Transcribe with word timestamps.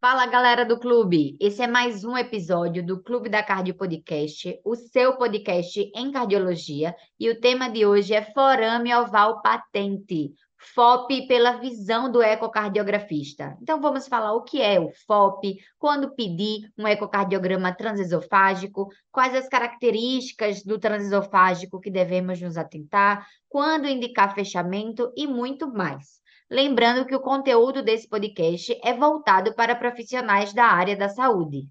Fala 0.00 0.24
galera 0.24 0.64
do 0.64 0.80
clube! 0.80 1.36
Esse 1.38 1.62
é 1.62 1.66
mais 1.66 2.04
um 2.04 2.16
episódio 2.16 2.82
do 2.82 3.02
Clube 3.02 3.28
da 3.28 3.42
Cardio 3.42 3.74
Podcast, 3.74 4.58
o 4.64 4.74
seu 4.74 5.18
podcast 5.18 5.92
em 5.94 6.10
cardiologia, 6.10 6.96
e 7.18 7.28
o 7.28 7.38
tema 7.38 7.68
de 7.68 7.84
hoje 7.84 8.14
é 8.14 8.22
forame 8.32 8.94
oval 8.94 9.42
patente, 9.42 10.32
FOP 10.74 11.26
pela 11.28 11.58
visão 11.58 12.10
do 12.10 12.22
ecocardiografista. 12.22 13.58
Então 13.60 13.78
vamos 13.78 14.08
falar 14.08 14.32
o 14.32 14.42
que 14.42 14.62
é 14.62 14.80
o 14.80 14.90
FOP, 15.06 15.58
quando 15.78 16.14
pedir 16.14 16.72
um 16.78 16.88
ecocardiograma 16.88 17.70
transesofágico, 17.74 18.88
quais 19.12 19.34
as 19.34 19.50
características 19.50 20.62
do 20.64 20.78
transesofágico 20.78 21.78
que 21.78 21.90
devemos 21.90 22.40
nos 22.40 22.56
atentar, 22.56 23.26
quando 23.50 23.86
indicar 23.86 24.34
fechamento 24.34 25.12
e 25.14 25.26
muito 25.26 25.70
mais. 25.70 26.20
Lembrando 26.52 27.06
que 27.06 27.14
o 27.14 27.20
conteúdo 27.20 27.80
desse 27.80 28.08
podcast 28.08 28.76
é 28.82 28.92
voltado 28.92 29.54
para 29.54 29.76
profissionais 29.76 30.52
da 30.52 30.64
área 30.64 30.96
da 30.96 31.08
saúde. 31.08 31.68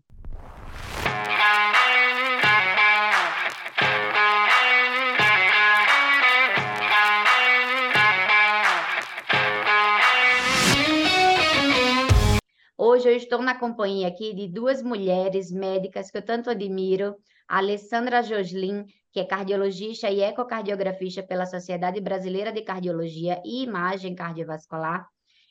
Hoje 12.77 13.09
eu 13.09 13.15
estou 13.17 13.41
na 13.41 13.59
companhia 13.59 14.07
aqui 14.07 14.33
de 14.33 14.47
duas 14.47 14.81
mulheres 14.81 15.51
médicas 15.51 16.09
que 16.09 16.19
eu 16.19 16.25
tanto 16.25 16.49
admiro, 16.49 17.17
a 17.49 17.57
Alessandra 17.57 18.23
Joslin 18.23 18.85
que 19.11 19.19
é 19.19 19.25
cardiologista 19.25 20.09
e 20.09 20.21
ecocardiografista 20.21 21.23
pela 21.23 21.45
Sociedade 21.45 21.99
Brasileira 21.99 22.51
de 22.51 22.61
Cardiologia 22.61 23.41
e 23.45 23.63
Imagem 23.63 24.15
Cardiovascular. 24.15 25.07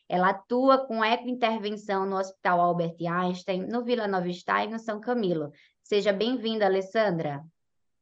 Ela 0.08 0.30
atua 0.30 0.86
com 0.86 1.04
ecointervenção 1.04 2.06
no 2.06 2.16
Hospital 2.16 2.60
Albert 2.60 2.96
Einstein, 3.06 3.66
no 3.66 3.84
Vila 3.84 4.08
Nova 4.08 4.32
Stein, 4.32 4.70
no 4.70 4.78
São 4.78 5.00
Camilo. 5.00 5.50
Seja 5.82 6.12
bem-vinda, 6.12 6.64
Alessandra. 6.64 7.42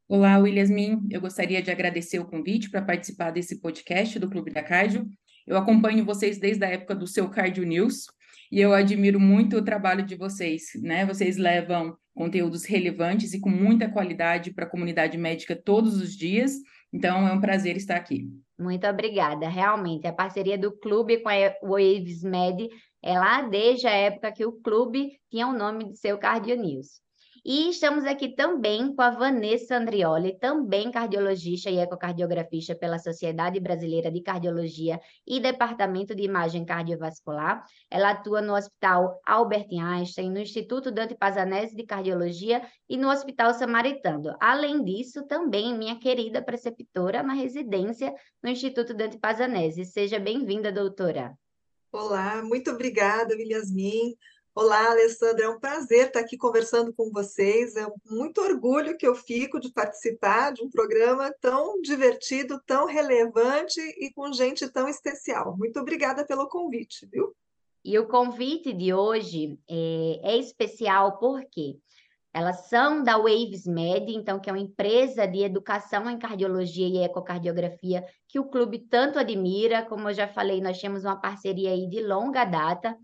Olá, 0.09 0.39
Williasmin. 0.39 1.09
Eu 1.11 1.21
gostaria 1.21 1.61
de 1.61 1.71
agradecer 1.71 2.21
o 2.21 2.27
convite 2.27 2.71
para 2.71 2.83
participar 2.83 3.33
desse 3.33 3.61
podcast 3.61 4.19
do 4.21 4.31
Clube 4.31 4.53
da 4.53 4.63
Cardio. 4.63 5.09
Eu 5.47 5.57
acompanho 5.57 6.05
vocês 6.05 6.39
desde 6.39 6.65
a 6.65 6.69
época 6.69 6.95
do 6.95 7.07
seu 7.07 7.29
Cardio 7.29 7.65
News 7.65 8.07
e 8.51 8.61
eu 8.61 8.73
admiro 8.73 9.19
muito 9.19 9.57
o 9.57 9.65
trabalho 9.65 10.05
de 10.05 10.15
vocês, 10.15 10.65
né? 10.83 11.05
Vocês 11.05 11.37
levam 11.37 11.97
conteúdos 12.15 12.65
relevantes 12.65 13.35
e 13.35 13.41
com 13.41 13.51
muita 13.51 13.91
qualidade 13.91 14.53
para 14.53 14.65
a 14.65 14.69
comunidade 14.69 15.19
médica 15.19 15.55
todos 15.55 16.01
os 16.01 16.17
dias. 16.17 16.53
Então, 16.93 17.29
é 17.29 17.33
um 17.33 17.41
prazer 17.41 17.77
estar 17.77 17.97
aqui. 17.97 18.27
Muito 18.59 18.87
obrigada. 18.87 19.49
Realmente, 19.49 20.07
a 20.07 20.13
parceria 20.13 20.57
do 20.57 20.73
clube 20.73 21.19
com 21.19 21.29
a 21.29 21.35
Waves 21.63 22.23
Med 22.23 22.69
é 23.03 23.19
lá 23.19 23.43
desde 23.43 23.87
a 23.87 23.93
época 23.93 24.33
que 24.33 24.47
o 24.47 24.53
clube 24.53 25.11
tinha 25.31 25.47
o 25.47 25.53
nome 25.53 25.93
de 25.93 25.99
seu 25.99 26.17
Cardio 26.17 26.57
News. 26.57 27.06
E 27.49 27.71
estamos 27.71 28.05
aqui 28.05 28.35
também 28.35 28.93
com 28.93 29.01
a 29.01 29.11
Vanessa 29.11 29.77
Andrioli, 29.77 30.37
também 30.37 30.91
cardiologista 30.91 31.71
e 31.71 31.79
ecocardiografista 31.79 32.75
pela 32.75 32.99
Sociedade 32.99 33.61
Brasileira 33.61 34.11
de 34.11 34.21
Cardiologia 34.21 35.01
e 35.25 35.39
Departamento 35.39 36.13
de 36.13 36.25
Imagem 36.25 36.65
Cardiovascular. 36.65 37.65
Ela 37.89 38.11
atua 38.11 38.43
no 38.43 38.53
Hospital 38.53 39.21
Albert 39.25 39.69
Einstein, 39.71 40.29
no 40.29 40.41
Instituto 40.41 40.91
Dante 40.91 41.15
Pazanese 41.15 41.77
de 41.77 41.87
Cardiologia 41.87 42.67
e 42.89 42.97
no 42.97 43.09
Hospital 43.09 43.55
Samaritano. 43.55 44.35
Além 44.41 44.83
disso, 44.83 45.25
também 45.29 45.73
minha 45.79 46.01
querida 46.01 46.43
preceptora 46.43 47.23
na 47.23 47.33
residência 47.33 48.13
no 48.43 48.51
Instituto 48.51 48.93
Dante 48.93 49.19
Pazanese. 49.19 49.85
Seja 49.85 50.19
bem-vinda, 50.19 50.73
doutora. 50.73 51.33
Olá, 51.93 52.43
muito 52.43 52.73
obrigada, 52.73 53.37
Williasmin. 53.37 54.17
Olá, 54.59 54.93
Alessandra, 54.93 55.45
é 55.45 55.49
um 55.51 55.61
prazer 55.61 56.07
estar 56.07 56.21
aqui 56.21 56.35
conversando 56.35 56.91
com 56.91 57.11
vocês. 57.11 57.77
É 57.77 57.87
muito 58.11 58.41
orgulho 58.41 58.97
que 58.97 59.07
eu 59.07 59.15
fico 59.15 59.61
de 59.61 59.71
participar 59.71 60.51
de 60.55 60.63
um 60.63 60.71
programa 60.71 61.31
tão 61.43 61.79
divertido, 61.83 62.59
tão 62.67 62.87
relevante 62.87 63.79
e 63.79 64.11
com 64.15 64.33
gente 64.33 64.67
tão 64.71 64.89
especial. 64.89 65.55
Muito 65.59 65.79
obrigada 65.79 66.25
pelo 66.25 66.49
convite, 66.49 67.05
viu? 67.05 67.37
E 67.85 67.99
o 67.99 68.09
convite 68.09 68.73
de 68.73 68.95
hoje 68.95 69.59
é, 69.69 70.21
é 70.23 70.39
especial 70.39 71.19
porque 71.19 71.77
elas 72.33 72.67
são 72.69 73.03
da 73.03 73.19
Waves 73.19 73.67
Med, 73.67 74.11
então 74.11 74.41
que 74.41 74.49
é 74.49 74.53
uma 74.55 74.59
empresa 74.59 75.27
de 75.27 75.43
educação 75.43 76.09
em 76.09 76.19
cardiologia 76.19 76.89
e 76.89 77.05
ecocardiografia 77.05 78.07
que 78.27 78.41
o 78.41 78.49
clube 78.49 78.79
tanto 78.79 79.19
admira. 79.19 79.83
Como 79.83 80.09
eu 80.09 80.15
já 80.15 80.27
falei, 80.27 80.63
nós 80.63 80.81
temos 80.81 81.05
uma 81.05 81.21
parceria 81.21 81.73
aí 81.73 81.87
de 81.87 82.01
longa 82.01 82.45
data. 82.47 82.97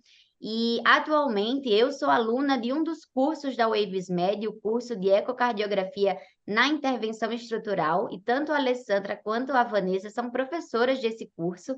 E 0.45 0.81
atualmente 0.85 1.69
eu 1.69 1.93
sou 1.93 2.11
aluna 2.11 2.59
de 2.59 2.73
um 2.73 2.83
dos 2.83 3.05
cursos 3.05 3.57
da 3.57 3.69
Waves 3.69 4.09
Med, 4.09 4.49
o 4.49 4.61
curso 4.61 4.97
de 4.97 5.09
ecocardiografia 5.09 6.19
na 6.45 6.67
intervenção 6.67 7.31
estrutural, 7.31 8.09
e 8.11 8.21
tanto 8.21 8.51
a 8.51 8.57
Alessandra 8.57 9.17
quanto 9.17 9.53
a 9.53 9.63
Vanessa 9.63 10.11
são 10.11 10.33
professoras 10.33 11.01
desse 11.01 11.31
curso. 11.37 11.77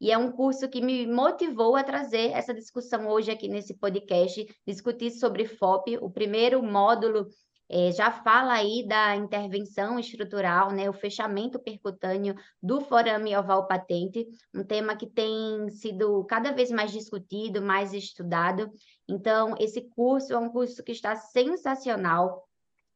E 0.00 0.10
é 0.10 0.18
um 0.18 0.32
curso 0.32 0.68
que 0.68 0.80
me 0.80 1.06
motivou 1.06 1.76
a 1.76 1.84
trazer 1.84 2.32
essa 2.32 2.52
discussão 2.52 3.06
hoje 3.06 3.30
aqui 3.30 3.46
nesse 3.46 3.74
podcast, 3.74 4.44
discutir 4.66 5.12
sobre 5.12 5.44
FOP, 5.44 5.96
o 5.98 6.10
primeiro 6.10 6.60
módulo 6.64 7.28
é, 7.72 7.92
já 7.92 8.10
fala 8.10 8.54
aí 8.54 8.84
da 8.84 9.14
intervenção 9.14 9.96
estrutural, 9.96 10.72
né, 10.72 10.90
o 10.90 10.92
fechamento 10.92 11.56
percutâneo 11.56 12.34
do 12.60 12.80
forame 12.80 13.36
oval 13.36 13.68
patente, 13.68 14.26
um 14.52 14.64
tema 14.64 14.96
que 14.96 15.06
tem 15.06 15.70
sido 15.70 16.24
cada 16.24 16.50
vez 16.50 16.72
mais 16.72 16.90
discutido, 16.90 17.62
mais 17.62 17.94
estudado. 17.94 18.68
Então, 19.08 19.54
esse 19.60 19.82
curso 19.82 20.32
é 20.32 20.38
um 20.38 20.50
curso 20.50 20.82
que 20.82 20.90
está 20.90 21.14
sensacional. 21.14 22.44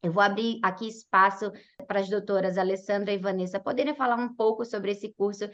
Eu 0.03 0.11
vou 0.11 0.23
abrir 0.23 0.59
aqui 0.61 0.89
espaço 0.89 1.53
para 1.87 2.01
as 2.01 2.09
doutoras 2.09 2.59
Alessandra 2.59 3.13
e 3.13 3.19
Vanessa 3.19 3.61
poderem 3.61 3.95
falar 3.95 4.17
um 4.17 4.35
pouco 4.35 4.65
sobre 4.65 4.91
esse 4.91 5.09
curso 5.15 5.49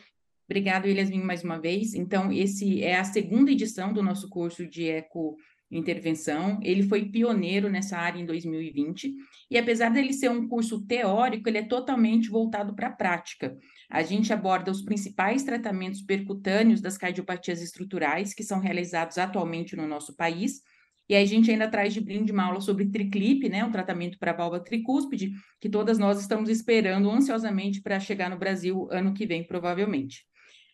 Obrigada, 0.50 0.88
Yasmin, 0.88 1.22
mais 1.22 1.44
uma 1.44 1.60
vez. 1.60 1.94
Então, 1.94 2.32
esse 2.32 2.82
é 2.82 2.98
a 2.98 3.04
segunda 3.04 3.52
edição 3.52 3.92
do 3.92 4.02
nosso 4.02 4.28
curso 4.28 4.66
de 4.66 4.88
eco 4.88 5.36
intervenção. 5.70 6.58
Ele 6.62 6.82
foi 6.82 7.04
pioneiro 7.04 7.68
nessa 7.68 7.96
área 7.96 8.20
em 8.20 8.26
2020 8.26 9.14
e 9.50 9.58
apesar 9.58 9.90
dele 9.90 10.12
ser 10.12 10.30
um 10.30 10.48
curso 10.48 10.84
teórico, 10.86 11.48
ele 11.48 11.58
é 11.58 11.62
totalmente 11.62 12.28
voltado 12.28 12.74
para 12.74 12.88
a 12.88 12.92
prática. 12.92 13.56
A 13.88 14.02
gente 14.02 14.32
aborda 14.32 14.70
os 14.70 14.82
principais 14.82 15.42
tratamentos 15.42 16.02
percutâneos 16.02 16.80
das 16.80 16.96
cardiopatias 16.96 17.60
estruturais 17.60 18.34
que 18.34 18.42
são 18.42 18.60
realizados 18.60 19.18
atualmente 19.18 19.76
no 19.76 19.86
nosso 19.86 20.16
país. 20.16 20.62
E 21.08 21.16
a 21.16 21.24
gente 21.24 21.50
ainda 21.50 21.68
traz 21.68 21.92
de 21.92 22.00
brinde 22.00 22.30
uma 22.30 22.44
aula 22.44 22.60
sobre 22.60 22.86
triclip, 22.86 23.48
né, 23.48 23.64
um 23.64 23.72
tratamento 23.72 24.16
para 24.16 24.32
válvula 24.32 24.62
tricúspide, 24.62 25.32
que 25.60 25.68
todas 25.68 25.98
nós 25.98 26.20
estamos 26.20 26.48
esperando 26.48 27.10
ansiosamente 27.10 27.82
para 27.82 27.98
chegar 27.98 28.30
no 28.30 28.38
Brasil 28.38 28.86
ano 28.92 29.12
que 29.12 29.26
vem, 29.26 29.44
provavelmente. 29.44 30.24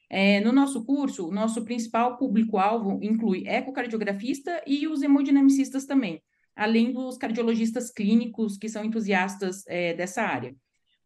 É, 0.09 0.41
no 0.41 0.53
nosso 0.53 0.85
curso, 0.85 1.29
o 1.29 1.33
nosso 1.33 1.65
principal 1.65 2.17
público-alvo 2.17 2.99
inclui 3.03 3.47
ecocardiografista 3.47 4.63
e 4.67 4.87
os 4.87 5.03
hemodinamicistas 5.03 5.85
também, 5.85 6.23
além 6.55 6.93
dos 6.93 7.19
cardiologistas 7.19 7.91
clínicos 7.91 8.57
que 8.57 8.69
são 8.69 8.85
entusiastas 8.85 9.65
é, 9.67 9.95
dessa 9.95 10.23
área. 10.23 10.55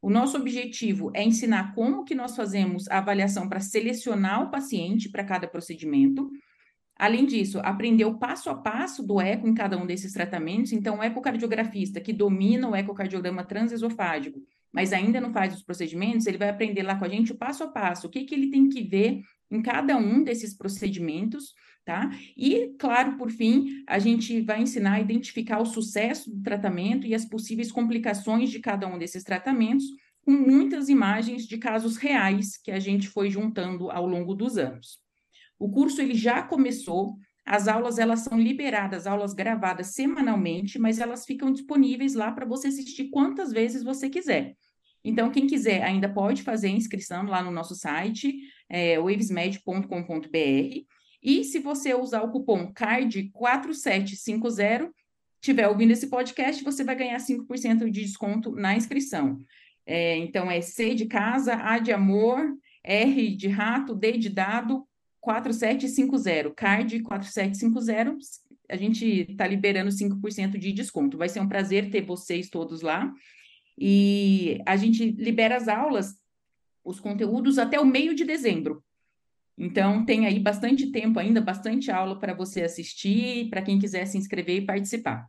O 0.02 0.10
nosso 0.10 0.36
objetivo 0.36 1.10
é 1.14 1.22
ensinar 1.22 1.74
como 1.74 2.04
que 2.04 2.14
nós 2.14 2.34
fazemos 2.34 2.88
a 2.88 2.98
avaliação 2.98 3.48
para 3.48 3.60
selecionar 3.60 4.42
o 4.42 4.50
paciente 4.50 5.10
para 5.10 5.24
cada 5.24 5.46
procedimento. 5.46 6.30
Além 6.96 7.26
disso, 7.26 7.58
aprender 7.60 8.04
o 8.04 8.18
passo 8.18 8.50
a 8.50 8.54
passo 8.54 9.02
do 9.02 9.20
eco 9.20 9.48
em 9.48 9.54
cada 9.54 9.76
um 9.76 9.86
desses 9.86 10.12
tratamentos. 10.12 10.72
Então, 10.72 10.98
o 10.98 11.02
ecocardiografista 11.02 12.00
que 12.00 12.12
domina 12.12 12.68
o 12.68 12.76
ecocardiograma 12.76 13.44
transesofágico 13.44 14.40
mas 14.72 14.92
ainda 14.92 15.20
não 15.20 15.32
faz 15.32 15.54
os 15.54 15.62
procedimentos, 15.62 16.26
ele 16.26 16.38
vai 16.38 16.48
aprender 16.48 16.82
lá 16.82 16.96
com 16.96 17.04
a 17.04 17.08
gente 17.08 17.32
o 17.32 17.36
passo 17.36 17.64
a 17.64 17.68
passo, 17.68 18.06
o 18.06 18.10
que, 18.10 18.24
que 18.24 18.34
ele 18.34 18.50
tem 18.50 18.68
que 18.68 18.82
ver 18.82 19.22
em 19.50 19.60
cada 19.60 19.96
um 19.96 20.22
desses 20.22 20.56
procedimentos, 20.56 21.54
tá? 21.84 22.10
E, 22.36 22.74
claro, 22.78 23.16
por 23.16 23.30
fim, 23.30 23.82
a 23.86 23.98
gente 23.98 24.40
vai 24.42 24.62
ensinar 24.62 24.94
a 24.94 25.00
identificar 25.00 25.58
o 25.58 25.66
sucesso 25.66 26.30
do 26.30 26.42
tratamento 26.42 27.06
e 27.06 27.14
as 27.14 27.24
possíveis 27.24 27.72
complicações 27.72 28.50
de 28.50 28.60
cada 28.60 28.86
um 28.86 28.98
desses 28.98 29.24
tratamentos, 29.24 29.84
com 30.22 30.32
muitas 30.32 30.88
imagens 30.88 31.46
de 31.46 31.58
casos 31.58 31.96
reais 31.96 32.56
que 32.56 32.70
a 32.70 32.78
gente 32.78 33.08
foi 33.08 33.30
juntando 33.30 33.90
ao 33.90 34.06
longo 34.06 34.34
dos 34.34 34.56
anos. 34.56 35.00
O 35.58 35.70
curso 35.70 36.00
ele 36.00 36.14
já 36.14 36.42
começou, 36.42 37.16
as 37.44 37.68
aulas 37.68 37.98
elas 37.98 38.20
são 38.20 38.38
liberadas, 38.38 39.06
aulas 39.06 39.32
gravadas 39.32 39.88
semanalmente, 39.88 40.78
mas 40.78 40.98
elas 40.98 41.24
ficam 41.24 41.52
disponíveis 41.52 42.14
lá 42.14 42.32
para 42.32 42.46
você 42.46 42.68
assistir 42.68 43.10
quantas 43.10 43.52
vezes 43.52 43.82
você 43.82 44.08
quiser. 44.08 44.56
Então, 45.02 45.30
quem 45.30 45.46
quiser 45.46 45.82
ainda 45.82 46.08
pode 46.08 46.42
fazer 46.42 46.68
a 46.68 46.72
inscrição 46.72 47.24
lá 47.24 47.42
no 47.42 47.50
nosso 47.50 47.74
site, 47.74 48.34
é, 48.68 48.98
wavesmed.com.br. 48.98 50.84
E 51.22 51.44
se 51.44 51.58
você 51.58 51.94
usar 51.94 52.22
o 52.22 52.30
cupom 52.30 52.72
CARD4750, 52.72 54.90
tiver 55.40 55.68
ouvindo 55.68 55.92
esse 55.92 56.08
podcast, 56.08 56.62
você 56.62 56.84
vai 56.84 56.94
ganhar 56.94 57.18
5% 57.18 57.90
de 57.90 58.02
desconto 58.02 58.52
na 58.52 58.76
inscrição. 58.76 59.38
É, 59.86 60.18
então, 60.18 60.50
é 60.50 60.60
C 60.60 60.94
de 60.94 61.06
casa, 61.06 61.54
A 61.54 61.78
de 61.78 61.92
amor, 61.92 62.54
R 62.84 63.36
de 63.36 63.48
rato, 63.48 63.94
D 63.94 64.18
de 64.18 64.28
dado, 64.28 64.86
4750, 65.20 66.50
CARD 66.54 67.00
4750, 67.00 68.16
a 68.68 68.76
gente 68.76 69.04
está 69.30 69.46
liberando 69.46 69.90
5% 69.90 70.58
de 70.58 70.72
desconto. 70.72 71.18
Vai 71.18 71.28
ser 71.28 71.40
um 71.40 71.48
prazer 71.48 71.90
ter 71.90 72.02
vocês 72.02 72.48
todos 72.48 72.80
lá. 72.80 73.12
E 73.76 74.60
a 74.66 74.76
gente 74.76 75.10
libera 75.12 75.56
as 75.56 75.68
aulas, 75.68 76.14
os 76.84 77.00
conteúdos 77.00 77.58
até 77.58 77.78
o 77.80 77.86
meio 77.86 78.14
de 78.14 78.24
dezembro. 78.24 78.82
Então, 79.58 80.04
tem 80.04 80.26
aí 80.26 80.38
bastante 80.38 80.90
tempo 80.90 81.18
ainda, 81.18 81.40
bastante 81.40 81.90
aula 81.90 82.18
para 82.18 82.32
você 82.32 82.62
assistir, 82.62 83.50
para 83.50 83.62
quem 83.62 83.78
quiser 83.78 84.06
se 84.06 84.16
inscrever 84.16 84.62
e 84.62 84.66
participar. 84.66 85.28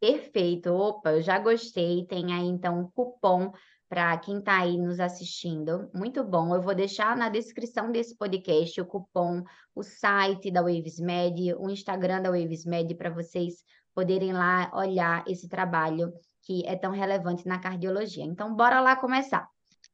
Perfeito. 0.00 0.70
Opa, 0.70 1.12
eu 1.12 1.22
já 1.22 1.38
gostei. 1.38 2.04
Tem 2.06 2.32
aí 2.32 2.46
então 2.46 2.80
um 2.80 2.88
cupom 2.90 3.52
para 3.92 4.16
quem 4.16 4.38
está 4.38 4.60
aí 4.60 4.78
nos 4.78 4.98
assistindo. 4.98 5.90
Muito 5.92 6.24
bom. 6.24 6.54
Eu 6.54 6.62
vou 6.62 6.74
deixar 6.74 7.14
na 7.14 7.28
descrição 7.28 7.92
desse 7.92 8.16
podcast 8.16 8.80
o 8.80 8.86
cupom, 8.86 9.44
o 9.74 9.82
site 9.82 10.50
da 10.50 10.62
WavesMed, 10.62 11.52
o 11.58 11.68
Instagram 11.68 12.22
da 12.22 12.30
WavesMed 12.30 12.94
para 12.94 13.10
vocês 13.10 13.62
poderem 13.94 14.32
lá 14.32 14.72
olhar 14.72 15.22
esse 15.28 15.46
trabalho 15.46 16.10
que 16.40 16.66
é 16.66 16.74
tão 16.74 16.90
relevante 16.90 17.46
na 17.46 17.58
cardiologia. 17.58 18.24
Então, 18.24 18.56
bora 18.56 18.80
lá 18.80 18.96
começar. 18.96 19.46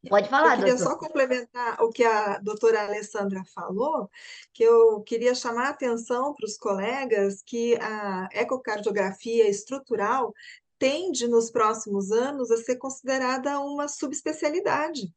Pode 0.09 0.29
falar, 0.29 0.53
eu 0.53 0.59
queria 0.59 0.77
doutor. 0.77 0.93
só 0.93 0.97
complementar 0.97 1.83
o 1.83 1.91
que 1.91 2.05
a 2.05 2.39
doutora 2.39 2.85
Alessandra 2.85 3.43
falou, 3.53 4.09
que 4.55 4.62
eu 4.62 5.03
queria 5.03 5.35
chamar 5.35 5.67
a 5.67 5.71
atenção 5.71 6.33
para 6.35 6.47
os 6.47 6.56
colegas 6.56 7.43
que 7.45 7.77
a 7.81 8.29
ecocardiografia 8.33 9.50
estrutural 9.50 10.33
tende, 10.79 11.29
nos 11.29 11.51
próximos 11.51 12.11
anos, 12.11 12.51
a 12.51 12.57
ser 12.57 12.77
considerada 12.77 13.61
uma 13.61 13.89
subespecialidade, 13.89 15.13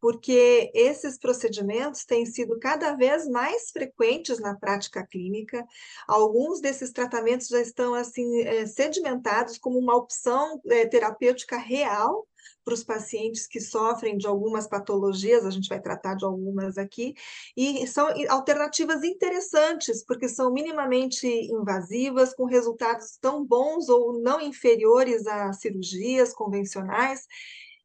porque 0.00 0.70
esses 0.74 1.18
procedimentos 1.18 2.04
têm 2.04 2.24
sido 2.26 2.58
cada 2.58 2.94
vez 2.94 3.26
mais 3.28 3.70
frequentes 3.70 4.38
na 4.38 4.54
prática 4.54 5.04
clínica. 5.06 5.66
Alguns 6.06 6.60
desses 6.60 6.92
tratamentos 6.92 7.48
já 7.48 7.60
estão 7.60 7.94
assim 7.94 8.42
eh, 8.42 8.66
sedimentados 8.66 9.58
como 9.58 9.78
uma 9.78 9.96
opção 9.96 10.60
eh, 10.66 10.86
terapêutica 10.86 11.56
real 11.56 12.27
para 12.68 12.74
os 12.74 12.84
pacientes 12.84 13.46
que 13.46 13.62
sofrem 13.62 14.18
de 14.18 14.26
algumas 14.26 14.66
patologias, 14.66 15.46
a 15.46 15.50
gente 15.50 15.70
vai 15.70 15.80
tratar 15.80 16.14
de 16.14 16.26
algumas 16.26 16.76
aqui, 16.76 17.14
e 17.56 17.86
são 17.86 18.06
alternativas 18.28 19.02
interessantes, 19.02 20.04
porque 20.04 20.28
são 20.28 20.52
minimamente 20.52 21.26
invasivas, 21.26 22.34
com 22.34 22.44
resultados 22.44 23.16
tão 23.22 23.42
bons 23.42 23.88
ou 23.88 24.20
não 24.20 24.38
inferiores 24.38 25.26
a 25.26 25.50
cirurgias 25.54 26.34
convencionais. 26.34 27.26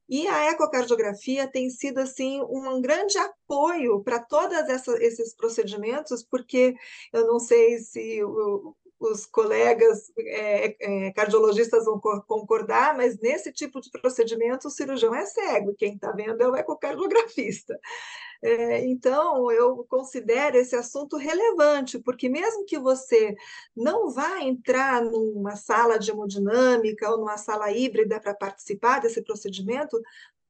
E 0.09 0.27
a 0.27 0.51
ecocardiografia 0.51 1.47
tem 1.47 1.69
sido 1.69 2.00
assim 2.00 2.41
um 2.41 2.81
grande 2.81 3.18
apoio 3.18 4.03
para 4.03 4.19
todos 4.19 4.57
esses 5.00 5.33
procedimentos, 5.33 6.21
porque 6.30 6.75
eu 7.13 7.25
não 7.25 7.39
sei 7.39 7.80
se 7.80 8.19
os 9.07 9.25
colegas 9.25 10.11
é, 10.17 10.75
é, 10.79 11.11
cardiologistas 11.11 11.85
vão 11.85 12.00
concordar, 12.00 12.95
mas 12.95 13.19
nesse 13.19 13.51
tipo 13.51 13.81
de 13.81 13.89
procedimento 13.91 14.67
o 14.67 14.71
cirurgião 14.71 15.13
é 15.13 15.25
cego, 15.25 15.75
quem 15.75 15.95
está 15.95 16.11
vendo 16.11 16.41
é 16.41 16.47
o 16.47 16.55
ecocardiografista. 16.55 17.77
É, 18.45 18.85
então, 18.85 19.50
eu 19.51 19.85
considero 19.85 20.57
esse 20.57 20.75
assunto 20.75 21.15
relevante, 21.15 21.97
porque 21.97 22.27
mesmo 22.27 22.65
que 22.65 22.77
você 22.77 23.33
não 23.73 24.09
vá 24.11 24.41
entrar 24.41 25.01
numa 25.01 25.56
sala 25.56 25.97
de 25.97 26.11
hemodinâmica 26.11 27.09
ou 27.09 27.19
numa 27.19 27.38
sala 27.38 27.71
híbrida 27.71 28.19
para 28.19 28.33
participar 28.33 28.99
desse 28.99 29.21
procedimento, 29.21 29.97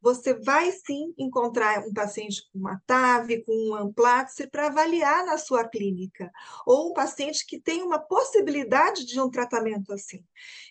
você 0.04 0.34
vai 0.34 0.70
sim 0.70 1.14
encontrar 1.18 1.80
um 1.88 1.94
paciente 1.94 2.44
com 2.52 2.60
uma 2.60 2.82
TAV, 2.86 3.42
com 3.46 3.54
um 3.70 3.74
amplatse, 3.74 4.46
para 4.48 4.68
avaliar 4.68 5.26
na 5.26 5.38
sua 5.38 5.66
clínica, 5.66 6.30
ou 6.66 6.90
um 6.90 6.94
paciente 6.94 7.46
que 7.48 7.58
tem 7.58 7.82
uma 7.82 7.98
possibilidade 7.98 9.06
de 9.06 9.18
um 9.22 9.30
tratamento 9.30 9.94
assim. 9.94 10.22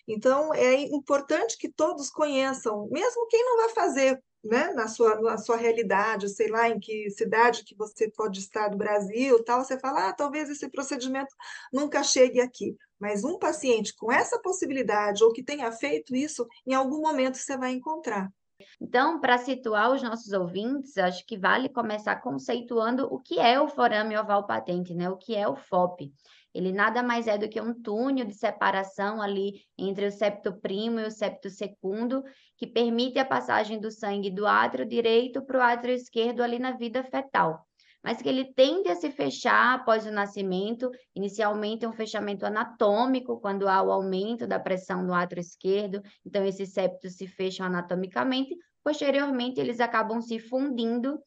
Então, 0.07 0.53
é 0.53 0.75
importante 0.75 1.57
que 1.57 1.67
todos 1.67 2.11
conheçam, 2.11 2.87
mesmo 2.91 3.25
quem 3.25 3.43
não 3.43 3.57
vai 3.57 3.69
fazer 3.69 4.21
né, 4.43 4.71
na, 4.73 4.87
sua, 4.87 5.19
na 5.19 5.37
sua 5.39 5.57
realidade, 5.57 6.29
sei 6.29 6.49
lá 6.49 6.69
em 6.69 6.79
que 6.79 7.09
cidade 7.09 7.63
que 7.63 7.75
você 7.75 8.11
pode 8.11 8.39
estar 8.39 8.67
do 8.67 8.77
Brasil, 8.77 9.43
tal, 9.43 9.63
você 9.63 9.79
fala, 9.79 10.09
ah, 10.09 10.13
talvez 10.13 10.47
esse 10.47 10.69
procedimento 10.69 11.33
nunca 11.71 12.03
chegue 12.03 12.39
aqui. 12.39 12.77
Mas 12.99 13.23
um 13.23 13.39
paciente 13.39 13.95
com 13.95 14.11
essa 14.11 14.39
possibilidade, 14.39 15.23
ou 15.23 15.33
que 15.33 15.43
tenha 15.43 15.71
feito 15.71 16.15
isso, 16.15 16.45
em 16.67 16.75
algum 16.75 17.01
momento 17.01 17.37
você 17.37 17.57
vai 17.57 17.71
encontrar. 17.71 18.31
Então, 18.79 19.19
para 19.19 19.37
situar 19.37 19.91
os 19.91 20.01
nossos 20.01 20.31
ouvintes, 20.33 20.97
acho 20.97 21.25
que 21.25 21.37
vale 21.37 21.69
começar 21.69 22.17
conceituando 22.17 23.05
o 23.11 23.19
que 23.19 23.39
é 23.39 23.59
o 23.59 23.67
forame 23.67 24.17
oval 24.17 24.45
patente, 24.45 24.93
né? 24.93 25.09
O 25.09 25.17
que 25.17 25.35
é 25.35 25.47
o 25.47 25.55
FOP. 25.55 26.13
Ele 26.53 26.71
nada 26.71 27.01
mais 27.01 27.27
é 27.27 27.37
do 27.37 27.49
que 27.49 27.59
um 27.59 27.73
túnel 27.73 28.25
de 28.25 28.33
separação 28.33 29.21
ali 29.21 29.65
entre 29.77 30.05
o 30.05 30.11
septo 30.11 30.53
primo 30.53 30.99
e 30.99 31.05
o 31.05 31.11
septo 31.11 31.49
secundo, 31.49 32.23
que 32.57 32.67
permite 32.67 33.17
a 33.17 33.25
passagem 33.25 33.79
do 33.79 33.89
sangue 33.89 34.29
do 34.29 34.45
átrio 34.45 34.85
direito 34.85 35.41
para 35.41 35.57
o 35.57 35.61
átrio 35.61 35.95
esquerdo 35.95 36.41
ali 36.41 36.59
na 36.59 36.71
vida 36.71 37.03
fetal 37.03 37.65
mas 38.03 38.21
que 38.21 38.27
ele 38.27 38.53
tende 38.53 38.89
a 38.89 38.95
se 38.95 39.09
fechar 39.09 39.75
após 39.75 40.05
o 40.05 40.11
nascimento, 40.11 40.91
inicialmente 41.15 41.85
é 41.85 41.87
um 41.87 41.93
fechamento 41.93 42.45
anatômico, 42.45 43.39
quando 43.39 43.67
há 43.67 43.81
o 43.81 43.91
aumento 43.91 44.45
da 44.45 44.59
pressão 44.59 45.01
no 45.01 45.13
átrio 45.13 45.39
esquerdo, 45.39 46.01
então 46.25 46.45
esses 46.45 46.73
septos 46.73 47.15
se 47.15 47.27
fecham 47.27 47.65
anatomicamente, 47.65 48.55
posteriormente 48.83 49.59
eles 49.59 49.79
acabam 49.79 50.21
se 50.21 50.37
fundindo, 50.37 51.17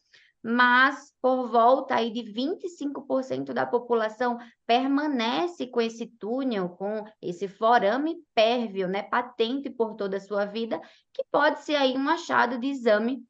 mas 0.43 1.13
por 1.21 1.49
volta 1.49 1.97
aí 1.97 2.13
de 2.13 2.23
25% 2.23 3.53
da 3.53 3.67
população 3.67 4.39
permanece 4.67 5.67
com 5.67 5.81
esse 5.81 6.07
túnel, 6.07 6.69
com 6.69 7.05
esse 7.21 7.49
forame 7.49 8.17
pérvio, 8.35 8.87
né, 8.87 9.03
patente 9.03 9.71
por 9.71 9.95
toda 9.95 10.19
a 10.19 10.21
sua 10.21 10.45
vida, 10.45 10.81
que 11.13 11.25
pode 11.33 11.65
ser 11.65 11.75
aí 11.75 11.97
um 11.97 12.09
achado 12.09 12.59
de 12.59 12.69
exame 12.69 13.25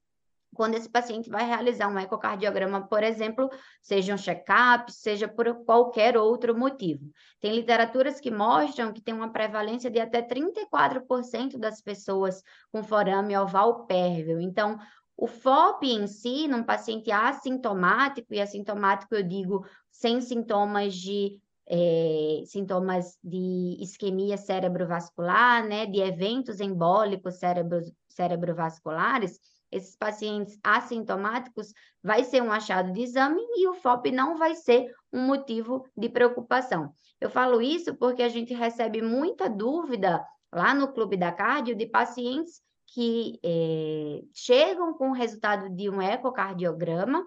quando 0.56 0.74
esse 0.74 0.88
paciente 0.88 1.28
vai 1.30 1.46
realizar 1.46 1.88
um 1.88 1.98
ecocardiograma, 1.98 2.88
por 2.88 3.02
exemplo, 3.02 3.50
seja 3.82 4.14
um 4.14 4.18
check-up, 4.18 4.90
seja 4.90 5.28
por 5.28 5.64
qualquer 5.64 6.16
outro 6.16 6.56
motivo. 6.56 7.10
Tem 7.40 7.54
literaturas 7.54 8.18
que 8.18 8.30
mostram 8.30 8.92
que 8.92 9.02
tem 9.02 9.14
uma 9.14 9.30
prevalência 9.30 9.90
de 9.90 10.00
até 10.00 10.22
34% 10.22 11.58
das 11.58 11.80
pessoas 11.80 12.42
com 12.72 12.82
forame 12.82 13.36
oval 13.36 13.86
pérvio. 13.86 14.40
Então, 14.40 14.78
o 15.16 15.26
FOP 15.26 15.86
em 15.86 16.06
si, 16.06 16.48
num 16.48 16.62
paciente 16.62 17.10
assintomático, 17.10 18.34
e 18.34 18.40
assintomático 18.40 19.14
eu 19.14 19.22
digo 19.22 19.64
sem 19.90 20.20
sintomas 20.20 20.94
de 20.94 21.40
é, 21.68 22.42
sintomas 22.46 23.18
de 23.22 23.76
isquemia 23.80 24.36
cerebrovascular, 24.36 25.66
né, 25.66 25.84
de 25.84 26.00
eventos 26.00 26.60
embólicos 26.60 27.36
cerebro, 27.36 27.80
cerebrovasculares, 28.08 29.40
esses 29.70 29.96
pacientes 29.96 30.58
assintomáticos, 30.62 31.72
vai 32.02 32.24
ser 32.24 32.42
um 32.42 32.52
achado 32.52 32.92
de 32.92 33.02
exame 33.02 33.40
e 33.56 33.68
o 33.68 33.74
FOP 33.74 34.10
não 34.10 34.36
vai 34.36 34.54
ser 34.54 34.92
um 35.12 35.20
motivo 35.20 35.84
de 35.96 36.08
preocupação. 36.08 36.92
Eu 37.20 37.30
falo 37.30 37.60
isso 37.60 37.94
porque 37.94 38.22
a 38.22 38.28
gente 38.28 38.54
recebe 38.54 39.02
muita 39.02 39.48
dúvida 39.48 40.24
lá 40.52 40.74
no 40.74 40.92
Clube 40.92 41.16
da 41.16 41.32
Cardio 41.32 41.74
de 41.74 41.86
pacientes 41.86 42.60
que 42.86 43.38
é, 43.42 44.22
chegam 44.32 44.94
com 44.94 45.10
o 45.10 45.14
resultado 45.14 45.68
de 45.68 45.90
um 45.90 46.00
ecocardiograma 46.00 47.26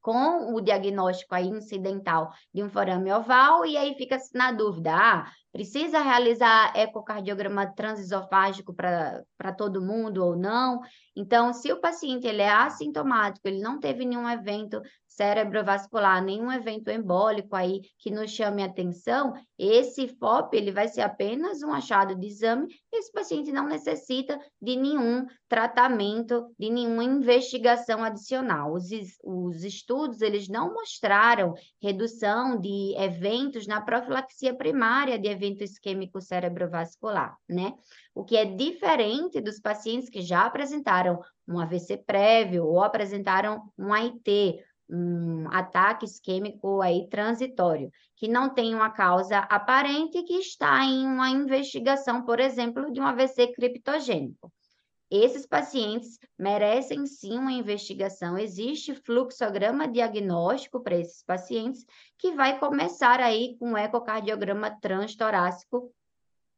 com 0.00 0.54
o 0.54 0.60
diagnóstico 0.60 1.34
aí 1.34 1.48
incidental 1.48 2.32
de 2.52 2.62
um 2.62 2.70
forame 2.70 3.12
oval, 3.12 3.66
e 3.66 3.76
aí 3.76 3.94
fica 3.94 4.16
na 4.34 4.50
dúvida, 4.52 4.92
ah, 4.94 5.30
precisa 5.52 6.00
realizar 6.00 6.72
ecocardiograma 6.76 7.66
transesofágico 7.66 8.72
para 8.72 9.52
todo 9.56 9.82
mundo 9.82 10.24
ou 10.24 10.36
não? 10.36 10.80
Então, 11.14 11.52
se 11.52 11.72
o 11.72 11.80
paciente 11.80 12.26
ele 12.26 12.42
é 12.42 12.50
assintomático, 12.50 13.46
ele 13.46 13.60
não 13.60 13.78
teve 13.78 14.04
nenhum 14.04 14.28
evento 14.28 14.80
cerebrovascular, 15.20 16.24
nenhum 16.24 16.50
evento 16.50 16.88
embólico 16.90 17.54
aí 17.54 17.82
que 17.98 18.10
nos 18.10 18.30
chame 18.30 18.62
atenção, 18.62 19.34
esse 19.58 20.08
FOP 20.08 20.56
ele 20.56 20.72
vai 20.72 20.88
ser 20.88 21.02
apenas 21.02 21.62
um 21.62 21.74
achado 21.74 22.14
de 22.14 22.26
exame, 22.26 22.68
e 22.90 22.98
esse 22.98 23.12
paciente 23.12 23.52
não 23.52 23.66
necessita 23.66 24.40
de 24.62 24.76
nenhum 24.76 25.26
tratamento, 25.46 26.46
de 26.58 26.70
nenhuma 26.70 27.04
investigação 27.04 28.02
adicional. 28.02 28.72
Os, 28.72 28.86
os 29.22 29.62
estudos 29.62 30.22
eles 30.22 30.48
não 30.48 30.72
mostraram 30.72 31.52
redução 31.82 32.58
de 32.58 32.94
eventos 32.96 33.66
na 33.66 33.82
profilaxia 33.82 34.54
primária 34.54 35.18
de 35.18 35.28
evento 35.28 35.62
isquêmico 35.62 36.18
cerebrovascular, 36.22 37.36
né? 37.46 37.74
O 38.14 38.24
que 38.24 38.36
é 38.36 38.44
diferente 38.44 39.40
dos 39.40 39.60
pacientes 39.60 40.08
que 40.08 40.22
já 40.22 40.46
apresentaram 40.46 41.20
um 41.46 41.58
AVC 41.58 41.98
prévio 41.98 42.64
ou 42.64 42.82
apresentaram 42.82 43.62
um 43.78 43.92
AIT, 43.92 44.62
um 44.92 45.48
ataque 45.50 46.04
isquêmico 46.04 46.80
aí 46.82 47.08
transitório, 47.08 47.90
que 48.16 48.28
não 48.28 48.48
tem 48.52 48.74
uma 48.74 48.90
causa 48.90 49.38
aparente 49.38 50.18
e 50.18 50.24
que 50.24 50.34
está 50.34 50.84
em 50.84 51.06
uma 51.06 51.30
investigação, 51.30 52.22
por 52.24 52.40
exemplo, 52.40 52.92
de 52.92 53.00
um 53.00 53.06
AVC 53.06 53.52
criptogênico. 53.52 54.52
esses 55.10 55.46
pacientes 55.46 56.18
merecem 56.38 57.06
sim 57.06 57.38
uma 57.38 57.52
investigação. 57.52 58.38
Existe 58.38 58.94
fluxograma 58.94 59.88
diagnóstico 59.88 60.80
para 60.82 60.96
esses 60.96 61.22
pacientes, 61.24 61.84
que 62.18 62.32
vai 62.32 62.58
começar 62.58 63.20
aí 63.20 63.56
com 63.58 63.72
o 63.72 63.76
ecocardiograma 63.76 64.70
transtorácico 64.80 65.92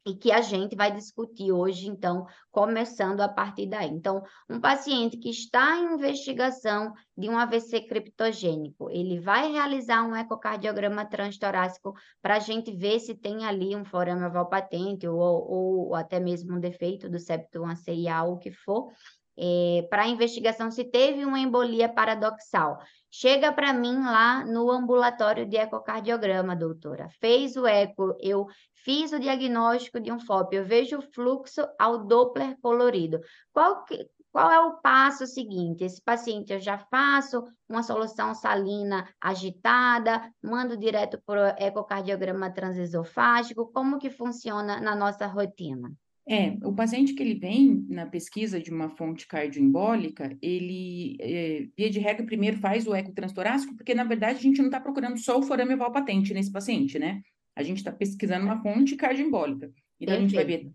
e 0.04 0.14
que 0.14 0.32
a 0.32 0.40
gente 0.40 0.74
vai 0.74 0.90
discutir 0.90 1.52
hoje, 1.52 1.88
então, 1.88 2.26
começando 2.50 3.20
a 3.20 3.28
partir 3.28 3.66
daí. 3.66 3.88
Então, 3.88 4.22
um 4.50 4.60
paciente 4.60 5.16
que 5.16 5.30
está 5.30 5.76
em 5.76 5.94
investigação 5.94 6.92
de 7.16 7.28
um 7.28 7.38
AVC 7.38 7.82
criptogênico, 7.82 8.90
ele 8.90 9.20
vai 9.20 9.52
realizar 9.52 10.02
um 10.02 10.16
ecocardiograma 10.16 11.04
transtorácico 11.04 11.94
para 12.20 12.36
a 12.36 12.40
gente 12.40 12.72
ver 12.72 12.98
se 12.98 13.14
tem 13.14 13.44
ali 13.44 13.76
um 13.76 13.84
forame 13.84 14.24
oval 14.24 14.48
patente 14.48 15.06
ou, 15.06 15.18
ou, 15.18 15.88
ou 15.88 15.94
até 15.94 16.18
mesmo 16.18 16.56
um 16.56 16.60
defeito 16.60 17.08
do 17.08 17.18
septo 17.18 17.60
1CIA, 17.60 18.24
ou 18.24 18.34
o 18.34 18.38
que 18.38 18.50
for, 18.50 18.90
é, 19.36 19.86
para 19.88 20.02
a 20.02 20.08
investigação 20.08 20.70
se 20.70 20.84
teve 20.84 21.24
uma 21.24 21.38
embolia 21.38 21.88
paradoxal. 21.88 22.78
Chega 23.14 23.52
para 23.52 23.74
mim 23.74 24.00
lá 24.00 24.42
no 24.42 24.70
ambulatório 24.70 25.44
de 25.44 25.58
ecocardiograma, 25.58 26.56
doutora. 26.56 27.10
Fez 27.20 27.56
o 27.58 27.66
eco, 27.66 28.16
eu 28.18 28.46
fiz 28.72 29.12
o 29.12 29.20
diagnóstico 29.20 30.00
de 30.00 30.10
um 30.10 30.18
FOP, 30.18 30.56
eu 30.56 30.64
vejo 30.64 30.96
o 30.96 31.02
fluxo 31.02 31.60
ao 31.78 32.06
Doppler 32.06 32.56
colorido. 32.62 33.20
Qual, 33.52 33.84
que, 33.84 34.08
qual 34.30 34.50
é 34.50 34.58
o 34.60 34.80
passo 34.80 35.26
seguinte? 35.26 35.84
Esse 35.84 36.00
paciente 36.00 36.54
eu 36.54 36.58
já 36.58 36.78
faço 36.78 37.44
uma 37.68 37.82
solução 37.82 38.34
salina 38.34 39.06
agitada, 39.20 40.32
mando 40.42 40.74
direto 40.74 41.20
para 41.26 41.54
o 41.54 41.62
ecocardiograma 41.62 42.50
transesofágico, 42.50 43.70
como 43.74 43.98
que 43.98 44.08
funciona 44.08 44.80
na 44.80 44.96
nossa 44.96 45.26
rotina? 45.26 45.92
É, 46.28 46.56
o 46.62 46.72
paciente 46.72 47.14
que 47.14 47.22
ele 47.22 47.34
vem 47.34 47.84
na 47.88 48.06
pesquisa 48.06 48.60
de 48.60 48.70
uma 48.70 48.88
fonte 48.88 49.26
cardioembólica, 49.26 50.36
ele, 50.40 51.16
é, 51.20 51.66
via 51.76 51.90
de 51.90 51.98
regra, 51.98 52.24
primeiro 52.24 52.58
faz 52.58 52.86
o 52.86 52.94
eco 52.94 53.12
transtorácico, 53.12 53.74
porque, 53.76 53.94
na 53.94 54.04
verdade, 54.04 54.38
a 54.38 54.42
gente 54.42 54.58
não 54.58 54.66
está 54.66 54.80
procurando 54.80 55.18
só 55.18 55.38
o 55.38 55.42
forame 55.42 55.74
oval 55.74 55.90
patente 55.90 56.32
nesse 56.32 56.52
paciente, 56.52 56.98
né? 56.98 57.20
A 57.56 57.62
gente 57.62 57.78
está 57.78 57.90
pesquisando 57.90 58.44
uma 58.44 58.62
fonte 58.62 58.94
cardioembólica. 58.94 59.72
Então, 60.00 60.16
Perfeito. 60.16 60.18
a 60.18 60.20
gente 60.20 60.34
vai 60.34 60.44
ver 60.44 60.72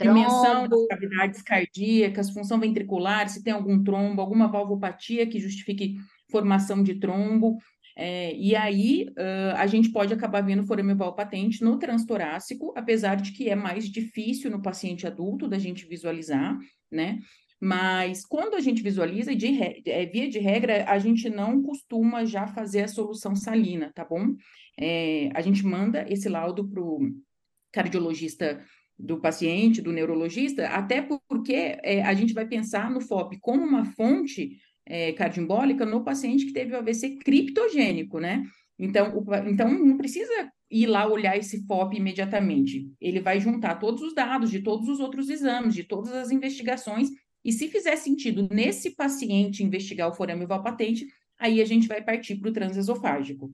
dimensão 0.00 0.66
das 0.66 0.86
cavidades 0.86 1.42
cardíacas, 1.42 2.30
função 2.30 2.58
ventricular, 2.58 3.28
se 3.28 3.42
tem 3.42 3.52
algum 3.52 3.82
trombo, 3.82 4.20
alguma 4.20 4.48
valvopatia 4.48 5.26
que 5.26 5.38
justifique 5.38 5.96
formação 6.30 6.82
de 6.82 6.94
trombo, 6.94 7.58
é, 7.96 8.34
e 8.34 8.54
aí 8.56 9.06
uh, 9.10 9.56
a 9.56 9.66
gente 9.66 9.90
pode 9.90 10.12
acabar 10.12 10.42
vendo 10.42 10.64
foraminal 10.64 11.14
patente 11.14 11.62
no 11.62 11.78
transtorácico, 11.78 12.72
apesar 12.76 13.16
de 13.16 13.32
que 13.32 13.48
é 13.48 13.54
mais 13.54 13.88
difícil 13.88 14.50
no 14.50 14.62
paciente 14.62 15.06
adulto 15.06 15.48
da 15.48 15.58
gente 15.58 15.86
visualizar, 15.86 16.58
né? 16.90 17.18
Mas 17.60 18.24
quando 18.24 18.54
a 18.54 18.60
gente 18.60 18.82
visualiza, 18.82 19.34
de 19.34 19.48
é, 19.86 20.06
via 20.06 20.28
de 20.30 20.38
regra, 20.38 20.84
a 20.88 20.98
gente 20.98 21.28
não 21.28 21.62
costuma 21.62 22.24
já 22.24 22.46
fazer 22.46 22.84
a 22.84 22.88
solução 22.88 23.36
salina, 23.36 23.92
tá 23.94 24.02
bom? 24.02 24.34
É, 24.78 25.28
a 25.34 25.42
gente 25.42 25.64
manda 25.64 26.06
esse 26.08 26.26
laudo 26.26 26.66
para 26.66 26.80
o 26.80 27.10
cardiologista 27.70 28.64
do 28.98 29.20
paciente, 29.20 29.82
do 29.82 29.92
neurologista, 29.92 30.68
até 30.68 31.02
porque 31.28 31.78
é, 31.82 32.02
a 32.02 32.14
gente 32.14 32.32
vai 32.32 32.46
pensar 32.46 32.90
no 32.90 33.00
FOP 33.00 33.38
como 33.40 33.62
uma 33.62 33.84
fonte 33.84 34.58
é, 34.86 35.14
no 35.86 36.04
paciente 36.04 36.46
que 36.46 36.52
teve 36.52 36.74
o 36.74 36.78
AVC 36.78 37.16
criptogênico, 37.16 38.18
né? 38.18 38.44
Então, 38.78 39.16
o, 39.16 39.34
então, 39.46 39.70
não 39.70 39.96
precisa 39.96 40.50
ir 40.70 40.86
lá 40.86 41.06
olhar 41.06 41.36
esse 41.36 41.66
FOP 41.66 41.96
imediatamente. 41.96 42.90
Ele 43.00 43.20
vai 43.20 43.40
juntar 43.40 43.76
todos 43.76 44.02
os 44.02 44.14
dados 44.14 44.50
de 44.50 44.62
todos 44.62 44.88
os 44.88 45.00
outros 45.00 45.28
exames, 45.28 45.74
de 45.74 45.84
todas 45.84 46.12
as 46.12 46.30
investigações, 46.30 47.10
e 47.44 47.52
se 47.52 47.68
fizer 47.68 47.96
sentido 47.96 48.48
nesse 48.50 48.94
paciente 48.94 49.64
investigar 49.64 50.08
o 50.08 50.14
forame 50.14 50.46
patente, 50.46 51.06
aí 51.38 51.60
a 51.60 51.64
gente 51.64 51.88
vai 51.88 52.02
partir 52.02 52.36
para 52.36 52.50
o 52.50 52.52
transesofágico. 52.52 53.50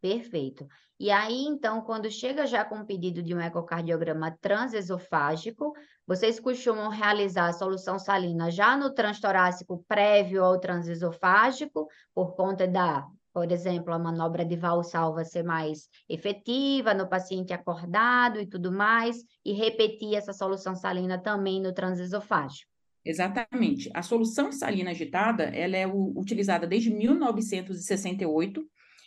Perfeito. 0.00 0.66
E 0.98 1.10
aí, 1.10 1.44
então, 1.46 1.80
quando 1.80 2.10
chega 2.10 2.46
já 2.46 2.64
com 2.64 2.76
o 2.76 2.86
pedido 2.86 3.22
de 3.22 3.34
um 3.34 3.40
ecocardiograma 3.40 4.36
transesofágico, 4.40 5.72
vocês 6.12 6.38
costumam 6.38 6.90
realizar 6.90 7.46
a 7.46 7.52
solução 7.54 7.98
salina 7.98 8.50
já 8.50 8.76
no 8.76 8.90
transtorácico 8.92 9.82
prévio 9.88 10.44
ao 10.44 10.60
transesofágico, 10.60 11.88
por 12.14 12.34
conta 12.36 12.68
da, 12.68 13.06
por 13.32 13.50
exemplo, 13.50 13.94
a 13.94 13.98
manobra 13.98 14.44
de 14.44 14.54
valsalva 14.54 15.24
ser 15.24 15.42
mais 15.42 15.88
efetiva 16.06 16.92
no 16.92 17.08
paciente 17.08 17.54
acordado 17.54 18.38
e 18.38 18.46
tudo 18.46 18.70
mais, 18.70 19.24
e 19.42 19.54
repetir 19.54 20.14
essa 20.14 20.34
solução 20.34 20.76
salina 20.76 21.16
também 21.16 21.62
no 21.62 21.72
transesofágico. 21.72 22.70
Exatamente. 23.02 23.90
A 23.94 24.02
solução 24.02 24.52
salina 24.52 24.90
agitada, 24.90 25.44
ela 25.44 25.78
é 25.78 25.86
utilizada 25.86 26.66
desde 26.66 26.90
1968 26.90 28.62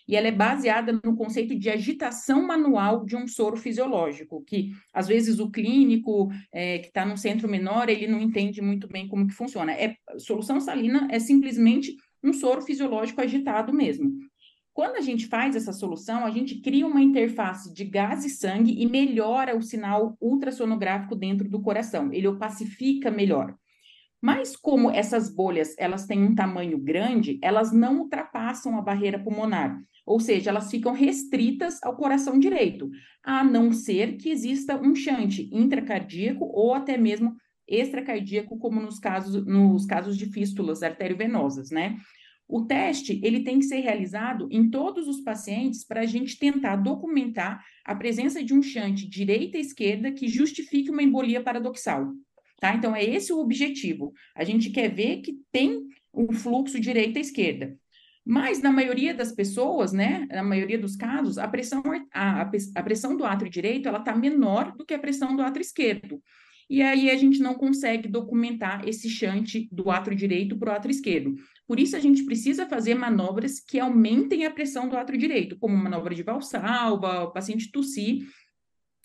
e 0.08 0.16
ela 0.16 0.28
é 0.28 0.32
baseada 0.32 0.92
no 1.04 1.16
conceito 1.16 1.58
de 1.58 1.70
agitação 1.70 2.46
manual 2.46 3.06
de 3.06 3.16
um 3.16 3.28
soro 3.28 3.58
fisiológico, 3.58 4.44
que 4.46 4.72
às 4.94 5.08
vezes 5.08 5.40
o 5.40 5.50
clínico 5.50 6.30
é, 6.54 6.80
que 6.80 6.88
está 6.88 7.06
no 7.06 7.18
centro 7.18 7.50
menor, 7.50 7.90
ele 7.90 8.08
não 8.08 8.20
entende 8.20 8.62
muito 8.62 8.88
bem 8.88 9.08
como 9.08 9.28
que 9.28 9.34
funciona. 9.34 9.72
É, 9.74 9.96
solução 10.18 10.60
salina 10.60 11.08
é 11.12 11.20
simplesmente 11.20 11.96
um 12.24 12.34
soro 12.34 12.62
fisiológico 12.62 13.22
agitado 13.22 13.74
mesmo. 13.74 14.12
Quando 14.74 14.98
a 14.98 15.02
gente 15.02 15.28
faz 15.28 15.56
essa 15.56 15.72
solução, 15.72 16.26
a 16.26 16.30
gente 16.30 16.60
cria 16.60 16.86
uma 16.86 17.02
interface 17.02 17.74
de 17.74 17.86
gás 17.86 18.26
e 18.26 18.30
sangue 18.30 18.76
e 18.78 18.86
melhora 18.86 19.56
o 19.56 19.62
sinal 19.62 20.18
ultrassonográfico 20.20 21.16
dentro 21.16 21.48
do 21.48 21.62
coração. 21.62 22.12
Ele 22.12 22.28
o 22.28 22.38
pacifica 22.38 23.10
melhor. 23.10 23.56
Mas 24.22 24.56
como 24.56 24.92
essas 24.92 25.34
bolhas, 25.34 25.76
elas 25.78 26.06
têm 26.06 26.24
um 26.24 26.36
tamanho 26.36 26.78
grande, 26.78 27.40
elas 27.42 27.72
não 27.72 28.00
ultrapassam 28.00 28.78
a 28.78 28.82
barreira 28.82 29.18
pulmonar. 29.18 29.80
Ou 30.06 30.20
seja, 30.20 30.52
elas 30.52 30.70
ficam 30.70 30.94
restritas 30.94 31.82
ao 31.84 31.96
coração 31.96 32.38
direito, 32.38 32.90
a 33.24 33.44
não 33.44 33.72
ser 33.72 34.18
que 34.18 34.30
exista 34.30 34.80
um 34.80 34.94
shunt 34.94 35.40
intracardíaco 35.52 36.46
ou 36.46 36.74
até 36.74 36.98
mesmo 36.98 37.36
extracardíaco, 37.68 38.58
como 38.60 38.80
nos 38.80 39.00
casos, 39.00 39.46
nos 39.46 39.86
casos 39.86 40.16
de 40.16 40.28
fístulas 40.28 40.84
arteriovenosas, 40.84 41.72
né? 41.72 41.98
O 42.48 42.64
teste 42.64 43.20
ele 43.24 43.44
tem 43.44 43.58
que 43.58 43.66
ser 43.66 43.80
realizado 43.80 44.48
em 44.52 44.70
todos 44.70 45.08
os 45.08 45.22
pacientes 45.22 45.84
para 45.84 46.02
a 46.02 46.06
gente 46.06 46.38
tentar 46.38 46.76
documentar 46.76 47.64
a 47.84 47.96
presença 47.96 48.44
de 48.44 48.54
um 48.54 48.62
shunt 48.62 49.08
direita 49.10 49.58
e 49.58 49.62
esquerda 49.62 50.12
que 50.12 50.28
justifique 50.28 50.92
uma 50.92 51.02
embolia 51.02 51.42
paradoxal. 51.42 52.14
Tá? 52.60 52.76
Então, 52.76 52.96
é 52.96 53.04
esse 53.04 53.34
o 53.34 53.40
objetivo. 53.40 54.14
A 54.36 54.44
gente 54.44 54.70
quer 54.70 54.94
ver 54.94 55.22
que 55.22 55.40
tem 55.52 55.88
um 56.14 56.32
fluxo 56.32 56.80
direita 56.80 57.18
e 57.18 57.22
esquerda. 57.22 57.78
Mas, 58.26 58.60
na 58.60 58.72
maioria 58.72 59.14
das 59.14 59.32
pessoas, 59.32 59.94
né, 59.94 60.28
na 60.32 60.42
maioria 60.42 60.80
dos 60.80 60.96
casos, 60.96 61.38
a 61.38 61.48
pressão, 61.48 61.84
a, 62.12 62.42
a 62.42 62.84
pressão 62.84 63.16
do 63.16 63.24
átrio 63.24 63.52
direito, 63.52 63.88
ela 63.88 64.00
está 64.00 64.16
menor 64.16 64.76
do 64.76 64.84
que 64.84 64.96
a 64.96 65.00
pressão 65.00 65.36
do 65.36 65.44
átrio 65.44 65.62
esquerdo. 65.62 66.20
E 66.68 66.82
aí 66.82 67.12
a 67.12 67.16
gente 67.16 67.40
não 67.40 67.54
consegue 67.54 68.08
documentar 68.08 68.88
esse 68.88 69.08
chante 69.08 69.70
do 69.72 69.92
átrio 69.92 70.18
direito 70.18 70.58
para 70.58 70.72
o 70.72 70.76
átrio 70.76 70.92
esquerdo. 70.92 71.36
Por 71.68 71.80
isso, 71.80 71.96
a 71.96 72.00
gente 72.00 72.24
precisa 72.26 72.66
fazer 72.66 72.96
manobras 72.96 73.60
que 73.60 73.80
aumentem 73.80 74.46
a 74.46 74.52
pressão 74.52 74.90
do 74.90 74.98
átrio 74.98 75.20
direito, 75.20 75.58
como 75.60 75.78
manobra 75.78 76.16
de 76.16 76.24
valsalva, 76.24 77.26
o 77.26 77.32
paciente 77.32 77.72
tossir, 77.72 78.26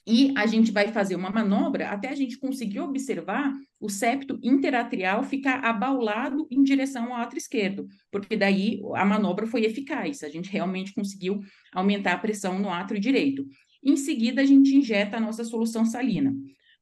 e 0.07 0.33
a 0.37 0.47
gente 0.47 0.73
vai 0.73 0.89
fazer 0.89 1.15
uma 1.15 1.31
manobra 1.31 1.89
até 1.89 2.09
a 2.09 2.15
gente 2.15 2.39
conseguir 2.39 2.81
observar 2.81 3.53
o 3.79 3.89
septo 3.89 4.39
interatrial 4.43 5.23
ficar 5.23 5.65
abaulado 5.65 6.47
em 6.51 6.63
direção 6.63 7.13
ao 7.13 7.21
átrio 7.21 7.39
esquerdo, 7.39 7.87
porque 8.11 8.37
daí 8.37 8.81
a 8.95 9.05
manobra 9.05 9.47
foi 9.47 9.65
eficaz, 9.65 10.23
a 10.23 10.29
gente 10.29 10.51
realmente 10.51 10.95
conseguiu 10.95 11.41
aumentar 11.73 12.15
a 12.15 12.19
pressão 12.19 12.59
no 12.59 12.71
átrio 12.71 13.01
direito. 13.01 13.47
Em 13.83 13.97
seguida, 13.97 14.43
a 14.43 14.45
gente 14.45 14.75
injeta 14.75 15.17
a 15.17 15.21
nossa 15.21 15.45
solução 15.45 15.85
salina. 15.85 16.35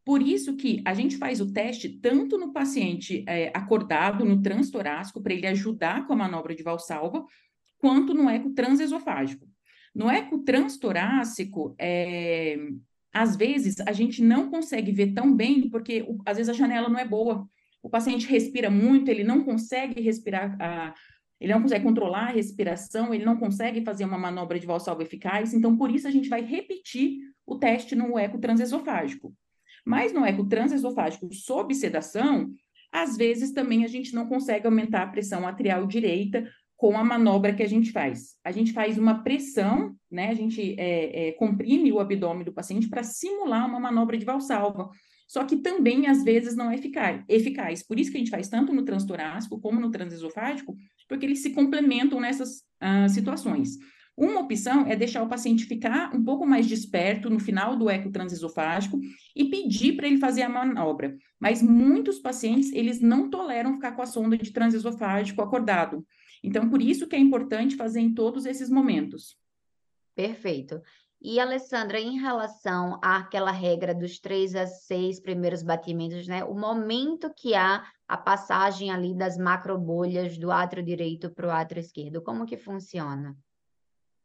Por 0.04 0.22
isso 0.22 0.56
que 0.56 0.82
a 0.86 0.94
gente 0.94 1.18
faz 1.18 1.40
o 1.40 1.52
teste 1.52 1.88
tanto 2.00 2.38
no 2.38 2.52
paciente 2.52 3.24
é, 3.28 3.52
acordado, 3.54 4.24
no 4.24 4.40
transtorácico, 4.40 5.22
para 5.22 5.34
ele 5.34 5.46
ajudar 5.46 6.06
com 6.06 6.14
a 6.14 6.16
manobra 6.16 6.54
de 6.54 6.62
valsalva, 6.62 7.24
quanto 7.76 8.14
no 8.14 8.28
eco 8.28 8.50
transesofágico. 8.54 9.46
No 9.94 10.10
eco 10.10 10.38
transtorácico, 10.38 11.74
é, 11.78 12.56
às 13.18 13.34
vezes 13.34 13.80
a 13.80 13.90
gente 13.90 14.22
não 14.22 14.48
consegue 14.48 14.92
ver 14.92 15.12
tão 15.12 15.34
bem, 15.34 15.68
porque 15.68 16.06
às 16.24 16.36
vezes 16.36 16.48
a 16.48 16.56
janela 16.56 16.88
não 16.88 17.00
é 17.00 17.04
boa. 17.04 17.48
O 17.82 17.90
paciente 17.90 18.28
respira 18.28 18.70
muito, 18.70 19.10
ele 19.10 19.24
não 19.24 19.42
consegue 19.42 20.00
respirar, 20.00 20.56
a, 20.60 20.94
ele 21.40 21.52
não 21.52 21.60
consegue 21.60 21.84
controlar 21.84 22.28
a 22.28 22.32
respiração, 22.32 23.12
ele 23.12 23.24
não 23.24 23.36
consegue 23.36 23.84
fazer 23.84 24.04
uma 24.04 24.16
manobra 24.16 24.56
de 24.56 24.66
valsalva 24.68 25.02
eficaz, 25.02 25.52
então 25.52 25.76
por 25.76 25.90
isso 25.90 26.06
a 26.06 26.12
gente 26.12 26.28
vai 26.28 26.42
repetir 26.42 27.18
o 27.44 27.58
teste 27.58 27.96
no 27.96 28.16
eco 28.16 28.38
transesofágico. 28.38 29.34
Mas 29.84 30.12
no 30.12 30.24
eco 30.24 30.46
transesofágico 30.46 31.34
sob 31.34 31.74
sedação, 31.74 32.52
às 32.92 33.16
vezes 33.16 33.50
também 33.50 33.84
a 33.84 33.88
gente 33.88 34.14
não 34.14 34.28
consegue 34.28 34.64
aumentar 34.64 35.02
a 35.02 35.08
pressão 35.08 35.44
atrial 35.44 35.88
direita 35.88 36.48
com 36.78 36.96
a 36.96 37.02
manobra 37.02 37.52
que 37.52 37.62
a 37.62 37.68
gente 37.68 37.90
faz. 37.90 38.36
A 38.44 38.52
gente 38.52 38.72
faz 38.72 38.96
uma 38.96 39.24
pressão, 39.24 39.96
né? 40.08 40.30
A 40.30 40.34
gente 40.34 40.76
é, 40.78 41.28
é, 41.28 41.32
comprime 41.32 41.90
o 41.90 41.98
abdômen 41.98 42.44
do 42.44 42.52
paciente 42.52 42.88
para 42.88 43.02
simular 43.02 43.66
uma 43.66 43.80
manobra 43.80 44.16
de 44.16 44.24
valsalva. 44.24 44.88
só 45.26 45.44
que 45.44 45.56
também 45.56 46.06
às 46.06 46.22
vezes 46.22 46.54
não 46.54 46.70
é 46.70 46.76
eficaz. 47.28 47.82
Por 47.82 47.98
isso 47.98 48.12
que 48.12 48.16
a 48.16 48.20
gente 48.20 48.30
faz 48.30 48.48
tanto 48.48 48.72
no 48.72 48.84
transtorácico 48.84 49.60
como 49.60 49.80
no 49.80 49.90
transesofágico, 49.90 50.76
porque 51.08 51.26
eles 51.26 51.40
se 51.42 51.50
complementam 51.50 52.20
nessas 52.20 52.60
uh, 52.80 53.08
situações. 53.08 53.76
Uma 54.16 54.40
opção 54.40 54.86
é 54.86 54.94
deixar 54.94 55.22
o 55.22 55.28
paciente 55.28 55.64
ficar 55.64 56.14
um 56.14 56.22
pouco 56.24 56.46
mais 56.46 56.66
desperto 56.66 57.28
no 57.28 57.40
final 57.40 57.76
do 57.76 57.90
eco 57.90 58.10
transesofágico 58.10 59.00
e 59.34 59.44
pedir 59.44 59.94
para 59.96 60.06
ele 60.06 60.18
fazer 60.18 60.42
a 60.42 60.48
manobra. 60.48 61.16
Mas 61.40 61.60
muitos 61.60 62.20
pacientes, 62.20 62.72
eles 62.72 63.00
não 63.00 63.28
toleram 63.30 63.74
ficar 63.74 63.92
com 63.92 64.02
a 64.02 64.06
sonda 64.06 64.36
de 64.36 64.52
transesofágico 64.52 65.42
acordado. 65.42 66.04
Então, 66.42 66.68
por 66.68 66.80
isso 66.80 67.06
que 67.06 67.16
é 67.16 67.18
importante 67.18 67.76
fazer 67.76 68.00
em 68.00 68.14
todos 68.14 68.46
esses 68.46 68.70
momentos. 68.70 69.36
Perfeito. 70.14 70.80
E, 71.20 71.40
Alessandra, 71.40 72.00
em 72.00 72.18
relação 72.18 72.98
àquela 73.02 73.50
regra 73.50 73.92
dos 73.92 74.20
três 74.20 74.54
a 74.54 74.66
seis 74.66 75.18
primeiros 75.18 75.62
batimentos, 75.62 76.28
né? 76.28 76.44
O 76.44 76.54
momento 76.54 77.32
que 77.34 77.54
há 77.54 77.84
a 78.06 78.16
passagem 78.16 78.90
ali 78.90 79.14
das 79.14 79.36
macrobolhas 79.36 80.38
do 80.38 80.52
átrio 80.52 80.82
direito 80.82 81.30
para 81.30 81.48
o 81.48 81.50
átrio 81.50 81.80
esquerdo, 81.80 82.22
como 82.22 82.46
que 82.46 82.56
funciona? 82.56 83.36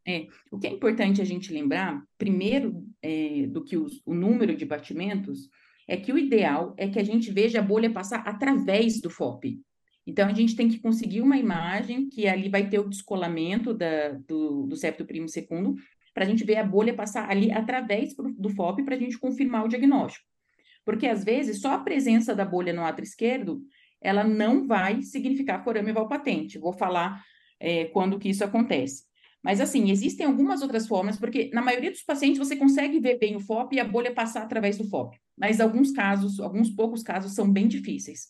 É, 0.06 0.28
o 0.52 0.58
que 0.58 0.66
é 0.66 0.70
importante 0.70 1.20
a 1.20 1.24
gente 1.24 1.52
lembrar, 1.52 2.00
primeiro 2.16 2.86
é, 3.02 3.46
do 3.48 3.64
que 3.64 3.76
os, 3.76 4.00
o 4.04 4.14
número 4.14 4.54
de 4.54 4.64
batimentos, 4.64 5.48
é 5.88 5.96
que 5.96 6.12
o 6.12 6.18
ideal 6.18 6.74
é 6.76 6.88
que 6.88 6.98
a 6.98 7.04
gente 7.04 7.32
veja 7.32 7.58
a 7.58 7.62
bolha 7.62 7.92
passar 7.92 8.20
através 8.26 9.00
do 9.00 9.10
FOP. 9.10 9.60
Então, 10.06 10.28
a 10.28 10.34
gente 10.34 10.54
tem 10.54 10.68
que 10.68 10.78
conseguir 10.78 11.22
uma 11.22 11.38
imagem 11.38 12.08
que 12.08 12.28
ali 12.28 12.48
vai 12.48 12.68
ter 12.68 12.78
o 12.78 12.88
descolamento 12.88 13.72
da, 13.72 14.10
do, 14.26 14.66
do 14.66 14.76
septo 14.76 15.04
primo 15.04 15.28
segundo, 15.28 15.74
para 16.12 16.24
a 16.24 16.26
gente 16.26 16.44
ver 16.44 16.56
a 16.56 16.64
bolha 16.64 16.94
passar 16.94 17.28
ali 17.28 17.50
através 17.50 18.14
do 18.14 18.48
FOP 18.50 18.84
para 18.84 18.94
a 18.94 18.98
gente 18.98 19.18
confirmar 19.18 19.64
o 19.64 19.68
diagnóstico. 19.68 20.24
Porque, 20.84 21.06
às 21.06 21.24
vezes, 21.24 21.60
só 21.60 21.72
a 21.72 21.78
presença 21.78 22.34
da 22.34 22.44
bolha 22.44 22.72
no 22.72 22.84
átrio 22.84 23.04
esquerdo, 23.04 23.62
ela 24.00 24.22
não 24.22 24.66
vai 24.66 25.02
significar 25.02 25.64
forame 25.64 25.92
valpatente. 25.92 26.58
Vou 26.58 26.72
falar 26.72 27.24
é, 27.58 27.86
quando 27.86 28.18
que 28.18 28.28
isso 28.28 28.44
acontece. 28.44 29.04
Mas, 29.42 29.60
assim, 29.60 29.90
existem 29.90 30.24
algumas 30.24 30.62
outras 30.62 30.86
formas, 30.86 31.18
porque 31.18 31.50
na 31.52 31.60
maioria 31.60 31.90
dos 31.90 32.02
pacientes 32.02 32.38
você 32.38 32.56
consegue 32.56 33.00
ver 33.00 33.18
bem 33.18 33.36
o 33.36 33.40
FOP 33.40 33.74
e 33.76 33.80
a 33.80 33.84
bolha 33.84 34.12
passar 34.12 34.42
através 34.42 34.78
do 34.78 34.88
FOP. 34.88 35.18
Mas 35.36 35.60
alguns 35.60 35.90
casos, 35.90 36.38
alguns 36.40 36.70
poucos 36.70 37.02
casos, 37.02 37.34
são 37.34 37.50
bem 37.50 37.66
difíceis. 37.66 38.28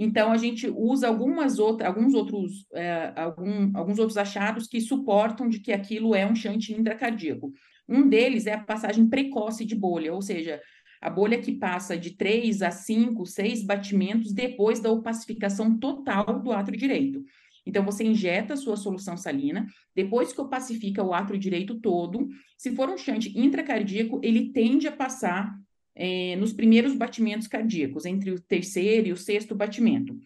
Então, 0.00 0.30
a 0.30 0.36
gente 0.36 0.68
usa 0.68 1.08
algumas 1.08 1.58
outras, 1.58 1.88
alguns 1.88 2.14
outros, 2.14 2.64
é, 2.72 3.12
algum, 3.16 3.76
alguns 3.76 3.98
outros 3.98 4.16
achados 4.16 4.68
que 4.68 4.80
suportam 4.80 5.48
de 5.48 5.58
que 5.58 5.72
aquilo 5.72 6.14
é 6.14 6.24
um 6.24 6.36
shunt 6.36 6.68
intracardíaco. 6.68 7.52
Um 7.88 8.08
deles 8.08 8.46
é 8.46 8.52
a 8.54 8.62
passagem 8.62 9.08
precoce 9.08 9.64
de 9.64 9.74
bolha, 9.74 10.14
ou 10.14 10.22
seja, 10.22 10.62
a 11.00 11.10
bolha 11.10 11.40
que 11.40 11.50
passa 11.50 11.98
de 11.98 12.10
3 12.10 12.62
a 12.62 12.70
5, 12.70 13.26
6 13.26 13.64
batimentos 13.64 14.32
depois 14.32 14.78
da 14.78 14.88
opacificação 14.88 15.76
total 15.76 16.40
do 16.40 16.52
átrio 16.52 16.78
direito. 16.78 17.24
Então, 17.66 17.84
você 17.84 18.04
injeta 18.04 18.54
a 18.54 18.56
sua 18.56 18.76
solução 18.76 19.16
salina, 19.16 19.66
depois 19.96 20.32
que 20.32 20.40
opacifica 20.40 21.02
o 21.02 21.12
átrio 21.12 21.40
direito 21.40 21.80
todo, 21.80 22.28
se 22.56 22.70
for 22.70 22.88
um 22.88 22.96
shunt 22.96 23.26
intracardíaco, 23.34 24.20
ele 24.22 24.52
tende 24.52 24.86
a 24.86 24.92
passar 24.92 25.52
é, 25.98 26.36
nos 26.36 26.52
primeiros 26.52 26.94
batimentos 26.94 27.46
cardíacos, 27.46 28.06
entre 28.06 28.30
o 28.30 28.40
terceiro 28.40 29.08
e 29.08 29.12
o 29.12 29.16
sexto 29.16 29.54
batimento. 29.54 30.16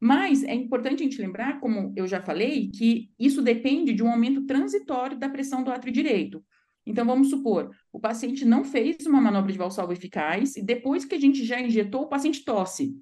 Mas 0.00 0.44
é 0.44 0.54
importante 0.54 1.02
a 1.02 1.04
gente 1.04 1.20
lembrar, 1.20 1.58
como 1.60 1.92
eu 1.96 2.06
já 2.06 2.22
falei, 2.22 2.70
que 2.70 3.10
isso 3.18 3.42
depende 3.42 3.92
de 3.92 4.02
um 4.02 4.10
aumento 4.10 4.46
transitório 4.46 5.18
da 5.18 5.28
pressão 5.28 5.64
do 5.64 5.70
átrio 5.70 5.92
direito. 5.92 6.44
Então, 6.86 7.04
vamos 7.04 7.30
supor, 7.30 7.70
o 7.92 7.98
paciente 7.98 8.44
não 8.44 8.62
fez 8.62 9.04
uma 9.06 9.20
manobra 9.20 9.50
de 9.50 9.58
valsalva 9.58 9.92
eficaz 9.92 10.56
e 10.56 10.62
depois 10.62 11.04
que 11.04 11.16
a 11.16 11.20
gente 11.20 11.44
já 11.44 11.60
injetou, 11.60 12.02
o 12.02 12.08
paciente 12.08 12.44
tosse 12.44 12.94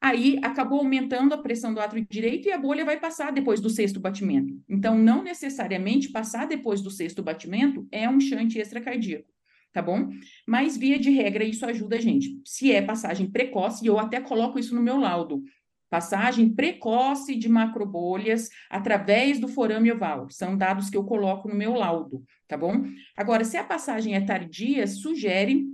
aí 0.00 0.38
acabou 0.42 0.78
aumentando 0.78 1.34
a 1.34 1.38
pressão 1.38 1.74
do 1.74 1.80
átrio 1.80 2.06
direito 2.08 2.48
e 2.48 2.52
a 2.52 2.58
bolha 2.58 2.84
vai 2.84 2.98
passar 2.98 3.30
depois 3.30 3.60
do 3.60 3.68
sexto 3.68 4.00
batimento. 4.00 4.58
Então, 4.68 4.96
não 4.96 5.22
necessariamente 5.22 6.10
passar 6.10 6.46
depois 6.46 6.80
do 6.80 6.90
sexto 6.90 7.22
batimento 7.22 7.86
é 7.92 8.08
um 8.08 8.18
shunt 8.18 8.56
extracardíaco, 8.56 9.28
tá 9.72 9.82
bom? 9.82 10.08
Mas, 10.46 10.76
via 10.76 10.98
de 10.98 11.10
regra, 11.10 11.44
isso 11.44 11.64
ajuda 11.66 11.96
a 11.96 12.00
gente. 12.00 12.40
Se 12.44 12.72
é 12.72 12.82
passagem 12.82 13.30
precoce, 13.30 13.84
e 13.84 13.88
eu 13.88 13.98
até 13.98 14.20
coloco 14.20 14.58
isso 14.58 14.74
no 14.74 14.82
meu 14.82 14.98
laudo, 14.98 15.42
passagem 15.90 16.48
precoce 16.54 17.34
de 17.34 17.48
macrobolhas 17.48 18.48
através 18.70 19.40
do 19.40 19.48
forame 19.48 19.90
oval. 19.90 20.28
São 20.30 20.56
dados 20.56 20.88
que 20.88 20.96
eu 20.96 21.04
coloco 21.04 21.48
no 21.48 21.54
meu 21.54 21.74
laudo, 21.74 22.22
tá 22.46 22.56
bom? 22.56 22.84
Agora, 23.16 23.44
se 23.44 23.56
a 23.56 23.64
passagem 23.64 24.14
é 24.14 24.20
tardia, 24.20 24.86
sugere 24.86 25.66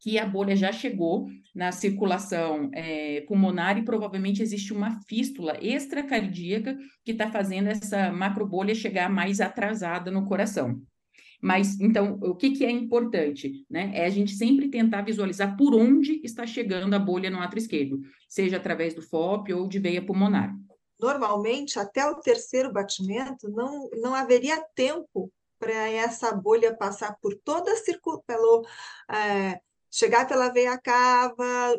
que 0.00 0.18
a 0.18 0.26
bolha 0.26 0.56
já 0.56 0.72
chegou 0.72 1.28
na 1.54 1.70
circulação 1.72 2.68
é, 2.74 3.22
pulmonar 3.28 3.78
e 3.78 3.84
provavelmente 3.84 4.42
existe 4.42 4.72
uma 4.72 5.00
fístula 5.08 5.56
extracardíaca 5.62 6.76
que 7.04 7.12
está 7.12 7.30
fazendo 7.30 7.68
essa 7.68 8.12
macrobolha 8.12 8.74
chegar 8.74 9.08
mais 9.08 9.40
atrasada 9.40 10.10
no 10.10 10.26
coração. 10.26 10.82
Mas, 11.40 11.78
então, 11.78 12.18
o 12.22 12.34
que, 12.34 12.52
que 12.52 12.64
é 12.64 12.70
importante? 12.70 13.66
Né? 13.68 13.90
É 13.94 14.06
a 14.06 14.10
gente 14.10 14.32
sempre 14.32 14.68
tentar 14.68 15.02
visualizar 15.02 15.56
por 15.56 15.74
onde 15.74 16.20
está 16.24 16.46
chegando 16.46 16.94
a 16.94 16.98
bolha 16.98 17.28
no 17.30 17.38
átrio 17.38 17.60
esquerdo, 17.60 18.00
seja 18.28 18.56
através 18.56 18.94
do 18.94 19.02
FOP 19.02 19.52
ou 19.52 19.68
de 19.68 19.78
veia 19.78 20.04
pulmonar. 20.04 20.54
Normalmente, 20.98 21.78
até 21.78 22.06
o 22.06 22.14
terceiro 22.16 22.72
batimento, 22.72 23.50
não, 23.50 23.90
não 24.00 24.14
haveria 24.14 24.64
tempo 24.74 25.30
para 25.58 25.88
essa 25.90 26.32
bolha 26.32 26.74
passar 26.74 27.16
por 27.20 27.34
toda 27.44 27.72
a 27.72 27.76
circulação, 27.76 28.62
é, 29.10 29.60
chegar 29.90 30.26
pela 30.26 30.48
veia 30.48 30.78
cava, 30.78 31.76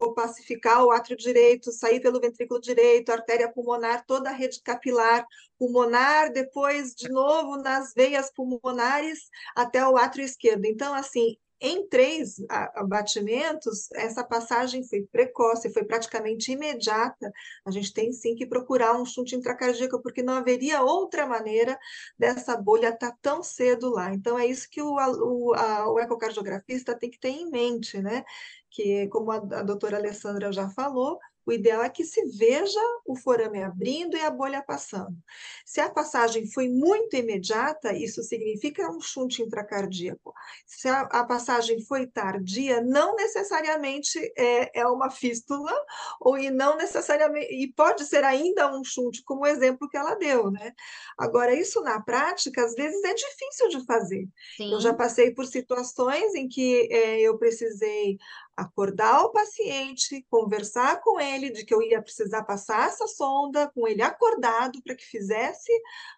ou 0.00 0.14
pacificar 0.14 0.84
o 0.84 0.90
átrio 0.90 1.16
direito, 1.16 1.70
sair 1.70 2.00
pelo 2.00 2.20
ventrículo 2.20 2.60
direito, 2.60 3.12
artéria 3.12 3.52
pulmonar, 3.52 4.04
toda 4.06 4.30
a 4.30 4.32
rede 4.32 4.62
capilar 4.62 5.26
pulmonar, 5.58 6.32
depois 6.32 6.94
de 6.94 7.08
novo 7.10 7.56
nas 7.58 7.92
veias 7.94 8.32
pulmonares 8.32 9.28
até 9.54 9.86
o 9.86 9.98
átrio 9.98 10.24
esquerdo. 10.24 10.64
Então, 10.64 10.94
assim, 10.94 11.36
em 11.60 11.86
três 11.88 12.36
abatimentos, 12.48 13.90
essa 13.92 14.24
passagem 14.24 14.82
foi 14.82 15.02
precoce, 15.12 15.72
foi 15.72 15.84
praticamente 15.84 16.52
imediata. 16.52 17.30
A 17.66 17.70
gente 17.70 17.92
tem 17.92 18.12
sim 18.12 18.34
que 18.34 18.46
procurar 18.46 18.98
um 18.98 19.04
chute 19.04 19.36
intracardíaco, 19.36 20.00
porque 20.02 20.22
não 20.22 20.34
haveria 20.34 20.82
outra 20.82 21.26
maneira 21.26 21.78
dessa 22.18 22.56
bolha 22.56 22.88
estar 22.88 23.14
tão 23.20 23.42
cedo 23.42 23.90
lá. 23.90 24.12
Então, 24.14 24.38
é 24.38 24.46
isso 24.46 24.68
que 24.70 24.80
o, 24.80 24.94
o, 24.94 25.54
a, 25.54 25.92
o 25.92 25.98
ecocardiografista 26.00 26.98
tem 26.98 27.10
que 27.10 27.20
ter 27.20 27.30
em 27.30 27.50
mente, 27.50 28.00
né? 28.00 28.24
Que, 28.70 29.06
como 29.08 29.30
a, 29.30 29.36
a 29.36 29.62
doutora 29.62 29.98
Alessandra 29.98 30.52
já 30.52 30.68
falou, 30.70 31.18
o 31.50 31.52
ideal 31.52 31.82
é 31.82 31.90
que 31.90 32.04
se 32.04 32.24
veja 32.36 32.80
o 33.04 33.16
forame 33.16 33.60
abrindo 33.62 34.16
e 34.16 34.20
a 34.20 34.30
bolha 34.30 34.62
passando. 34.62 35.16
Se 35.64 35.80
a 35.80 35.90
passagem 35.90 36.46
foi 36.46 36.68
muito 36.68 37.16
imediata, 37.16 37.92
isso 37.92 38.22
significa 38.22 38.88
um 38.88 39.00
shunt 39.00 39.40
intracardíaco. 39.40 40.32
Se 40.64 40.88
a, 40.88 41.00
a 41.02 41.24
passagem 41.24 41.80
foi 41.82 42.06
tardia, 42.06 42.80
não 42.80 43.16
necessariamente 43.16 44.18
é, 44.36 44.80
é, 44.80 44.86
uma 44.86 45.10
fístula, 45.10 45.74
ou 46.20 46.38
e 46.38 46.50
não 46.50 46.76
necessariamente, 46.76 47.52
e 47.52 47.72
pode 47.72 48.04
ser 48.04 48.22
ainda 48.22 48.72
um 48.72 48.84
shunt, 48.84 49.20
como 49.24 49.42
o 49.42 49.46
exemplo 49.46 49.88
que 49.88 49.96
ela 49.96 50.14
deu, 50.14 50.52
né? 50.52 50.72
Agora, 51.18 51.52
isso 51.52 51.80
na 51.80 52.00
prática, 52.00 52.64
às 52.64 52.74
vezes 52.74 53.02
é 53.02 53.12
difícil 53.12 53.68
de 53.70 53.84
fazer. 53.84 54.28
Sim. 54.56 54.72
Eu 54.72 54.80
já 54.80 54.94
passei 54.94 55.32
por 55.32 55.46
situações 55.46 56.32
em 56.34 56.48
que 56.48 56.88
é, 56.92 57.20
eu 57.20 57.36
precisei 57.38 58.18
acordar 58.60 59.22
o 59.22 59.30
paciente, 59.30 60.24
conversar 60.28 61.00
com 61.00 61.18
ele 61.18 61.50
de 61.50 61.64
que 61.64 61.72
eu 61.72 61.82
ia 61.82 62.02
precisar 62.02 62.44
passar 62.44 62.88
essa 62.88 63.06
sonda, 63.06 63.70
com 63.74 63.88
ele 63.88 64.02
acordado, 64.02 64.82
para 64.82 64.94
que 64.94 65.04
fizesse 65.04 65.72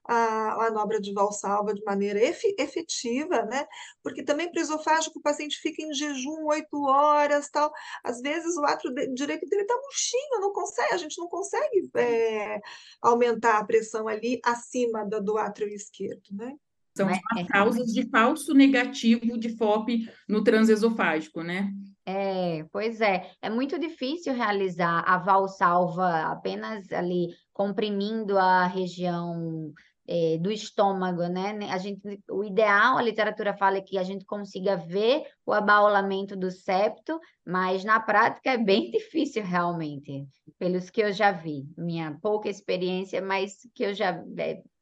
a, 0.04 0.56
manobra 0.58 1.00
de 1.00 1.12
valsalva 1.12 1.72
de 1.72 1.82
maneira 1.84 2.20
efetiva, 2.20 3.42
né? 3.44 3.66
Porque 4.02 4.22
também 4.22 4.50
para 4.50 4.60
o 4.60 4.62
esofágico 4.62 5.18
o 5.18 5.22
paciente 5.22 5.60
fica 5.60 5.82
em 5.82 5.94
jejum 5.94 6.46
oito 6.46 6.82
horas, 6.84 7.48
tal. 7.48 7.72
Às 8.02 8.20
vezes 8.20 8.56
o 8.56 8.64
átrio 8.64 8.92
direito 9.14 9.48
dele 9.48 9.62
está 9.62 9.74
murchinho, 9.76 10.40
não 10.40 10.52
consegue, 10.52 10.94
a 10.94 10.98
gente 10.98 11.18
não 11.18 11.28
consegue 11.28 11.90
é, 11.96 12.60
aumentar 13.00 13.58
a 13.58 13.64
pressão 13.64 14.08
ali 14.08 14.40
acima 14.44 15.04
do, 15.04 15.22
do 15.22 15.38
átrio 15.38 15.68
esquerdo, 15.68 16.28
né? 16.32 16.56
São 16.94 17.08
as 17.08 17.18
é, 17.38 17.44
causas 17.44 17.92
de 17.92 18.08
falso 18.10 18.52
negativo 18.52 19.38
de 19.38 19.56
FOP 19.56 20.06
no 20.28 20.44
transesofágico, 20.44 21.42
né? 21.42 21.72
É, 22.04 22.64
pois 22.72 23.00
é. 23.00 23.30
É 23.40 23.48
muito 23.48 23.78
difícil 23.78 24.34
realizar 24.34 25.04
a 25.06 25.18
valsalva 25.18 26.32
apenas 26.32 26.90
ali 26.92 27.28
comprimindo 27.52 28.36
a 28.38 28.66
região 28.66 29.72
é, 30.06 30.36
do 30.38 30.50
estômago, 30.50 31.22
né? 31.28 31.56
A 31.70 31.78
gente, 31.78 32.00
o 32.28 32.42
ideal, 32.42 32.98
a 32.98 33.02
literatura 33.02 33.54
fala 33.56 33.80
que 33.80 33.96
a 33.96 34.02
gente 34.02 34.24
consiga 34.24 34.76
ver 34.76 35.22
o 35.46 35.52
abaulamento 35.52 36.36
do 36.36 36.50
septo, 36.50 37.20
mas 37.46 37.84
na 37.84 38.00
prática 38.00 38.50
é 38.50 38.58
bem 38.58 38.90
difícil 38.92 39.44
realmente, 39.44 40.26
pelos 40.58 40.90
que 40.90 41.02
eu 41.02 41.12
já 41.12 41.30
vi. 41.30 41.66
Minha 41.78 42.18
pouca 42.20 42.48
experiência, 42.48 43.22
mas 43.22 43.58
que 43.74 43.84
eu 43.84 43.94
já 43.94 44.22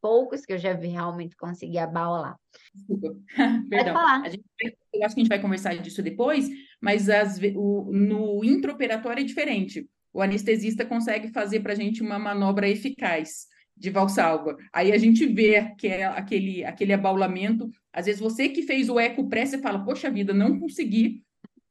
poucos 0.01 0.47
que 0.47 0.55
eu 0.55 0.59
já 0.59 0.73
vi 0.73 0.89
realmente 0.89 1.37
conseguir 1.37 1.79
abaular. 1.79 2.35
Perdão. 3.69 3.99
A 3.99 4.29
gente 4.31 4.45
vai 4.59 4.73
eu 4.93 5.05
acho 5.05 5.15
que 5.15 5.21
a 5.21 5.25
gente 5.25 5.29
vai 5.29 5.41
conversar 5.41 5.77
disso 5.77 6.03
depois, 6.03 6.49
mas 6.81 7.09
as, 7.09 7.39
o, 7.55 7.91
no 7.93 8.45
intraoperatório 8.45 9.21
é 9.21 9.25
diferente. 9.25 9.89
O 10.13 10.23
anestesista 10.23 10.85
consegue 10.85 11.29
fazer 11.29 11.61
para 11.61 11.73
a 11.73 11.77
gente 11.77 12.03
uma 12.03 12.19
manobra 12.19 12.69
eficaz 12.69 13.47
de 13.77 13.91
valsalva. 13.91 14.57
Aí 14.73 14.93
a 14.93 14.99
gente 14.99 15.27
vê 15.27 15.75
que 15.77 15.87
é 15.87 16.05
aquele, 16.05 16.65
aquele 16.65 16.93
abaulamento. 16.93 17.71
Às 17.93 18.07
vezes 18.07 18.21
você 18.21 18.49
que 18.49 18.63
fez 18.63 18.89
o 18.89 18.99
eco 18.99 19.29
pré, 19.29 19.47
você 19.47 19.59
fala, 19.59 19.85
poxa 19.85 20.11
vida, 20.11 20.35
não 20.35 20.59
consegui 20.59 21.23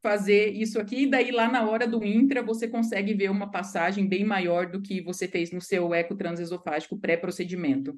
fazer 0.01 0.51
isso 0.53 0.79
aqui, 0.79 1.03
e 1.03 1.09
daí 1.09 1.29
lá 1.29 1.49
na 1.49 1.69
hora 1.69 1.85
do 1.85 2.03
intra 2.05 2.41
você 2.41 2.67
consegue 2.67 3.13
ver 3.13 3.29
uma 3.29 3.51
passagem 3.51 4.07
bem 4.07 4.23
maior 4.23 4.71
do 4.71 4.81
que 4.81 5.01
você 5.01 5.27
fez 5.27 5.51
no 5.51 5.61
seu 5.61 5.93
eco 5.93 6.15
transesofágico 6.15 6.97
pré-procedimento. 6.97 7.97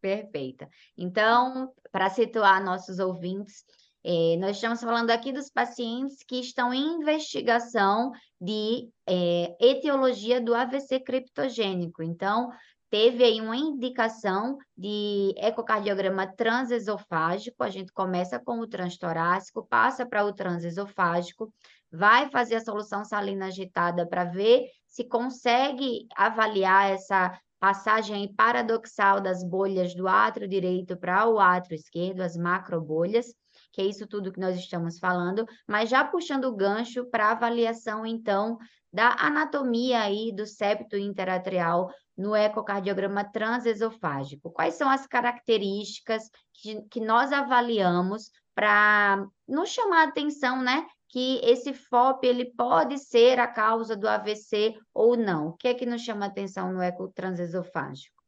Perfeita. 0.00 0.68
Então, 0.96 1.72
para 1.90 2.08
situar 2.10 2.62
nossos 2.64 2.98
ouvintes, 2.98 3.64
é, 4.02 4.36
nós 4.38 4.56
estamos 4.56 4.80
falando 4.80 5.10
aqui 5.10 5.32
dos 5.32 5.50
pacientes 5.50 6.22
que 6.26 6.40
estão 6.40 6.72
em 6.72 6.94
investigação 6.94 8.12
de 8.40 8.88
é, 9.06 9.54
etiologia 9.60 10.40
do 10.40 10.54
AVC 10.54 11.00
criptogênico. 11.00 12.02
Então, 12.02 12.50
teve 12.88 13.22
aí 13.22 13.40
uma 13.40 13.56
indicação 13.56 14.56
de 14.76 15.34
ecocardiograma 15.36 16.26
transesofágico. 16.26 17.62
A 17.62 17.68
gente 17.68 17.92
começa 17.92 18.38
com 18.38 18.58
o 18.60 18.66
transtorácico, 18.66 19.66
passa 19.66 20.06
para 20.06 20.24
o 20.24 20.32
transesofágico, 20.32 21.52
vai 21.92 22.30
fazer 22.30 22.56
a 22.56 22.64
solução 22.64 23.04
salina 23.04 23.46
agitada 23.46 24.06
para 24.06 24.24
ver 24.24 24.64
se 24.86 25.04
consegue 25.04 26.06
avaliar 26.16 26.90
essa 26.90 27.38
passagem 27.60 28.34
paradoxal 28.34 29.20
das 29.20 29.44
bolhas 29.44 29.94
do 29.94 30.08
átrio 30.08 30.48
direito 30.48 30.96
para 30.96 31.28
o 31.28 31.38
átrio 31.38 31.74
esquerdo, 31.74 32.22
as 32.22 32.34
macrobolhas, 32.34 33.34
que 33.72 33.80
é 33.80 33.84
isso 33.84 34.06
tudo 34.06 34.32
que 34.32 34.40
nós 34.40 34.56
estamos 34.56 34.98
falando, 34.98 35.46
mas 35.68 35.88
já 35.88 36.04
puxando 36.04 36.44
o 36.44 36.56
gancho 36.56 37.04
para 37.06 37.30
avaliação, 37.30 38.04
então, 38.04 38.58
da 38.92 39.16
anatomia 39.18 40.00
aí 40.00 40.32
do 40.32 40.46
septo 40.46 40.96
interatrial 40.96 41.90
no 42.16 42.34
ecocardiograma 42.34 43.24
transesofágico. 43.24 44.50
Quais 44.50 44.74
são 44.74 44.90
as 44.90 45.06
características 45.06 46.28
que, 46.52 46.82
que 46.90 47.00
nós 47.00 47.32
avaliamos 47.32 48.30
para 48.54 49.26
nos 49.48 49.70
chamar 49.70 50.02
a 50.02 50.08
atenção, 50.08 50.62
né, 50.62 50.86
que 51.08 51.40
esse 51.42 51.72
FOP 51.72 52.26
ele 52.26 52.44
pode 52.54 52.98
ser 52.98 53.38
a 53.38 53.46
causa 53.46 53.96
do 53.96 54.08
AVC 54.08 54.76
ou 54.94 55.16
não. 55.16 55.48
O 55.48 55.52
que 55.54 55.68
é 55.68 55.74
que 55.74 55.86
nos 55.86 56.02
chama 56.02 56.26
atenção 56.26 56.72
no 56.72 56.80
eco 56.80 57.08
transesofágico? 57.08 58.22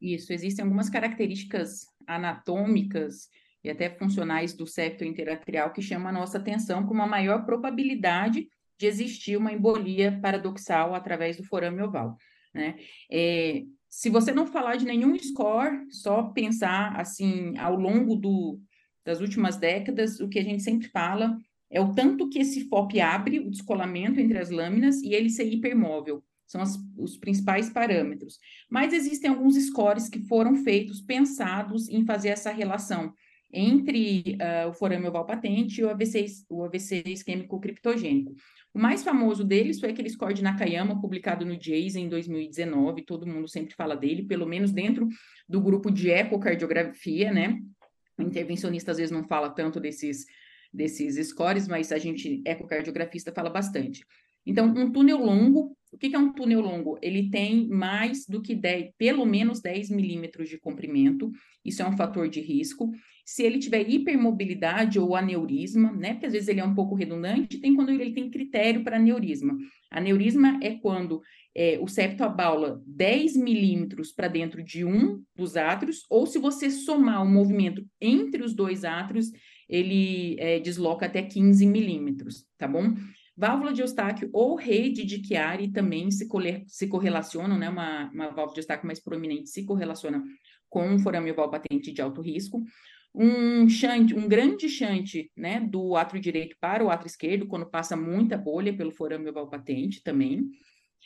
Isso, 0.00 0.32
existem 0.32 0.64
algumas 0.64 0.90
características 0.90 1.86
anatômicas 2.06 3.28
e 3.64 3.70
até 3.70 3.88
funcionais 3.90 4.52
do 4.52 4.66
septo 4.66 5.04
interatrial 5.04 5.72
que 5.72 5.82
chamam 5.82 6.08
a 6.08 6.12
nossa 6.12 6.38
atenção 6.38 6.84
com 6.84 6.92
uma 6.92 7.06
maior 7.06 7.44
probabilidade 7.44 8.48
de 8.78 8.86
existir 8.86 9.36
uma 9.36 9.52
embolia 9.52 10.18
paradoxal 10.20 10.94
através 10.94 11.36
do 11.36 11.44
forame 11.44 11.82
oval, 11.82 12.16
né? 12.52 12.76
É, 13.10 13.62
se 13.88 14.08
você 14.08 14.32
não 14.32 14.46
falar 14.46 14.76
de 14.76 14.86
nenhum 14.86 15.16
score, 15.18 15.86
só 15.90 16.22
pensar 16.22 16.98
assim 16.98 17.56
ao 17.58 17.76
longo 17.76 18.16
do, 18.16 18.58
das 19.04 19.20
últimas 19.20 19.58
décadas, 19.58 20.18
o 20.18 20.28
que 20.28 20.38
a 20.38 20.42
gente 20.42 20.62
sempre 20.62 20.88
fala 20.88 21.36
é 21.70 21.80
o 21.80 21.94
tanto 21.94 22.28
que 22.28 22.38
esse 22.38 22.68
FOP 22.68 23.00
abre 23.00 23.38
o 23.38 23.50
descolamento 23.50 24.18
entre 24.18 24.38
as 24.38 24.50
lâminas 24.50 25.02
e 25.02 25.14
ele 25.14 25.30
ser 25.30 25.44
hipermóvel. 25.44 26.24
São 26.46 26.60
as, 26.60 26.78
os 26.98 27.16
principais 27.16 27.70
parâmetros. 27.70 28.38
Mas 28.68 28.92
existem 28.92 29.30
alguns 29.30 29.56
scores 29.56 30.08
que 30.08 30.20
foram 30.20 30.56
feitos, 30.56 31.00
pensados 31.00 31.88
em 31.88 32.04
fazer 32.04 32.28
essa 32.28 32.50
relação 32.50 33.12
entre 33.52 34.38
uh, 34.40 34.68
o 34.70 34.72
forame 34.72 35.06
oval 35.06 35.26
patente 35.26 35.80
e 35.80 35.84
o 35.84 35.90
AVC, 35.90 36.24
o 36.48 36.64
AVC 36.64 37.02
isquêmico 37.06 37.60
criptogênico. 37.60 38.34
O 38.72 38.78
mais 38.78 39.04
famoso 39.04 39.44
deles 39.44 39.78
foi 39.78 39.90
aquele 39.90 40.08
score 40.08 40.32
de 40.32 40.42
Nakayama, 40.42 41.00
publicado 41.00 41.44
no 41.44 41.60
JACE 41.60 42.00
em 42.00 42.08
2019, 42.08 43.02
todo 43.02 43.26
mundo 43.26 43.46
sempre 43.46 43.74
fala 43.74 43.94
dele, 43.94 44.24
pelo 44.24 44.46
menos 44.46 44.72
dentro 44.72 45.06
do 45.46 45.60
grupo 45.60 45.90
de 45.90 46.10
ecocardiografia, 46.10 47.30
né? 47.30 47.60
O 48.16 48.22
intervencionista 48.22 48.92
às 48.92 48.96
vezes 48.96 49.12
não 49.12 49.24
fala 49.24 49.50
tanto 49.50 49.78
desses 49.78 50.24
desses 50.72 51.28
scores, 51.28 51.68
mas 51.68 51.92
a 51.92 51.98
gente, 51.98 52.40
ecocardiografista, 52.46 53.30
fala 53.30 53.50
bastante. 53.50 54.06
Então, 54.46 54.66
um 54.66 54.90
túnel 54.90 55.18
longo, 55.18 55.76
o 55.92 55.98
que 55.98 56.14
é 56.14 56.18
um 56.18 56.32
túnel 56.32 56.60
longo? 56.60 56.98
Ele 57.02 57.28
tem 57.28 57.68
mais 57.68 58.24
do 58.26 58.40
que 58.40 58.54
10, 58.54 58.92
pelo 58.96 59.26
menos 59.26 59.60
10 59.60 59.90
milímetros 59.90 60.48
de 60.48 60.58
comprimento, 60.58 61.30
isso 61.64 61.82
é 61.82 61.88
um 61.88 61.96
fator 61.96 62.28
de 62.28 62.40
risco. 62.40 62.90
Se 63.24 63.42
ele 63.42 63.58
tiver 63.58 63.88
hipermobilidade 63.88 64.98
ou 64.98 65.14
aneurisma, 65.14 65.92
né? 65.92 66.14
Porque 66.14 66.26
às 66.26 66.32
vezes 66.32 66.48
ele 66.48 66.60
é 66.60 66.64
um 66.64 66.74
pouco 66.74 66.94
redundante, 66.94 67.60
tem 67.60 67.76
quando 67.76 67.90
ele 67.90 68.12
tem 68.12 68.30
critério 68.30 68.82
para 68.82 68.96
aneurisma. 68.96 69.56
Aneurisma 69.90 70.58
é 70.62 70.70
quando 70.70 71.20
é, 71.54 71.78
o 71.80 71.86
septo 71.86 72.24
abaula 72.24 72.82
10 72.86 73.36
milímetros 73.36 74.12
para 74.12 74.28
dentro 74.28 74.62
de 74.62 74.84
um 74.84 75.22
dos 75.36 75.56
átrios, 75.56 76.06
ou 76.08 76.26
se 76.26 76.38
você 76.38 76.70
somar 76.70 77.22
o 77.22 77.28
movimento 77.28 77.84
entre 78.00 78.42
os 78.42 78.54
dois 78.54 78.84
átrios, 78.84 79.30
ele 79.68 80.36
é, 80.38 80.58
desloca 80.58 81.06
até 81.06 81.22
15 81.22 81.66
milímetros, 81.66 82.46
tá 82.56 82.66
bom? 82.66 82.94
Válvula 83.36 83.72
de 83.72 83.80
Eustáquio 83.80 84.28
ou 84.32 84.54
rede 84.54 85.04
de 85.04 85.26
Chiari 85.26 85.72
também 85.72 86.10
se, 86.10 86.28
se 86.66 86.86
correlacionam, 86.86 87.58
né? 87.58 87.68
Uma, 87.68 88.10
uma 88.12 88.26
válvula 88.26 88.54
de 88.54 88.60
Eustáquio 88.60 88.86
mais 88.86 89.00
prominente 89.00 89.48
se 89.48 89.64
correlaciona 89.64 90.22
com 90.68 90.86
um 90.88 90.98
forame 90.98 91.30
oval 91.30 91.50
patente 91.50 91.92
de 91.92 92.02
alto 92.02 92.20
risco. 92.20 92.62
Um 93.14 93.68
shunt, 93.68 94.14
um 94.14 94.26
grande 94.26 94.68
shunt, 94.70 95.30
né, 95.36 95.60
do 95.60 95.96
átrio 95.96 96.20
direito 96.20 96.56
para 96.58 96.82
o 96.82 96.90
átrio 96.90 97.08
esquerdo, 97.08 97.46
quando 97.46 97.68
passa 97.68 97.94
muita 97.94 98.38
bolha 98.38 98.74
pelo 98.74 98.90
forame 98.90 99.28
oval 99.28 99.50
patente 99.50 100.02
também. 100.02 100.48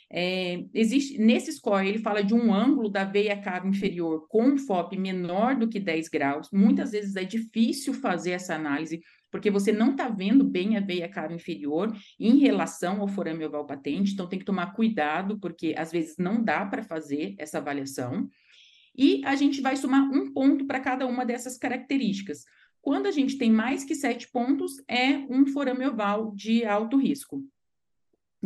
É, 0.09 0.63
existe 0.73 1.17
nesse 1.17 1.51
score 1.51 1.85
ele 1.85 1.99
fala 1.99 2.23
de 2.23 2.33
um 2.33 2.53
ângulo 2.53 2.87
da 2.87 3.03
veia 3.03 3.35
cava 3.41 3.67
inferior 3.67 4.25
com 4.29 4.57
FOP 4.57 4.97
menor 4.97 5.55
do 5.55 5.67
que 5.67 5.81
10 5.81 6.07
graus. 6.07 6.49
Muitas 6.51 6.91
vezes 6.91 7.17
é 7.17 7.25
difícil 7.25 7.93
fazer 7.93 8.31
essa 8.31 8.55
análise 8.55 9.01
porque 9.31 9.51
você 9.51 9.71
não 9.71 9.91
está 9.91 10.09
vendo 10.09 10.43
bem 10.43 10.77
a 10.77 10.79
veia 10.79 11.09
cava 11.09 11.33
inferior 11.33 11.95
em 12.19 12.37
relação 12.37 13.01
ao 13.01 13.07
forame 13.07 13.45
oval 13.45 13.65
patente, 13.65 14.13
então 14.13 14.27
tem 14.27 14.39
que 14.39 14.45
tomar 14.45 14.73
cuidado 14.73 15.39
porque 15.39 15.73
às 15.77 15.91
vezes 15.91 16.15
não 16.17 16.43
dá 16.43 16.65
para 16.65 16.83
fazer 16.83 17.35
essa 17.37 17.57
avaliação. 17.57 18.29
E 18.95 19.21
a 19.25 19.35
gente 19.35 19.61
vai 19.61 19.75
somar 19.75 20.09
um 20.11 20.33
ponto 20.33 20.65
para 20.65 20.79
cada 20.79 21.05
uma 21.05 21.25
dessas 21.25 21.57
características. 21.57 22.45
Quando 22.81 23.05
a 23.05 23.11
gente 23.11 23.37
tem 23.37 23.51
mais 23.51 23.83
que 23.83 23.93
sete 23.93 24.29
pontos, 24.31 24.81
é 24.87 25.17
um 25.29 25.45
forame 25.45 25.85
oval 25.85 26.33
de 26.33 26.65
alto 26.65 26.97
risco 26.97 27.43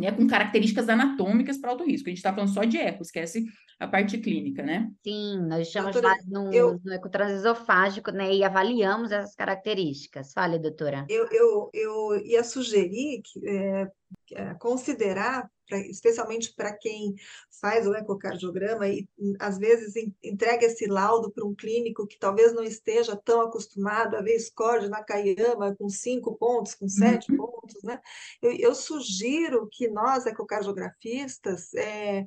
né, 0.02 0.10
com 0.10 0.26
características 0.26 0.88
anatômicas 0.88 1.58
para 1.58 1.70
alto 1.70 1.84
risco. 1.84 2.08
A 2.08 2.10
gente 2.10 2.18
está 2.18 2.34
falando 2.34 2.52
só 2.52 2.64
de 2.64 2.76
eco, 2.76 3.02
esquece 3.02 3.44
a 3.78 3.86
parte 3.86 4.18
clínica, 4.18 4.62
né? 4.62 4.90
Sim, 5.04 5.38
nós 5.46 5.68
estamos 5.68 5.92
doutora, 5.92 6.16
no, 6.26 6.52
eu, 6.52 6.80
no 6.84 6.92
ecotransesofágico, 6.92 8.10
né, 8.10 8.34
e 8.34 8.42
avaliamos 8.42 9.12
essas 9.12 9.36
características. 9.36 10.32
Fale, 10.32 10.58
doutora. 10.58 11.06
Eu, 11.08 11.28
eu, 11.30 11.70
eu 11.72 12.26
ia 12.26 12.42
sugerir 12.42 13.22
que, 13.22 13.48
é, 13.48 13.88
é 14.32 14.54
considerar 14.54 15.48
pra, 15.72 15.78
especialmente 15.78 16.54
para 16.54 16.76
quem 16.76 17.14
faz 17.60 17.86
o 17.86 17.94
ecocardiograma 17.94 18.86
e 18.86 19.08
às 19.38 19.56
vezes 19.56 19.94
entrega 20.22 20.66
esse 20.66 20.86
laudo 20.86 21.30
para 21.30 21.46
um 21.46 21.54
clínico 21.54 22.06
que 22.06 22.18
talvez 22.18 22.52
não 22.52 22.62
esteja 22.62 23.16
tão 23.16 23.40
acostumado 23.40 24.16
a 24.16 24.20
ver 24.20 24.38
score 24.38 24.82
de 24.82 24.88
Nakayama 24.90 25.74
com 25.76 25.88
cinco 25.88 26.36
pontos, 26.36 26.74
com 26.74 26.86
sete 26.88 27.32
uhum. 27.32 27.38
pontos, 27.38 27.82
né? 27.82 27.98
Eu, 28.42 28.52
eu, 28.52 28.74
sugiro 28.74 29.66
que 29.70 29.88
nós, 29.88 30.26
ecocardiografistas, 30.26 31.72
é, 31.74 32.26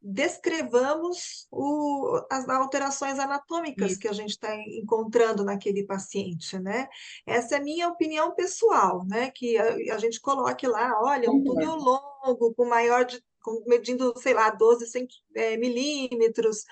descrevamos 0.00 1.46
o, 1.50 2.20
as 2.30 2.48
alterações 2.48 3.18
anatômicas 3.18 3.92
Isso. 3.92 4.00
que 4.00 4.08
a 4.08 4.12
gente 4.12 4.30
está 4.30 4.54
encontrando 4.54 5.44
naquele 5.44 5.84
paciente, 5.84 6.58
né? 6.58 6.88
Essa 7.26 7.56
é 7.56 7.58
a 7.58 7.62
minha 7.62 7.88
opinião 7.88 8.34
pessoal, 8.34 9.04
né? 9.06 9.30
Que 9.30 9.56
a, 9.58 9.94
a 9.94 9.98
gente 9.98 10.20
coloque 10.20 10.66
lá, 10.66 11.00
olha, 11.02 11.30
um 11.30 11.42
túnel 11.42 11.76
longo, 11.76 12.54
com 12.54 12.66
maior 12.66 13.04
de, 13.04 13.22
com, 13.42 13.64
medindo, 13.66 14.14
sei 14.16 14.34
lá, 14.34 14.50
12 14.50 14.86
é, 15.34 15.56
milímetros, 15.56 16.64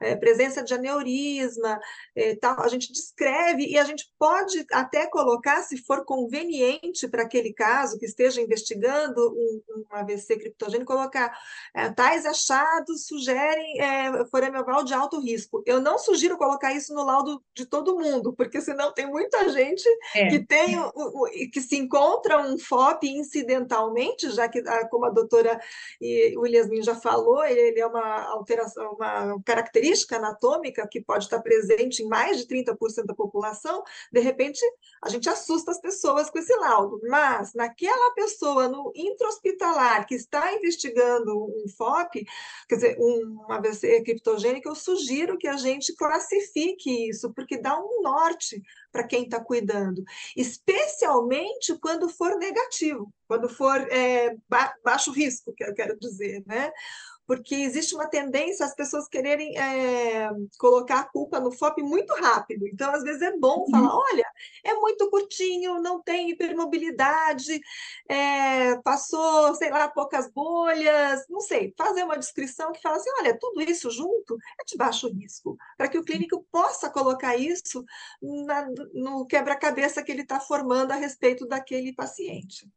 é, 0.00 0.16
presença 0.16 0.62
de 0.62 0.72
aneurisma, 0.72 1.78
é, 2.16 2.34
tal, 2.34 2.58
a 2.62 2.68
gente 2.68 2.90
descreve 2.90 3.66
e 3.66 3.78
a 3.78 3.84
gente 3.84 4.10
pode 4.18 4.64
até 4.72 5.06
colocar, 5.06 5.60
se 5.62 5.76
for 5.76 6.04
conveniente 6.06 7.06
para 7.06 7.22
aquele 7.22 7.52
caso 7.52 7.98
que 7.98 8.06
esteja 8.06 8.40
investigando 8.40 9.30
um, 9.30 9.62
um 9.76 9.84
AVC 9.90 10.38
criptogênico, 10.38 10.90
colocar 10.90 11.36
tais 11.94 12.24
achados 12.24 13.06
sugerem 13.06 13.80
é, 13.80 14.24
forame 14.26 14.58
oval 14.58 14.82
de 14.82 14.94
alto 14.94 15.20
risco. 15.20 15.62
Eu 15.66 15.80
não 15.80 15.98
sugiro 15.98 16.38
colocar 16.38 16.72
isso 16.72 16.94
no 16.94 17.04
laudo 17.04 17.42
de 17.54 17.66
todo 17.66 17.98
mundo, 17.98 18.32
porque 18.32 18.60
senão 18.60 18.92
tem 18.92 19.06
muita 19.06 19.50
gente 19.50 19.86
é. 20.14 20.28
que 20.28 20.40
tem 20.40 20.78
o, 20.78 20.90
o, 20.94 21.28
que 21.52 21.60
se 21.60 21.76
encontra 21.76 22.40
um 22.40 22.58
FOP 22.58 23.06
incidentalmente, 23.06 24.30
já 24.30 24.48
que, 24.48 24.62
como 24.88 25.04
a 25.04 25.10
doutora 25.10 25.60
Williasmin 26.00 26.82
já 26.82 26.94
falou, 26.94 27.44
ele, 27.44 27.60
ele 27.60 27.80
é 27.80 27.86
uma 27.86 28.09
uma 28.10 28.22
alteração, 28.32 28.92
uma 28.92 29.40
característica 29.44 30.16
anatômica 30.16 30.86
que 30.88 31.00
pode 31.00 31.24
estar 31.24 31.40
presente 31.40 32.02
em 32.02 32.08
mais 32.08 32.38
de 32.38 32.46
30% 32.46 33.06
da 33.06 33.14
população, 33.14 33.82
de 34.12 34.20
repente 34.20 34.60
a 35.02 35.08
gente 35.08 35.28
assusta 35.28 35.70
as 35.70 35.80
pessoas 35.80 36.28
com 36.28 36.38
esse 36.38 36.54
laudo. 36.56 37.00
Mas 37.04 37.54
naquela 37.54 38.14
pessoa 38.14 38.68
no 38.68 38.92
intra-hospitalar 38.94 40.06
que 40.06 40.14
está 40.14 40.52
investigando 40.54 41.44
um 41.44 41.68
FOP, 41.76 42.26
quer 42.68 42.74
dizer, 42.74 42.96
um 42.98 43.50
AVC 43.50 44.02
criptogênico, 44.02 44.68
eu 44.68 44.74
sugiro 44.74 45.38
que 45.38 45.46
a 45.46 45.56
gente 45.56 45.94
classifique 45.94 47.08
isso, 47.08 47.32
porque 47.32 47.58
dá 47.58 47.78
um 47.78 48.02
norte 48.02 48.62
para 48.90 49.04
quem 49.04 49.24
está 49.24 49.38
cuidando, 49.38 50.02
especialmente 50.36 51.78
quando 51.80 52.08
for 52.08 52.36
negativo, 52.36 53.12
quando 53.28 53.48
for 53.48 53.80
é, 53.92 54.36
ba 54.48 54.74
baixo 54.84 55.12
risco, 55.12 55.52
que 55.52 55.62
eu 55.62 55.74
quero 55.74 55.96
dizer, 55.98 56.42
né? 56.46 56.72
Porque 57.30 57.54
existe 57.54 57.94
uma 57.94 58.08
tendência 58.08 58.66
às 58.66 58.74
pessoas 58.74 59.06
quererem 59.06 59.56
é, 59.56 60.28
colocar 60.58 60.98
a 60.98 61.04
culpa 61.04 61.38
no 61.38 61.52
FOP 61.52 61.80
muito 61.80 62.12
rápido. 62.14 62.66
Então, 62.66 62.92
às 62.92 63.04
vezes, 63.04 63.22
é 63.22 63.30
bom 63.38 63.60
uhum. 63.60 63.70
falar: 63.70 63.96
olha, 63.96 64.26
é 64.64 64.74
muito 64.74 65.08
curtinho, 65.08 65.80
não 65.80 66.02
tem 66.02 66.30
hipermobilidade, 66.30 67.60
é, 68.08 68.76
passou, 68.78 69.54
sei 69.54 69.70
lá, 69.70 69.86
poucas 69.86 70.28
bolhas, 70.32 71.24
não 71.28 71.40
sei, 71.40 71.72
fazer 71.78 72.02
uma 72.02 72.18
descrição 72.18 72.72
que 72.72 72.82
fala 72.82 72.96
assim: 72.96 73.10
olha, 73.20 73.38
tudo 73.38 73.62
isso 73.62 73.92
junto 73.92 74.36
é 74.60 74.64
de 74.66 74.76
baixo 74.76 75.08
risco, 75.08 75.56
para 75.78 75.86
que 75.86 75.98
o 75.98 76.04
clínico 76.04 76.44
possa 76.50 76.90
colocar 76.90 77.36
isso 77.36 77.84
na, 78.20 78.66
no 78.92 79.24
quebra-cabeça 79.24 80.02
que 80.02 80.10
ele 80.10 80.22
está 80.22 80.40
formando 80.40 80.90
a 80.90 80.96
respeito 80.96 81.46
daquele 81.46 81.94
paciente. 81.94 82.68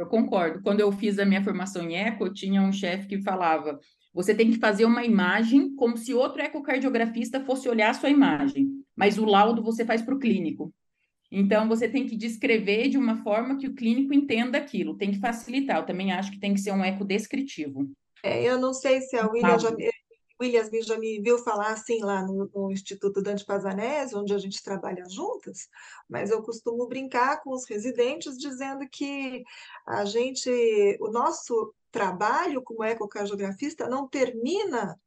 Eu 0.00 0.06
concordo. 0.06 0.62
Quando 0.62 0.80
eu 0.80 0.90
fiz 0.90 1.18
a 1.18 1.26
minha 1.26 1.44
formação 1.44 1.82
em 1.82 1.94
eco, 1.94 2.32
tinha 2.32 2.62
um 2.62 2.72
chefe 2.72 3.06
que 3.06 3.22
falava: 3.22 3.78
você 4.12 4.34
tem 4.34 4.50
que 4.50 4.58
fazer 4.58 4.84
uma 4.84 5.04
imagem 5.04 5.74
como 5.74 5.96
se 5.96 6.12
outro 6.12 6.42
ecocardiografista 6.42 7.44
fosse 7.44 7.68
olhar 7.68 7.90
a 7.90 7.94
sua 7.94 8.10
imagem, 8.10 8.68
mas 8.96 9.18
o 9.18 9.24
laudo 9.24 9.62
você 9.62 9.84
faz 9.84 10.02
para 10.02 10.14
o 10.14 10.18
clínico. 10.18 10.72
Então, 11.30 11.68
você 11.68 11.88
tem 11.88 12.06
que 12.06 12.16
descrever 12.16 12.88
de 12.88 12.98
uma 12.98 13.22
forma 13.22 13.56
que 13.56 13.68
o 13.68 13.74
clínico 13.74 14.12
entenda 14.12 14.58
aquilo, 14.58 14.96
tem 14.96 15.12
que 15.12 15.20
facilitar. 15.20 15.78
Eu 15.78 15.86
também 15.86 16.10
acho 16.10 16.32
que 16.32 16.40
tem 16.40 16.52
que 16.52 16.60
ser 16.60 16.72
um 16.72 16.84
eco 16.84 17.04
descritivo. 17.04 17.88
É, 18.22 18.42
eu 18.42 18.58
não 18.58 18.74
sei 18.74 19.00
se 19.00 19.16
a 19.16 19.28
William 19.28 19.58
já, 19.58 19.70
Williams 20.40 20.86
já 20.86 20.98
me 20.98 21.20
viu 21.20 21.38
falar 21.38 21.72
assim 21.72 22.00
lá 22.00 22.22
no, 22.22 22.50
no, 22.54 22.70
Instituto 22.72 23.22
Dante 23.22 23.44
Pazanese, 23.44 24.16
onde 24.16 24.32
a 24.32 24.38
gente 24.38 24.62
trabalha 24.62 25.04
juntas, 25.08 25.68
mas 26.08 26.30
eu 26.30 26.42
costumo 26.42 26.86
brincar 26.86 27.42
com 27.42 27.50
os 27.50 27.66
residentes 27.68 28.38
dizendo 28.38 28.88
que 28.90 29.44
a 29.86 30.04
gente, 30.04 30.50
o 31.00 31.10
nosso 31.10 31.74
trabalho 31.90 32.62
como 32.62 32.84
ecocardiografista 32.84 33.88
não 33.88 34.08
termina 34.08 34.98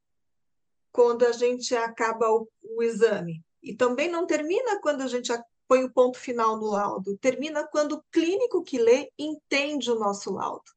quando 0.92 1.26
a 1.26 1.32
gente 1.32 1.76
acaba 1.76 2.30
o, 2.30 2.48
o 2.62 2.84
exame. 2.84 3.44
E 3.62 3.76
também 3.76 4.10
não 4.10 4.28
termina 4.28 4.80
quando 4.82 5.02
a 5.02 5.08
gente 5.08 5.32
põe 5.68 5.84
o 5.84 5.92
ponto 5.92 6.20
final 6.20 6.58
no 6.58 6.68
laudo. 6.68 7.18
Termina 7.18 7.66
quando 7.66 7.94
o 7.94 8.04
clínico 8.12 8.64
que 8.64 8.78
lê 8.78 9.10
entende 9.18 9.90
o 9.90 9.98
nosso 9.98 10.32
laudo. 10.32 10.73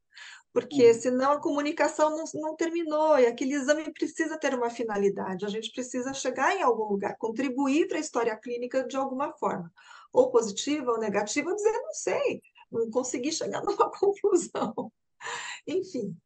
Porque 0.56 0.94
senão 0.94 1.32
a 1.32 1.38
comunicação 1.38 2.16
não, 2.16 2.24
não 2.40 2.56
terminou 2.56 3.18
e 3.18 3.26
aquele 3.26 3.52
exame 3.52 3.92
precisa 3.92 4.38
ter 4.38 4.54
uma 4.54 4.70
finalidade. 4.70 5.44
A 5.44 5.50
gente 5.50 5.70
precisa 5.70 6.14
chegar 6.14 6.56
em 6.56 6.62
algum 6.62 6.84
lugar, 6.84 7.14
contribuir 7.18 7.86
para 7.86 7.98
a 7.98 8.00
história 8.00 8.34
clínica 8.34 8.82
de 8.88 8.96
alguma 8.96 9.34
forma. 9.34 9.70
Ou 10.10 10.30
positiva 10.30 10.92
ou 10.92 10.98
negativa, 10.98 11.54
dizer, 11.54 11.72
não 11.72 11.92
sei, 11.92 12.40
não 12.72 12.90
consegui 12.90 13.32
chegar 13.32 13.60
numa 13.68 13.90
conclusão. 13.90 14.90
Enfim, 15.66 16.16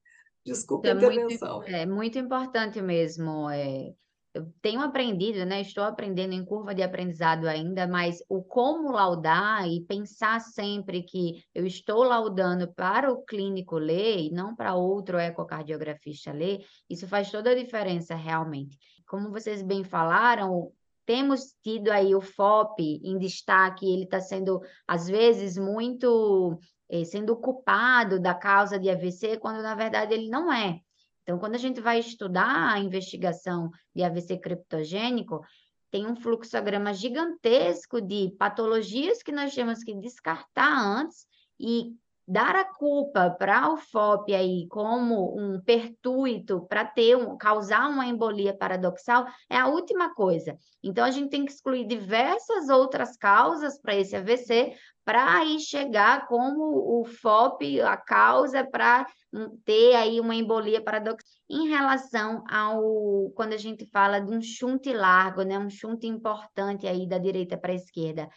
desculpa 0.46 0.86
é 0.86 0.92
a 0.92 0.94
intervenção. 0.94 1.56
Muito, 1.56 1.74
é 1.74 1.86
muito 1.86 2.16
importante 2.16 2.80
mesmo. 2.80 3.50
É, 3.50 3.92
eu 4.32 4.52
tenho 4.62 4.80
aprendido, 4.80 5.44
né? 5.44 5.60
Estou 5.60 5.82
aprendendo 5.82 6.32
em 6.32 6.44
curva 6.44 6.74
de 6.74 6.82
aprendizado 6.82 7.46
ainda, 7.48 7.86
mas 7.86 8.22
o 8.28 8.42
como 8.42 8.92
laudar 8.92 9.68
e 9.68 9.80
pensar 9.84 10.40
sempre 10.40 11.02
que 11.02 11.42
eu 11.54 11.66
estou 11.66 12.04
laudando 12.04 12.72
para 12.72 13.12
o 13.12 13.22
clínico 13.22 13.76
ler 13.76 14.20
e 14.20 14.30
não 14.30 14.54
para 14.54 14.74
outro 14.74 15.18
ecocardiografista 15.18 16.32
ler, 16.32 16.64
isso 16.88 17.08
faz 17.08 17.30
toda 17.30 17.50
a 17.50 17.54
diferença 17.54 18.14
realmente. 18.14 18.78
Como 19.06 19.30
vocês 19.30 19.62
bem 19.62 19.82
falaram, 19.82 20.70
temos 21.04 21.56
tido 21.60 21.90
aí 21.90 22.14
o 22.14 22.20
FOP 22.20 23.00
em 23.02 23.18
destaque, 23.18 23.92
ele 23.92 24.04
está 24.04 24.20
sendo, 24.20 24.60
às 24.86 25.08
vezes, 25.08 25.58
muito 25.58 26.56
é, 26.88 27.04
sendo 27.04 27.36
culpado 27.36 28.20
da 28.20 28.32
causa 28.32 28.78
de 28.78 28.88
AVC, 28.88 29.38
quando 29.38 29.60
na 29.62 29.74
verdade 29.74 30.14
ele 30.14 30.28
não 30.28 30.52
é. 30.52 30.80
Então, 31.22 31.38
quando 31.38 31.54
a 31.54 31.58
gente 31.58 31.80
vai 31.80 31.98
estudar 31.98 32.72
a 32.72 32.78
investigação 32.78 33.70
de 33.94 34.02
AVC 34.02 34.38
criptogênico, 34.38 35.44
tem 35.90 36.06
um 36.06 36.16
fluxograma 36.16 36.94
gigantesco 36.94 38.00
de 38.00 38.34
patologias 38.38 39.22
que 39.22 39.32
nós 39.32 39.54
temos 39.54 39.82
que 39.82 39.94
descartar 39.94 40.72
antes 40.78 41.26
e 41.58 41.94
dar 42.30 42.54
a 42.54 42.64
culpa 42.64 43.28
para 43.28 43.72
o 43.72 43.76
FOP 43.76 44.32
aí 44.32 44.68
como 44.68 45.36
um 45.36 45.60
pertuito 45.60 46.64
para 46.68 46.84
ter 46.84 47.16
um, 47.16 47.36
causar 47.36 47.90
uma 47.90 48.06
embolia 48.06 48.56
paradoxal 48.56 49.26
é 49.50 49.56
a 49.56 49.66
última 49.66 50.14
coisa. 50.14 50.56
Então 50.80 51.04
a 51.04 51.10
gente 51.10 51.28
tem 51.28 51.44
que 51.44 51.50
excluir 51.50 51.88
diversas 51.88 52.68
outras 52.68 53.16
causas 53.16 53.80
para 53.80 53.96
esse 53.96 54.14
AVC 54.14 54.76
para 55.04 55.38
aí 55.38 55.58
chegar 55.58 56.28
como 56.28 57.00
o 57.00 57.04
FOP, 57.04 57.80
a 57.80 57.96
causa 57.96 58.64
para 58.64 59.04
ter 59.64 59.96
aí 59.96 60.20
uma 60.20 60.36
embolia 60.36 60.80
paradoxal. 60.80 61.28
Em 61.50 61.68
relação 61.68 62.44
ao 62.48 63.32
quando 63.34 63.54
a 63.54 63.56
gente 63.56 63.84
fala 63.86 64.20
de 64.20 64.32
um 64.32 64.40
chunte 64.40 64.92
largo, 64.92 65.42
né, 65.42 65.58
um 65.58 65.68
chunte 65.68 66.06
importante 66.06 66.86
aí 66.86 67.08
da 67.08 67.18
direita 67.18 67.58
para 67.58 67.72
a 67.72 67.74
esquerda. 67.74 68.28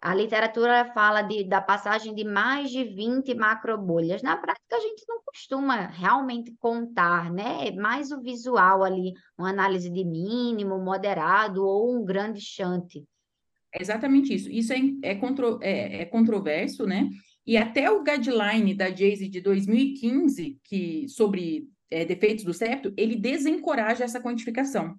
A 0.00 0.14
literatura 0.14 0.92
fala 0.92 1.22
de, 1.22 1.42
da 1.42 1.60
passagem 1.60 2.14
de 2.14 2.22
mais 2.24 2.70
de 2.70 2.84
20 2.84 3.34
macrobolhas. 3.34 4.22
Na 4.22 4.36
prática, 4.36 4.76
a 4.76 4.80
gente 4.80 5.04
não 5.08 5.20
costuma 5.24 5.86
realmente 5.86 6.54
contar, 6.60 7.32
né? 7.32 7.68
É 7.68 7.72
mais 7.72 8.12
o 8.12 8.20
visual 8.20 8.84
ali, 8.84 9.12
uma 9.36 9.50
análise 9.50 9.90
de 9.90 10.04
mínimo, 10.04 10.78
moderado 10.78 11.66
ou 11.66 11.96
um 11.96 12.04
grande 12.04 12.40
chante. 12.40 13.04
É 13.74 13.82
exatamente 13.82 14.32
isso. 14.32 14.48
Isso 14.48 14.72
é, 14.72 14.78
é, 15.02 15.14
contro, 15.16 15.58
é, 15.60 16.02
é 16.02 16.04
controverso, 16.04 16.86
né? 16.86 17.10
E 17.44 17.56
até 17.56 17.90
o 17.90 18.04
guideline 18.04 18.74
da 18.74 18.90
JASE 18.90 19.28
de 19.28 19.40
2015, 19.40 20.60
que, 20.62 21.08
sobre 21.08 21.68
é, 21.90 22.04
defeitos 22.04 22.44
do 22.44 22.54
septo, 22.54 22.92
ele 22.96 23.16
desencoraja 23.16 24.04
essa 24.04 24.20
quantificação. 24.20 24.94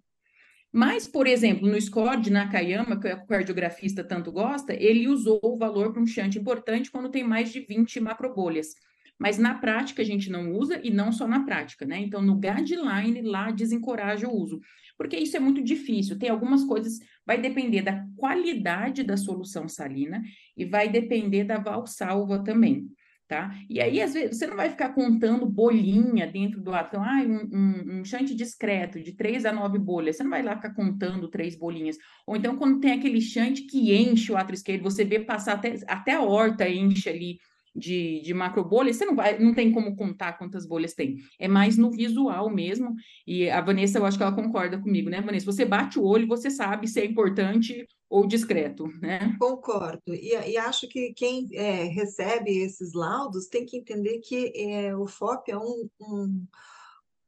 Mas, 0.72 1.08
por 1.08 1.26
exemplo, 1.26 1.68
no 1.68 1.80
score 1.82 2.22
de 2.22 2.30
Nakayama, 2.30 3.00
que 3.00 3.08
o 3.08 3.26
cardiografista 3.26 4.04
tanto 4.04 4.32
gosta, 4.32 4.74
ele 4.74 5.08
usou 5.08 5.40
o 5.44 5.58
valor 5.58 5.92
para 5.92 6.02
um 6.02 6.06
shunt 6.06 6.36
importante 6.36 6.92
quando 6.92 7.10
tem 7.10 7.24
mais 7.24 7.52
de 7.52 7.62
20 7.62 8.00
macrobolhas. 8.00 8.76
Mas 9.18 9.38
na 9.38 9.56
prática 9.56 10.02
a 10.02 10.06
gente 10.06 10.30
não 10.30 10.54
usa 10.54 10.80
e 10.84 10.92
não 10.92 11.12
só 11.12 11.28
na 11.28 11.44
prática, 11.44 11.86
né? 11.86 12.00
Então, 12.00 12.22
no 12.22 12.36
guideline 12.36 13.22
lá 13.22 13.52
desencoraja 13.52 14.28
o 14.28 14.34
uso, 14.34 14.62
porque 14.96 15.18
isso 15.18 15.36
é 15.36 15.40
muito 15.40 15.62
difícil. 15.62 16.18
Tem 16.18 16.30
algumas 16.30 16.64
coisas, 16.64 17.00
vai 17.26 17.42
depender 17.42 17.82
da 17.82 18.06
qualidade 18.16 19.04
da 19.04 19.18
solução 19.18 19.68
salina 19.68 20.22
e 20.56 20.66
vai 20.66 20.88
depender 20.88 21.44
da 21.44 21.58
valsalva 21.58 22.44
também 22.44 22.88
tá? 23.30 23.56
E 23.70 23.80
aí, 23.80 24.02
às 24.02 24.16
vezes, 24.16 24.36
você 24.36 24.48
não 24.48 24.58
vai 24.58 24.72
ficar 24.72 24.90
contando 24.90 25.46
bolinha 25.46 26.26
dentro 26.26 26.60
do 26.60 26.74
ato, 26.74 26.98
ah, 26.98 27.22
um, 27.24 27.48
um, 27.56 28.00
um 28.00 28.04
chante 28.04 28.34
discreto 28.34 29.00
de 29.00 29.14
três 29.16 29.46
a 29.46 29.54
nove 29.54 29.78
bolhas, 29.78 30.18
você 30.18 30.24
não 30.24 30.32
vai 30.32 30.42
lá 30.42 30.56
ficar 30.56 30.74
contando 30.74 31.30
três 31.30 31.56
bolinhas. 31.56 31.96
Ou 32.26 32.36
então, 32.36 32.58
quando 32.58 32.80
tem 32.80 32.92
aquele 32.94 33.22
chante 33.22 33.62
que 33.62 33.96
enche 33.96 34.32
o 34.32 34.38
ato 34.38 34.52
esquerdo, 34.52 34.82
você 34.82 35.06
vê 35.06 35.20
passar 35.20 35.54
até, 35.54 35.76
até 35.88 36.14
a 36.14 36.24
horta 36.24 36.68
enche 36.68 37.08
ali 37.08 37.38
de, 37.76 38.22
de 38.22 38.34
macro 38.34 38.64
bolhas, 38.64 38.96
você 38.96 39.06
não 39.06 39.16
vai, 39.16 39.38
não 39.38 39.54
tem 39.54 39.72
como 39.72 39.96
contar 39.96 40.34
quantas 40.34 40.66
bolhas 40.66 40.94
tem. 40.94 41.18
É 41.38 41.48
mais 41.48 41.78
no 41.78 41.92
visual 41.92 42.50
mesmo. 42.50 42.96
E 43.26 43.50
a 43.50 43.62
Vanessa, 43.62 43.98
eu 43.98 44.06
acho 44.06 44.18
que 44.18 44.24
ela 44.24 44.36
concorda 44.36 44.80
comigo, 44.80 45.10
né, 45.10 45.22
Vanessa? 45.22 45.46
Você 45.46 45.66
bate 45.66 46.00
o 46.00 46.04
olho, 46.04 46.28
você 46.28 46.50
sabe 46.50 46.88
se 46.88 47.00
é 47.00 47.06
importante 47.06 47.86
ou 48.10 48.26
discreto, 48.26 48.88
né? 49.02 49.36
Concordo. 49.40 50.14
E, 50.14 50.34
e 50.34 50.58
acho 50.58 50.88
que 50.88 51.14
quem 51.14 51.48
é, 51.54 51.84
recebe 51.84 52.58
esses 52.58 52.94
laudos 52.94 53.48
tem 53.48 53.66
que 53.66 53.78
entender 53.78 54.20
que 54.20 54.52
é, 54.56 54.96
o 54.96 55.06
FOP 55.06 55.52
é 55.52 55.58
um, 55.58 55.90
um, 56.02 56.48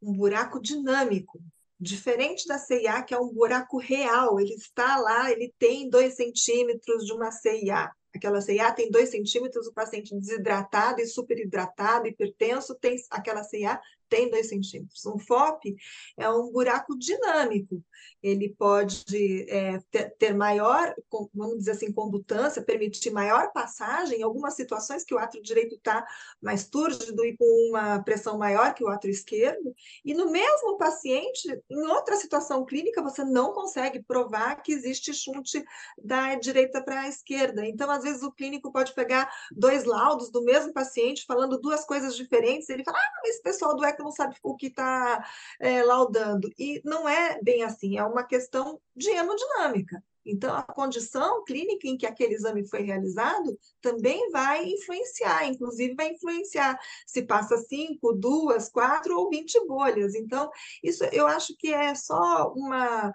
um 0.01 0.13
buraco 0.13 0.59
dinâmico, 0.59 1.39
diferente 1.79 2.47
da 2.47 2.57
CIA, 2.57 3.03
que 3.03 3.13
é 3.13 3.19
um 3.19 3.31
buraco 3.31 3.77
real. 3.77 4.39
Ele 4.39 4.53
está 4.53 4.97
lá, 4.97 5.31
ele 5.31 5.53
tem 5.59 5.89
dois 5.89 6.15
centímetros 6.15 7.05
de 7.05 7.13
uma 7.13 7.31
CIA. 7.31 7.91
Aquela 8.13 8.41
CIA 8.41 8.71
tem 8.73 8.91
dois 8.91 9.09
centímetros, 9.09 9.67
o 9.67 9.73
paciente 9.73 10.13
desidratado 10.15 11.01
e 11.01 11.07
superhidratado, 11.07 12.07
hipertenso, 12.07 12.75
tem 12.75 12.95
aquela 13.09 13.43
CIA 13.43 13.79
tem 14.11 14.29
2 14.29 14.49
centímetros. 14.49 15.05
Um 15.05 15.17
FOP 15.17 15.73
é 16.17 16.29
um 16.29 16.51
buraco 16.51 16.99
dinâmico, 16.99 17.81
ele 18.21 18.53
pode 18.57 19.49
é, 19.49 19.79
ter, 20.19 20.35
maior, 20.35 20.93
vamos 21.33 21.59
dizer 21.59 21.71
assim, 21.71 21.91
condutância, 21.91 22.61
permitir 22.61 23.09
maior 23.09 23.51
passagem 23.53 24.19
em 24.19 24.23
algumas 24.23 24.53
situações 24.53 25.05
que 25.05 25.15
o 25.15 25.17
átrio 25.17 25.41
direito 25.41 25.75
está 25.75 26.05
mais 26.41 26.67
túrgido 26.67 27.25
e 27.25 27.35
com 27.37 27.69
uma 27.69 28.03
pressão 28.03 28.37
maior 28.37 28.73
que 28.73 28.83
o 28.83 28.89
átrio 28.89 29.11
esquerdo, 29.11 29.73
e 30.03 30.13
no 30.13 30.29
mesmo 30.29 30.77
paciente, 30.77 31.47
em 31.69 31.87
outra 31.87 32.17
situação 32.17 32.65
clínica, 32.65 33.01
você 33.01 33.23
não 33.23 33.53
consegue 33.53 34.03
provar 34.03 34.61
que 34.61 34.73
existe 34.73 35.13
chute 35.13 35.63
da 35.97 36.35
direita 36.35 36.83
para 36.83 37.01
a 37.01 37.07
esquerda. 37.07 37.65
Então, 37.65 37.89
às 37.89 38.03
vezes, 38.03 38.23
o 38.23 38.31
clínico 38.31 38.71
pode 38.71 38.93
pegar 38.93 39.31
dois 39.51 39.85
laudos 39.85 40.29
do 40.29 40.43
mesmo 40.43 40.73
paciente, 40.73 41.25
falando 41.25 41.59
duas 41.59 41.85
coisas 41.85 42.15
diferentes, 42.15 42.69
ele 42.69 42.83
fala, 42.83 42.97
ah, 42.97 43.21
esse 43.25 43.41
pessoal 43.41 43.75
do 43.75 43.85
ECO 43.85 44.00
não 44.01 44.11
sabe 44.11 44.35
o 44.43 44.55
que 44.55 44.67
está 44.67 45.25
é, 45.59 45.83
laudando. 45.83 46.49
E 46.57 46.81
não 46.83 47.07
é 47.07 47.39
bem 47.41 47.63
assim, 47.63 47.97
é 47.97 48.03
uma 48.03 48.23
questão 48.23 48.79
de 48.95 49.09
hemodinâmica. 49.09 50.03
Então, 50.25 50.55
a 50.55 50.61
condição 50.61 51.43
clínica 51.43 51.87
em 51.87 51.97
que 51.97 52.05
aquele 52.05 52.35
exame 52.35 52.67
foi 52.67 52.81
realizado 52.81 53.57
também 53.81 54.29
vai 54.29 54.65
influenciar, 54.65 55.45
inclusive 55.47 55.95
vai 55.95 56.11
influenciar 56.11 56.79
se 57.07 57.23
passa 57.23 57.57
cinco, 57.57 58.13
duas, 58.13 58.69
quatro 58.69 59.17
ou 59.17 59.29
vinte 59.29 59.59
bolhas. 59.65 60.13
Então, 60.13 60.49
isso 60.83 61.03
eu 61.05 61.25
acho 61.25 61.55
que 61.57 61.73
é 61.73 61.95
só 61.95 62.53
uma, 62.55 63.11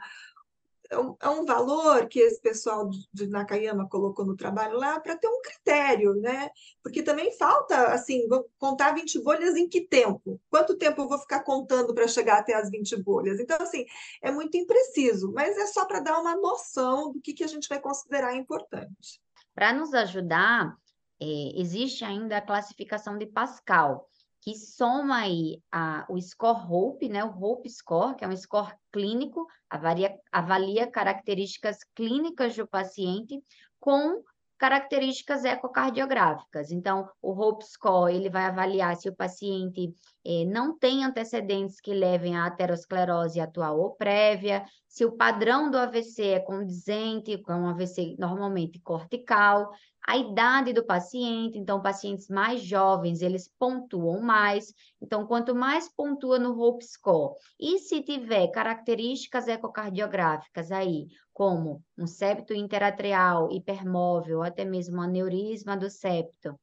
é 0.90 0.98
um, 0.98 1.16
é 1.20 1.28
um 1.28 1.44
valor 1.44 2.08
que 2.08 2.20
esse 2.20 2.40
pessoal 2.40 2.88
de 3.12 3.26
Nakayama 3.26 3.88
colocou 3.88 4.24
no 4.24 4.36
trabalho 4.36 4.78
lá 4.78 5.00
para 5.00 5.16
ter 5.16 5.28
um 5.28 5.40
critério, 5.40 6.14
né? 6.14 6.50
Porque 6.82 7.02
também 7.02 7.36
falta, 7.36 7.88
assim, 7.88 8.26
vou 8.28 8.48
contar 8.58 8.94
20 8.94 9.20
bolhas 9.22 9.56
em 9.56 9.68
que 9.68 9.80
tempo? 9.82 10.40
Quanto 10.50 10.76
tempo 10.76 11.02
eu 11.02 11.08
vou 11.08 11.18
ficar 11.18 11.40
contando 11.40 11.94
para 11.94 12.08
chegar 12.08 12.38
até 12.38 12.54
as 12.54 12.70
20 12.70 13.02
bolhas? 13.02 13.40
Então, 13.40 13.58
assim, 13.60 13.84
é 14.22 14.30
muito 14.30 14.56
impreciso, 14.56 15.32
mas 15.32 15.56
é 15.56 15.66
só 15.66 15.84
para 15.84 16.00
dar 16.00 16.20
uma 16.20 16.36
noção 16.36 17.12
do 17.12 17.20
que, 17.20 17.32
que 17.32 17.44
a 17.44 17.48
gente 17.48 17.68
vai 17.68 17.80
considerar 17.80 18.34
importante. 18.34 19.20
Para 19.54 19.72
nos 19.72 19.94
ajudar, 19.94 20.76
é, 21.20 21.60
existe 21.60 22.04
ainda 22.04 22.36
a 22.36 22.42
classificação 22.42 23.16
de 23.16 23.26
Pascal, 23.26 24.08
que 24.46 24.54
soma 24.54 25.22
aí 25.22 25.60
a, 25.72 26.06
o 26.08 26.20
score 26.20 26.70
HOPE, 26.70 27.08
né, 27.08 27.24
o 27.24 27.36
HOPE 27.36 27.68
score, 27.68 28.14
que 28.14 28.24
é 28.24 28.28
um 28.28 28.36
score 28.36 28.72
clínico, 28.92 29.44
avalia, 29.68 30.16
avalia 30.30 30.86
características 30.86 31.78
clínicas 31.96 32.54
do 32.54 32.64
paciente 32.64 33.42
com 33.80 34.22
características 34.56 35.44
ecocardiográficas. 35.44 36.70
Então, 36.70 37.08
o 37.20 37.32
HOPE 37.32 37.64
score, 37.64 38.14
ele 38.14 38.30
vai 38.30 38.44
avaliar 38.44 38.96
se 38.96 39.08
o 39.08 39.16
paciente 39.16 39.92
eh, 40.24 40.44
não 40.44 40.78
tem 40.78 41.04
antecedentes 41.04 41.80
que 41.80 41.92
levem 41.92 42.36
à 42.36 42.46
aterosclerose 42.46 43.40
atual 43.40 43.80
ou 43.80 43.96
prévia, 43.96 44.64
se 44.86 45.04
o 45.04 45.12
padrão 45.12 45.70
do 45.70 45.76
AVC 45.76 46.22
é 46.22 46.40
condizente 46.40 47.36
com 47.42 47.52
um 47.52 47.68
AVC 47.68 48.14
normalmente 48.16 48.78
cortical, 48.78 49.70
a 50.06 50.16
idade 50.16 50.72
do 50.72 50.84
paciente, 50.84 51.58
então 51.58 51.82
pacientes 51.82 52.28
mais 52.28 52.62
jovens, 52.62 53.22
eles 53.22 53.52
pontuam 53.58 54.20
mais. 54.20 54.72
Então, 55.02 55.26
quanto 55.26 55.54
mais 55.54 55.88
pontua 55.88 56.38
no 56.38 56.58
Hope 56.60 56.84
Score, 56.84 57.34
e 57.58 57.78
se 57.80 58.02
tiver 58.02 58.46
características 58.48 59.48
ecocardiográficas 59.48 60.70
aí, 60.70 61.08
como 61.32 61.82
um 61.98 62.06
septo 62.06 62.54
interatrial 62.54 63.50
hipermóvel, 63.50 64.42
até 64.42 64.64
mesmo 64.64 65.02
aneurisma 65.02 65.76
do 65.76 65.90
septo, 65.90 66.58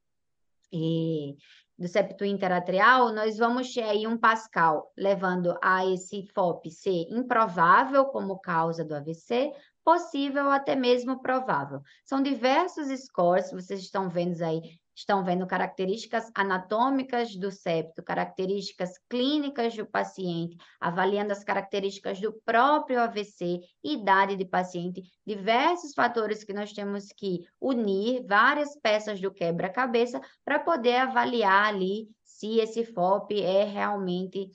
e 0.72 1.36
do 1.78 1.86
septo 1.86 2.24
interatrial, 2.24 3.12
nós 3.12 3.36
vamos 3.36 3.72
ter 3.72 3.82
aí 3.82 4.06
um 4.06 4.16
Pascal, 4.16 4.92
levando 4.96 5.56
a 5.62 5.84
esse 5.86 6.26
FOP 6.32 6.70
ser 6.70 7.06
improvável 7.10 8.06
como 8.06 8.38
causa 8.38 8.84
do 8.84 8.94
AVC, 8.94 9.52
possível 9.84 10.46
ou 10.46 10.50
até 10.50 10.74
mesmo 10.74 11.20
provável. 11.20 11.80
São 12.04 12.22
diversos 12.22 12.88
scores, 13.04 13.52
vocês 13.52 13.80
estão 13.80 14.08
vendo 14.08 14.40
aí, 14.42 14.60
estão 14.96 15.24
vendo 15.24 15.46
características 15.46 16.30
anatômicas 16.34 17.34
do 17.36 17.50
septo, 17.50 18.02
características 18.02 18.92
clínicas 19.08 19.74
do 19.76 19.84
paciente, 19.84 20.56
avaliando 20.80 21.32
as 21.32 21.42
características 21.42 22.20
do 22.20 22.32
próprio 22.44 23.00
AVC, 23.00 23.60
idade 23.82 24.36
de 24.36 24.44
paciente, 24.44 25.02
diversos 25.26 25.92
fatores 25.94 26.44
que 26.44 26.52
nós 26.52 26.72
temos 26.72 27.08
que 27.08 27.40
unir, 27.60 28.24
várias 28.26 28.78
peças 28.80 29.20
do 29.20 29.32
quebra-cabeça, 29.32 30.20
para 30.44 30.58
poder 30.58 30.96
avaliar 30.96 31.66
ali 31.66 32.08
se 32.22 32.58
esse 32.58 32.84
FOP 32.84 33.40
é 33.40 33.64
realmente 33.64 34.50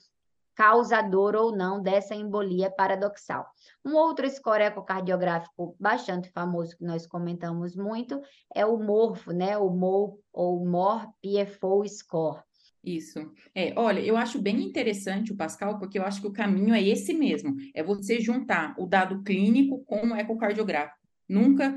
causador 0.60 1.34
ou 1.36 1.56
não 1.56 1.82
dessa 1.82 2.14
embolia 2.14 2.70
paradoxal. 2.70 3.46
Um 3.82 3.94
outro 3.94 4.28
score 4.28 4.62
ecocardiográfico 4.62 5.74
bastante 5.80 6.28
famoso 6.28 6.76
que 6.76 6.84
nós 6.84 7.06
comentamos 7.06 7.74
muito 7.74 8.20
é 8.54 8.66
o 8.66 8.76
MORFO, 8.76 9.32
né? 9.32 9.56
O 9.56 9.70
MOR 9.70 10.18
ou 10.30 10.62
MOR 10.66 11.06
PFO 11.22 11.88
score. 11.88 12.42
Isso. 12.84 13.32
É, 13.54 13.72
olha, 13.74 14.00
eu 14.00 14.18
acho 14.18 14.38
bem 14.38 14.60
interessante 14.62 15.32
o 15.32 15.36
Pascal, 15.36 15.78
porque 15.78 15.98
eu 15.98 16.04
acho 16.04 16.20
que 16.20 16.26
o 16.26 16.32
caminho 16.32 16.74
é 16.74 16.82
esse 16.82 17.14
mesmo, 17.14 17.56
é 17.74 17.82
você 17.82 18.20
juntar 18.20 18.74
o 18.78 18.84
dado 18.84 19.22
clínico 19.22 19.82
com 19.86 20.08
o 20.08 20.14
ecocardiográfico, 20.14 20.98
nunca 21.26 21.74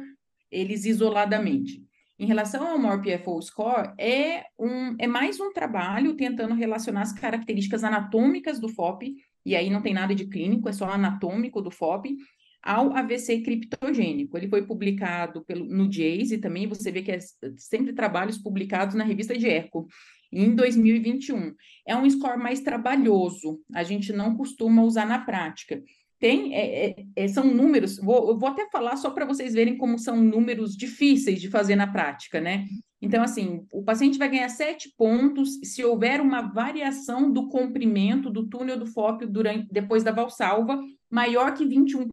eles 0.51 0.83
isoladamente. 0.83 1.81
Em 2.23 2.25
relação 2.25 2.65
ao 2.65 2.79
More 2.79 3.01
PFO 3.01 3.41
Score, 3.41 3.93
é, 3.99 4.45
um, 4.57 4.95
é 4.97 5.05
mais 5.05 5.41
um 5.41 5.51
trabalho 5.51 6.15
tentando 6.15 6.55
relacionar 6.55 7.01
as 7.01 7.11
características 7.11 7.83
anatômicas 7.83 8.61
do 8.61 8.69
FOP, 8.69 9.13
e 9.45 9.57
aí 9.57 9.69
não 9.69 9.81
tem 9.81 9.93
nada 9.93 10.15
de 10.15 10.25
clínico, 10.25 10.69
é 10.69 10.71
só 10.71 10.85
anatômico 10.85 11.61
do 11.61 11.69
FOP, 11.69 12.15
ao 12.63 12.95
AVC 12.95 13.41
criptogênico. 13.41 14.37
Ele 14.37 14.47
foi 14.47 14.65
publicado 14.65 15.43
pelo, 15.43 15.65
no 15.65 15.91
JACE, 15.91 16.35
e 16.35 16.37
também 16.37 16.65
você 16.65 16.93
vê 16.93 17.01
que 17.01 17.11
é 17.11 17.19
sempre 17.57 17.91
trabalhos 17.91 18.37
publicados 18.37 18.95
na 18.95 19.03
revista 19.03 19.37
de 19.37 19.49
Eco, 19.49 19.85
em 20.31 20.55
2021. 20.55 21.53
É 21.85 21.93
um 21.93 22.09
score 22.09 22.41
mais 22.41 22.61
trabalhoso, 22.61 23.59
a 23.75 23.83
gente 23.83 24.13
não 24.13 24.37
costuma 24.37 24.81
usar 24.81 25.05
na 25.05 25.19
prática 25.19 25.83
tem, 26.23 26.55
é, 26.55 26.85
é, 26.85 26.95
é, 27.17 27.27
são 27.27 27.43
números, 27.43 27.97
vou, 27.97 28.29
eu 28.29 28.39
vou 28.39 28.47
até 28.47 28.65
falar 28.69 28.95
só 28.95 29.09
para 29.09 29.25
vocês 29.25 29.53
verem 29.53 29.75
como 29.75 29.99
são 29.99 30.15
números 30.15 30.73
difíceis 30.73 31.41
de 31.41 31.49
fazer 31.49 31.75
na 31.75 31.85
prática, 31.85 32.39
né? 32.39 32.65
Então, 33.01 33.21
assim, 33.21 33.67
o 33.73 33.83
paciente 33.83 34.17
vai 34.17 34.29
ganhar 34.29 34.47
sete 34.47 34.89
pontos 34.97 35.59
se 35.61 35.83
houver 35.83 36.21
uma 36.21 36.39
variação 36.39 37.29
do 37.29 37.49
comprimento 37.49 38.29
do 38.29 38.47
túnel 38.47 38.79
do 38.79 38.85
FOP 38.85 39.25
durante, 39.25 39.67
depois 39.69 40.01
da 40.01 40.13
valsalva 40.13 40.81
maior 41.11 41.53
que 41.53 41.65
21%. 41.65 42.07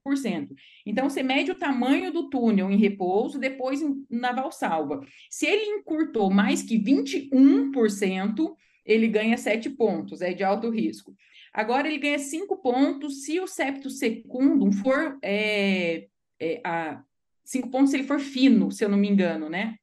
Então, 0.85 1.09
você 1.09 1.23
mede 1.23 1.53
o 1.53 1.55
tamanho 1.55 2.13
do 2.13 2.29
túnel 2.29 2.69
em 2.69 2.77
repouso, 2.77 3.39
depois 3.39 3.81
na 4.11 4.33
valsalva. 4.33 5.07
Se 5.31 5.47
ele 5.47 5.67
encurtou 5.67 6.33
mais 6.33 6.65
que 6.65 6.77
21%, 6.77 8.57
ele 8.85 9.07
ganha 9.07 9.37
sete 9.37 9.71
pontos, 9.71 10.21
é 10.21 10.33
de 10.33 10.43
alto 10.43 10.69
risco. 10.69 11.15
Agora 11.53 11.89
ele 11.89 11.99
ganha 11.99 12.19
cinco 12.19 12.57
pontos 12.57 13.25
se 13.25 13.41
o 13.41 13.47
septo 13.47 13.91
secundum 13.91 14.73
for 14.73 15.19
é, 15.23 16.07
é, 16.41 16.61
a, 16.65 17.03
cinco 17.45 17.71
pontos 17.71 17.91
se 17.91 17.97
ele 17.97 18.05
for 18.05 18.21
fino, 18.21 18.71
se 18.71 18.85
eu 18.85 18.89
não 18.89 18.99
me 18.99 19.09
engano, 19.09 19.49
né? 19.49 19.77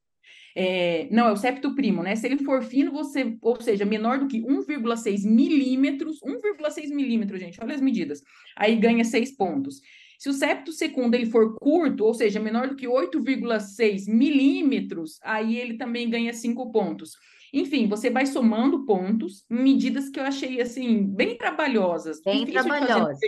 É, 0.59 1.07
não, 1.11 1.27
é 1.27 1.31
o 1.31 1.37
septo 1.37 1.75
primo, 1.75 2.01
né? 2.01 2.15
Se 2.15 2.25
ele 2.25 2.43
for 2.43 2.63
fino, 2.63 2.91
você, 2.91 3.37
ou 3.41 3.61
seja, 3.61 3.85
menor 3.85 4.17
do 4.17 4.27
que 4.27 4.41
1,6 4.41 5.23
milímetros, 5.23 6.19
1,6 6.23 6.89
milímetros, 6.89 7.39
gente, 7.39 7.59
olha 7.61 7.75
as 7.75 7.81
medidas. 7.81 8.23
Aí 8.55 8.75
ganha 8.75 9.03
seis 9.03 9.35
pontos. 9.35 9.79
Se 10.17 10.29
o 10.29 10.33
septo 10.33 10.71
segundo 10.71 11.13
ele 11.13 11.27
for 11.27 11.55
curto, 11.59 12.03
ou 12.03 12.13
seja, 12.13 12.39
menor 12.39 12.69
do 12.69 12.75
que 12.75 12.87
8,6 12.87 14.07
milímetros, 14.07 15.19
aí 15.21 15.57
ele 15.57 15.77
também 15.77 16.09
ganha 16.09 16.33
cinco 16.33 16.71
pontos. 16.71 17.11
Enfim, 17.53 17.87
você 17.87 18.09
vai 18.09 18.25
somando 18.25 18.85
pontos, 18.85 19.45
medidas 19.49 20.09
que 20.09 20.19
eu 20.19 20.23
achei 20.23 20.61
assim 20.61 21.03
bem 21.03 21.37
trabalhosas, 21.37 22.21
bem 22.21 22.45
trabalhosas. 22.45 23.19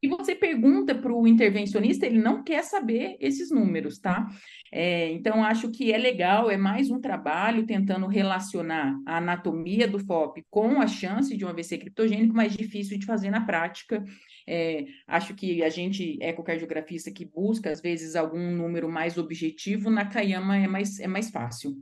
E 0.00 0.06
você 0.06 0.32
pergunta 0.32 0.94
para 0.94 1.12
o 1.12 1.26
intervencionista, 1.26 2.06
ele 2.06 2.20
não 2.20 2.44
quer 2.44 2.62
saber 2.62 3.16
esses 3.18 3.50
números, 3.50 3.98
tá? 3.98 4.28
É, 4.70 5.10
então, 5.10 5.42
acho 5.42 5.72
que 5.72 5.92
é 5.92 5.98
legal, 5.98 6.48
é 6.48 6.56
mais 6.56 6.88
um 6.88 7.00
trabalho 7.00 7.66
tentando 7.66 8.06
relacionar 8.06 8.96
a 9.04 9.16
anatomia 9.16 9.88
do 9.88 9.98
FOP 9.98 10.44
com 10.48 10.80
a 10.80 10.86
chance 10.86 11.36
de 11.36 11.44
um 11.44 11.48
AVC 11.48 11.78
criptogênico, 11.78 12.34
mais 12.34 12.56
difícil 12.56 12.96
de 12.96 13.06
fazer 13.06 13.30
na 13.30 13.44
prática. 13.44 14.04
É, 14.46 14.86
acho 15.06 15.34
que 15.34 15.64
a 15.64 15.68
gente, 15.68 16.16
ecocardiografista, 16.22 17.10
que 17.10 17.24
busca, 17.24 17.70
às 17.70 17.80
vezes, 17.80 18.14
algum 18.14 18.52
número 18.52 18.88
mais 18.88 19.18
objetivo, 19.18 19.90
na 19.90 20.06
Cayama 20.06 20.56
é 20.56 20.68
mais, 20.68 21.00
é 21.00 21.08
mais 21.08 21.28
fácil 21.28 21.76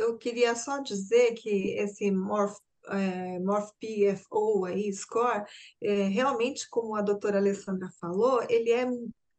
eu 0.00 0.18
queria 0.18 0.54
só 0.54 0.78
dizer 0.78 1.34
que 1.34 1.74
esse 1.78 2.10
Morph, 2.10 2.56
é, 2.88 3.38
Morph 3.40 3.70
PFO 3.80 4.64
aí, 4.64 4.92
score, 4.92 5.44
é, 5.82 6.04
realmente, 6.04 6.68
como 6.68 6.94
a 6.94 7.02
doutora 7.02 7.38
Alessandra 7.38 7.88
falou, 8.00 8.42
ele 8.48 8.70
é 8.70 8.86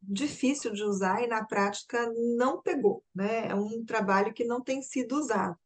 difícil 0.02 0.72
de 0.72 0.84
usar 0.84 1.24
e 1.24 1.28
na 1.28 1.46
prática 1.46 2.12
não 2.36 2.62
pegou, 2.62 3.04
né? 3.14 3.48
É 3.48 3.56
um 3.56 3.86
trabalho 3.86 4.34
que 4.34 4.44
não 4.44 4.62
tem 4.62 4.82
sido 4.82 5.16
usado. 5.16 5.58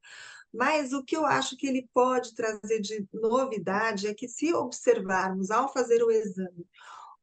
Mas 0.53 0.93
o 0.93 1.03
que 1.03 1.15
eu 1.15 1.25
acho 1.25 1.57
que 1.57 1.67
ele 1.67 1.89
pode 1.93 2.33
trazer 2.33 2.79
de 2.79 3.05
novidade 3.13 4.07
é 4.07 4.13
que, 4.13 4.27
se 4.27 4.53
observarmos 4.53 5.51
ao 5.51 5.71
fazer 5.71 6.01
o 6.01 6.11
exame 6.11 6.65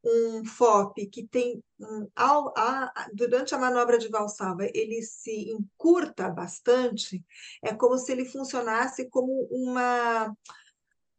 um 0.04 0.44
FOP 0.44 1.06
que 1.06 1.26
tem 1.26 1.62
um, 1.80 2.08
ao, 2.14 2.52
a, 2.56 2.92
durante 3.12 3.54
a 3.54 3.58
manobra 3.58 3.98
de 3.98 4.08
valsalva 4.08 4.66
ele 4.74 5.02
se 5.02 5.50
encurta 5.50 6.28
bastante, 6.28 7.24
é 7.62 7.74
como 7.74 7.96
se 7.98 8.12
ele 8.12 8.24
funcionasse 8.24 9.08
como 9.08 9.46
uma 9.50 10.34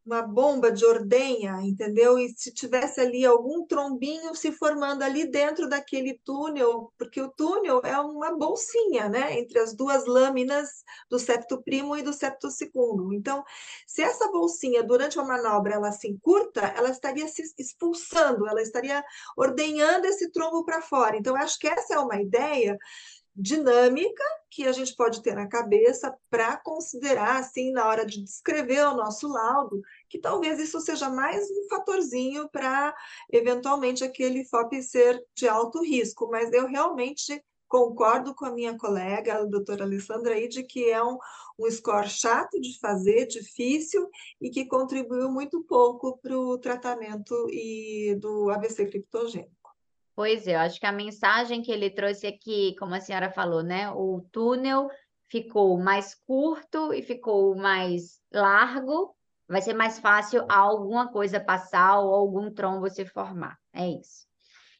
uma 0.05 0.21
bomba 0.21 0.71
de 0.71 0.85
ordenha, 0.85 1.59
entendeu? 1.61 2.19
E 2.19 2.29
se 2.35 2.53
tivesse 2.53 2.99
ali 2.99 3.25
algum 3.25 3.65
trombinho 3.65 4.35
se 4.35 4.51
formando 4.51 5.01
ali 5.01 5.25
dentro 5.25 5.69
daquele 5.69 6.19
túnel, 6.25 6.91
porque 6.97 7.21
o 7.21 7.29
túnel 7.29 7.81
é 7.83 7.97
uma 7.99 8.37
bolsinha, 8.37 9.07
né, 9.07 9.39
entre 9.39 9.59
as 9.59 9.73
duas 9.73 10.05
lâminas 10.05 10.83
do 11.09 11.17
septo 11.17 11.61
primo 11.63 11.95
e 11.95 12.01
do 12.01 12.11
septo 12.11 12.51
segundo. 12.51 13.13
Então, 13.13 13.43
se 13.87 14.01
essa 14.01 14.29
bolsinha 14.29 14.83
durante 14.83 15.17
a 15.17 15.23
manobra 15.23 15.75
ela 15.75 15.91
se 15.91 16.09
encurta, 16.09 16.61
ela 16.75 16.89
estaria 16.89 17.27
se 17.27 17.41
expulsando, 17.57 18.47
ela 18.47 18.61
estaria 18.61 19.03
ordenhando 19.37 20.05
esse 20.05 20.29
trombo 20.31 20.65
para 20.65 20.81
fora. 20.81 21.15
Então, 21.15 21.35
acho 21.35 21.57
que 21.57 21.67
essa 21.67 21.93
é 21.93 21.99
uma 21.99 22.21
ideia 22.21 22.77
dinâmica 23.35 24.23
que 24.49 24.67
a 24.67 24.71
gente 24.71 24.95
pode 24.95 25.21
ter 25.23 25.33
na 25.33 25.47
cabeça 25.47 26.15
para 26.29 26.55
considerar, 26.57 27.37
assim, 27.37 27.71
na 27.71 27.87
hora 27.87 28.05
de 28.05 28.23
descrever 28.23 28.85
o 28.85 28.95
nosso 28.95 29.27
laudo, 29.27 29.81
que 30.07 30.19
talvez 30.19 30.59
isso 30.59 30.79
seja 30.79 31.09
mais 31.09 31.49
um 31.49 31.67
fatorzinho 31.69 32.47
para, 32.49 32.95
eventualmente, 33.31 34.03
aquele 34.03 34.45
FOP 34.45 34.81
ser 34.83 35.23
de 35.35 35.47
alto 35.47 35.81
risco. 35.81 36.29
Mas 36.29 36.53
eu 36.53 36.67
realmente 36.67 37.43
concordo 37.67 38.35
com 38.35 38.45
a 38.45 38.51
minha 38.51 38.77
colega, 38.77 39.33
a 39.33 39.45
doutora 39.45 39.83
Alessandra, 39.83 40.35
aí, 40.35 40.47
de 40.47 40.61
que 40.61 40.91
é 40.91 41.03
um, 41.03 41.17
um 41.57 41.71
score 41.71 42.07
chato 42.07 42.61
de 42.61 42.77
fazer, 42.79 43.25
difícil, 43.25 44.07
e 44.39 44.51
que 44.51 44.65
contribuiu 44.65 45.31
muito 45.31 45.63
pouco 45.63 46.19
para 46.19 46.37
o 46.37 46.59
tratamento 46.59 47.33
e 47.49 48.15
do 48.21 48.51
AVC 48.51 48.85
criptogênico. 48.85 49.62
Pois 50.15 50.47
é, 50.47 50.55
eu 50.55 50.59
acho 50.59 50.79
que 50.79 50.85
a 50.85 50.91
mensagem 50.91 51.61
que 51.61 51.71
ele 51.71 51.89
trouxe 51.89 52.27
aqui, 52.27 52.75
como 52.77 52.93
a 52.93 52.99
senhora 52.99 53.31
falou, 53.31 53.63
né? 53.63 53.89
O 53.89 54.21
túnel 54.31 54.87
ficou 55.27 55.79
mais 55.79 56.13
curto 56.13 56.93
e 56.93 57.01
ficou 57.01 57.55
mais 57.55 58.21
largo, 58.31 59.15
vai 59.47 59.61
ser 59.61 59.73
mais 59.73 59.99
fácil 59.99 60.45
alguma 60.47 61.11
coisa 61.11 61.39
passar 61.39 61.99
ou 61.99 62.13
algum 62.13 62.51
trombo 62.51 62.87
se 62.89 63.05
formar. 63.05 63.57
É 63.73 63.87
isso. 63.87 64.27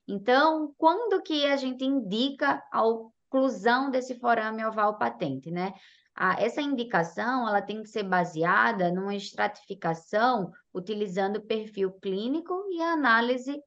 Então, 0.07 0.73
quando 0.77 1.21
que 1.23 1.47
a 1.47 1.55
gente 1.55 1.83
indica 1.83 2.61
a 2.71 2.85
oclusão 2.85 3.89
desse 3.89 4.19
forame 4.19 4.63
oval 4.63 4.97
patente, 4.99 5.49
né? 5.49 5.73
essa 6.37 6.61
indicação 6.61 7.47
ela 7.47 7.61
tem 7.61 7.81
que 7.81 7.89
ser 7.89 8.03
baseada 8.03 8.91
numa 8.91 9.15
estratificação 9.15 10.51
utilizando 10.71 11.41
perfil 11.41 11.91
clínico 11.93 12.53
e 12.69 12.79
análise 12.81 13.59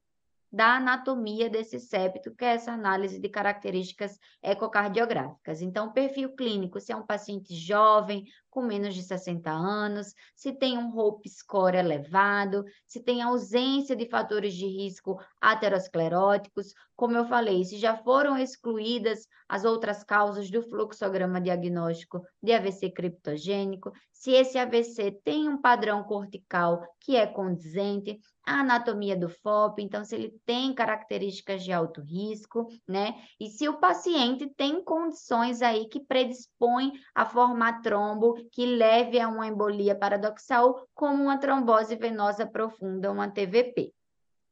da 0.52 0.76
anatomia 0.76 1.50
desse 1.50 1.78
septo, 1.78 2.34
que 2.34 2.44
é 2.44 2.54
essa 2.54 2.72
análise 2.72 3.18
de 3.18 3.28
características 3.28 4.18
ecocardiográficas. 4.42 5.60
Então, 5.60 5.92
perfil 5.92 6.34
clínico, 6.34 6.80
se 6.80 6.92
é 6.92 6.96
um 6.96 7.06
paciente 7.06 7.54
jovem, 7.54 8.24
com 8.50 8.62
menos 8.62 8.94
de 8.94 9.02
60 9.02 9.50
anos, 9.50 10.14
se 10.34 10.52
tem 10.52 10.78
um 10.78 10.96
Hope 10.96 11.28
score 11.28 11.76
elevado, 11.76 12.64
se 12.86 13.02
tem 13.02 13.20
ausência 13.20 13.94
de 13.94 14.08
fatores 14.08 14.54
de 14.54 14.66
risco 14.66 15.20
ateroscleróticos, 15.40 16.72
como 16.96 17.18
eu 17.18 17.26
falei, 17.26 17.62
se 17.64 17.76
já 17.76 17.94
foram 17.98 18.38
excluídas 18.38 19.28
as 19.46 19.66
outras 19.66 20.02
causas 20.02 20.50
do 20.50 20.62
fluxograma 20.62 21.38
diagnóstico 21.38 22.22
de 22.42 22.52
AVC 22.52 22.90
criptogênico, 22.90 23.92
se 24.10 24.30
esse 24.30 24.56
AVC 24.56 25.20
tem 25.22 25.46
um 25.46 25.60
padrão 25.60 26.02
cortical 26.02 26.82
que 26.98 27.14
é 27.14 27.26
condizente, 27.26 28.18
a 28.46 28.60
anatomia 28.60 29.16
do 29.16 29.28
FOP, 29.28 29.82
então 29.82 30.04
se 30.04 30.14
ele 30.14 30.40
tem 30.46 30.72
características 30.72 31.64
de 31.64 31.72
alto 31.72 32.00
risco, 32.00 32.68
né? 32.86 33.16
E 33.40 33.50
se 33.50 33.68
o 33.68 33.78
paciente 33.78 34.48
tem 34.56 34.82
condições 34.84 35.60
aí 35.60 35.88
que 35.88 35.98
predispõem 35.98 36.92
a 37.12 37.26
formar 37.26 37.82
trombo 37.82 38.34
que 38.52 38.64
leve 38.64 39.18
a 39.18 39.28
uma 39.28 39.48
embolia 39.48 39.96
paradoxal, 39.96 40.86
como 40.94 41.24
uma 41.24 41.38
trombose 41.38 41.96
venosa 41.96 42.46
profunda, 42.46 43.10
uma 43.10 43.28
TVP. 43.28 43.92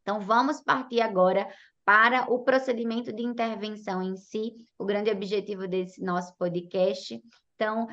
Então 0.02 0.20
vamos 0.20 0.60
partir 0.60 1.00
agora 1.00 1.48
para 1.84 2.32
o 2.32 2.40
procedimento 2.40 3.12
de 3.12 3.22
intervenção 3.22 4.02
em 4.02 4.16
si, 4.16 4.54
o 4.78 4.84
grande 4.84 5.10
objetivo 5.10 5.68
desse 5.68 6.02
nosso 6.02 6.34
podcast. 6.36 7.22
Então, 7.54 7.86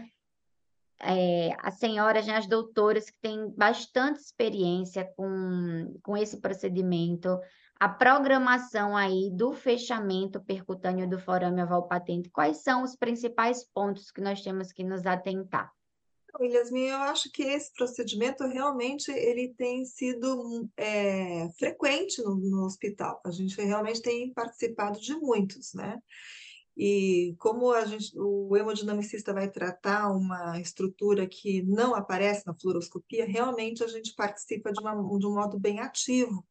é, 1.04 1.50
as 1.60 1.78
senhoras, 1.80 2.26
né, 2.26 2.36
as 2.36 2.48
doutoras 2.48 3.10
que 3.10 3.20
têm 3.20 3.50
bastante 3.56 4.20
experiência 4.20 5.12
com, 5.16 6.00
com 6.04 6.16
esse 6.16 6.40
procedimento, 6.40 7.40
a 7.80 7.90
programação 7.90 8.96
aí 8.96 9.32
do 9.32 9.54
fechamento 9.54 10.40
percutâneo 10.40 11.10
do 11.10 11.20
forame 11.20 11.64
oval 11.64 11.88
patente, 11.88 12.30
quais 12.30 12.58
são 12.58 12.84
os 12.84 12.96
principais 12.96 13.66
pontos 13.74 14.12
que 14.12 14.22
nós 14.22 14.42
temos 14.42 14.72
que 14.72 14.84
nos 14.84 15.06
atentar? 15.06 15.72
Yasmin, 16.40 16.88
eu 16.88 16.98
acho 16.98 17.32
que 17.32 17.44
esse 17.44 17.74
procedimento 17.74 18.46
realmente 18.46 19.12
ele 19.12 19.54
tem 19.58 19.86
sido 19.86 20.70
é, 20.78 21.50
frequente 21.58 22.22
no, 22.24 22.36
no 22.36 22.66
hospital. 22.66 23.20
A 23.26 23.32
gente 23.32 23.60
realmente 23.62 24.02
tem 24.02 24.34
participado 24.34 25.00
de 25.00 25.16
muitos, 25.16 25.74
né? 25.74 26.00
E 26.84 27.36
como 27.38 27.72
a 27.72 27.86
gente, 27.86 28.12
o 28.18 28.58
hemodinamicista 28.58 29.32
vai 29.32 29.48
tratar 29.48 30.10
uma 30.10 30.60
estrutura 30.60 31.28
que 31.28 31.62
não 31.62 31.94
aparece 31.94 32.44
na 32.48 32.56
fluoroscopia, 32.56 33.24
realmente 33.24 33.84
a 33.84 33.88
gente 33.88 34.16
participa 34.16 34.74
de, 34.74 34.80
uma, 34.82 34.96
de 35.20 35.28
um 35.28 35.36
modo 35.36 35.60
bem 35.60 35.80
ativo 35.80 36.44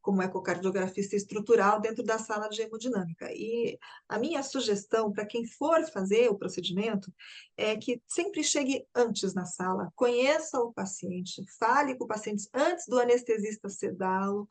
como 0.00 0.22
ecocardiografista 0.22 1.16
estrutural 1.16 1.80
dentro 1.80 2.04
da 2.04 2.16
sala 2.16 2.48
de 2.48 2.62
hemodinâmica. 2.62 3.28
E 3.32 3.76
a 4.08 4.20
minha 4.20 4.40
sugestão 4.40 5.10
para 5.10 5.26
quem 5.26 5.44
for 5.44 5.84
fazer 5.90 6.30
o 6.30 6.38
procedimento 6.38 7.12
é 7.56 7.76
que 7.76 8.02
sempre 8.06 8.44
chegue 8.44 8.86
antes 8.94 9.32
na 9.32 9.46
sala, 9.46 9.90
conheça 9.96 10.60
o 10.60 10.72
paciente, 10.72 11.42
fale 11.58 11.94
com 11.94 12.04
o 12.04 12.08
paciente 12.08 12.48
antes 12.52 12.86
do 12.86 12.98
anestesista 13.00 13.68
sedá-lo, 13.68 14.46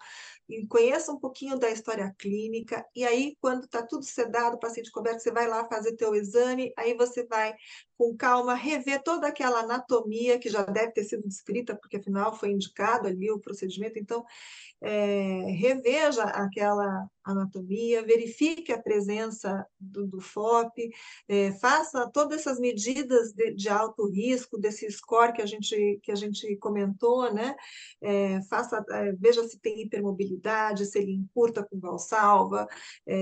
conheça 0.67 1.11
um 1.11 1.19
pouquinho 1.19 1.57
da 1.57 1.69
história 1.69 2.13
clínica, 2.17 2.85
e 2.95 3.05
aí, 3.05 3.37
quando 3.39 3.65
está 3.65 3.83
tudo 3.83 4.03
sedado, 4.03 4.55
o 4.55 4.59
paciente 4.59 4.91
coberto, 4.91 5.21
você 5.21 5.31
vai 5.31 5.47
lá 5.47 5.65
fazer 5.65 5.95
teu 5.95 6.15
exame, 6.15 6.73
aí 6.77 6.95
você 6.95 7.25
vai, 7.25 7.53
com 7.97 8.15
calma, 8.17 8.55
rever 8.55 9.03
toda 9.03 9.27
aquela 9.27 9.59
anatomia 9.59 10.39
que 10.39 10.49
já 10.49 10.63
deve 10.63 10.91
ter 10.91 11.03
sido 11.03 11.27
descrita, 11.27 11.75
porque 11.75 11.97
afinal 11.97 12.35
foi 12.35 12.49
indicado 12.51 13.07
ali 13.07 13.29
o 13.29 13.39
procedimento, 13.39 13.99
então, 13.99 14.25
é, 14.81 15.41
reveja 15.51 16.23
aquela 16.23 17.07
anatomia, 17.25 18.05
verifique 18.05 18.71
a 18.71 18.81
presença 18.81 19.65
do, 19.79 20.05
do 20.05 20.21
FOP, 20.21 20.89
é, 21.27 21.51
faça 21.53 22.09
todas 22.11 22.41
essas 22.41 22.59
medidas 22.59 23.33
de, 23.33 23.53
de, 23.53 23.67
alto 23.67 24.07
risco, 24.07 24.59
desse 24.59 24.89
score 24.91 25.33
que 25.33 25.41
a 25.41 25.45
gente, 25.45 25.99
que 26.03 26.11
a 26.11 26.15
gente 26.15 26.55
comentou, 26.57 27.33
né? 27.33 27.55
É, 28.01 28.41
faça, 28.43 28.83
é, 28.91 29.11
veja 29.13 29.43
se 29.47 29.59
tem 29.59 29.81
hipermobilidade, 29.81 30.85
se 30.85 30.99
ele 30.99 31.13
encurta 31.13 31.63
com 31.63 31.79
valsalva, 31.79 32.67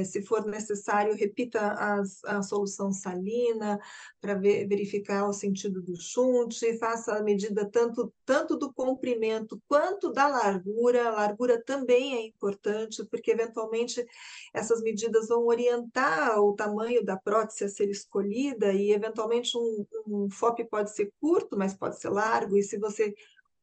se 0.05 0.21
for 0.21 0.45
necessário, 0.45 1.15
repita 1.15 1.59
as, 1.73 2.23
a 2.25 2.41
solução 2.41 2.91
salina 2.91 3.79
para 4.19 4.35
ver, 4.35 4.67
verificar 4.67 5.27
o 5.27 5.33
sentido 5.33 5.81
do 5.81 5.95
shunt, 5.95 6.61
faça 6.79 7.15
a 7.15 7.23
medida 7.23 7.69
tanto, 7.69 8.13
tanto 8.25 8.57
do 8.57 8.73
comprimento 8.73 9.61
quanto 9.67 10.11
da 10.11 10.27
largura, 10.27 11.07
a 11.07 11.11
largura 11.11 11.61
também 11.63 12.15
é 12.15 12.25
importante, 12.25 13.03
porque 13.05 13.31
eventualmente 13.31 13.92
essas 14.53 14.81
medidas 14.81 15.27
vão 15.27 15.45
orientar 15.45 16.39
o 16.39 16.53
tamanho 16.53 17.03
da 17.03 17.17
prótese 17.17 17.63
a 17.63 17.69
ser 17.69 17.89
escolhida 17.89 18.71
e, 18.73 18.91
eventualmente, 18.91 19.57
um, 19.57 19.85
um 20.07 20.29
FOP 20.29 20.63
pode 20.65 20.93
ser 20.93 21.11
curto, 21.19 21.57
mas 21.57 21.73
pode 21.73 21.99
ser 21.99 22.09
largo, 22.09 22.57
e 22.57 22.63
se 22.63 22.77
você 22.77 23.13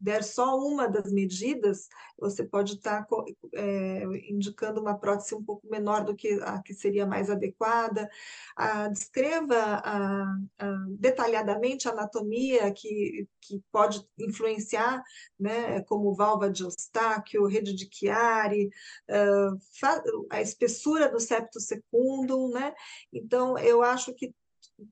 der 0.00 0.24
só 0.24 0.56
uma 0.58 0.88
das 0.88 1.12
medidas, 1.12 1.88
você 2.18 2.42
pode 2.42 2.74
estar 2.74 3.04
tá, 3.04 3.24
é, 3.54 4.02
indicando 4.30 4.80
uma 4.80 4.98
prótese 4.98 5.34
um 5.34 5.44
pouco 5.44 5.68
menor 5.68 6.04
do 6.04 6.16
que 6.16 6.40
a 6.42 6.62
que 6.62 6.72
seria 6.72 7.06
mais 7.06 7.28
adequada. 7.28 8.08
Ah, 8.56 8.88
descreva 8.88 9.56
ah, 9.84 10.36
ah, 10.58 10.84
detalhadamente 10.88 11.86
a 11.86 11.92
anatomia 11.92 12.72
que, 12.72 13.28
que 13.40 13.62
pode 13.70 14.02
influenciar, 14.18 15.02
né, 15.38 15.82
como 15.82 16.14
válvula 16.14 16.50
de 16.50 16.62
Eustáquio, 16.62 17.46
rede 17.46 17.74
de 17.74 17.88
Chiari, 17.92 18.70
a 20.30 20.40
espessura 20.40 21.10
do 21.10 21.20
septo 21.20 21.60
secundum, 21.60 22.50
né? 22.50 22.74
Então, 23.12 23.58
eu 23.58 23.82
acho 23.82 24.14
que 24.14 24.34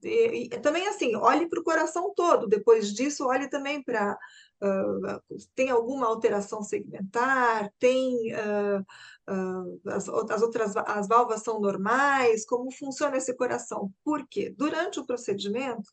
e, 0.02 0.44
e, 0.44 0.48
também 0.60 0.86
assim, 0.88 1.16
olhe 1.16 1.48
para 1.48 1.60
o 1.60 1.64
coração 1.64 2.12
todo, 2.14 2.46
depois 2.46 2.92
disso, 2.92 3.26
olhe 3.26 3.48
também 3.48 3.82
para 3.82 4.18
Uh, 4.60 5.22
tem 5.54 5.70
alguma 5.70 6.08
alteração 6.08 6.64
segmentar, 6.64 7.72
tem 7.78 8.34
uh, 8.34 8.80
uh, 9.32 9.80
as, 9.86 10.08
as, 10.08 10.42
outras 10.42 10.76
as 10.76 11.06
válvulas 11.06 11.44
são 11.44 11.60
normais, 11.60 12.44
como 12.44 12.72
funciona 12.72 13.16
esse 13.16 13.32
coração? 13.36 13.92
Porque 14.04 14.50
durante 14.50 14.98
o 14.98 15.06
procedimento 15.06 15.88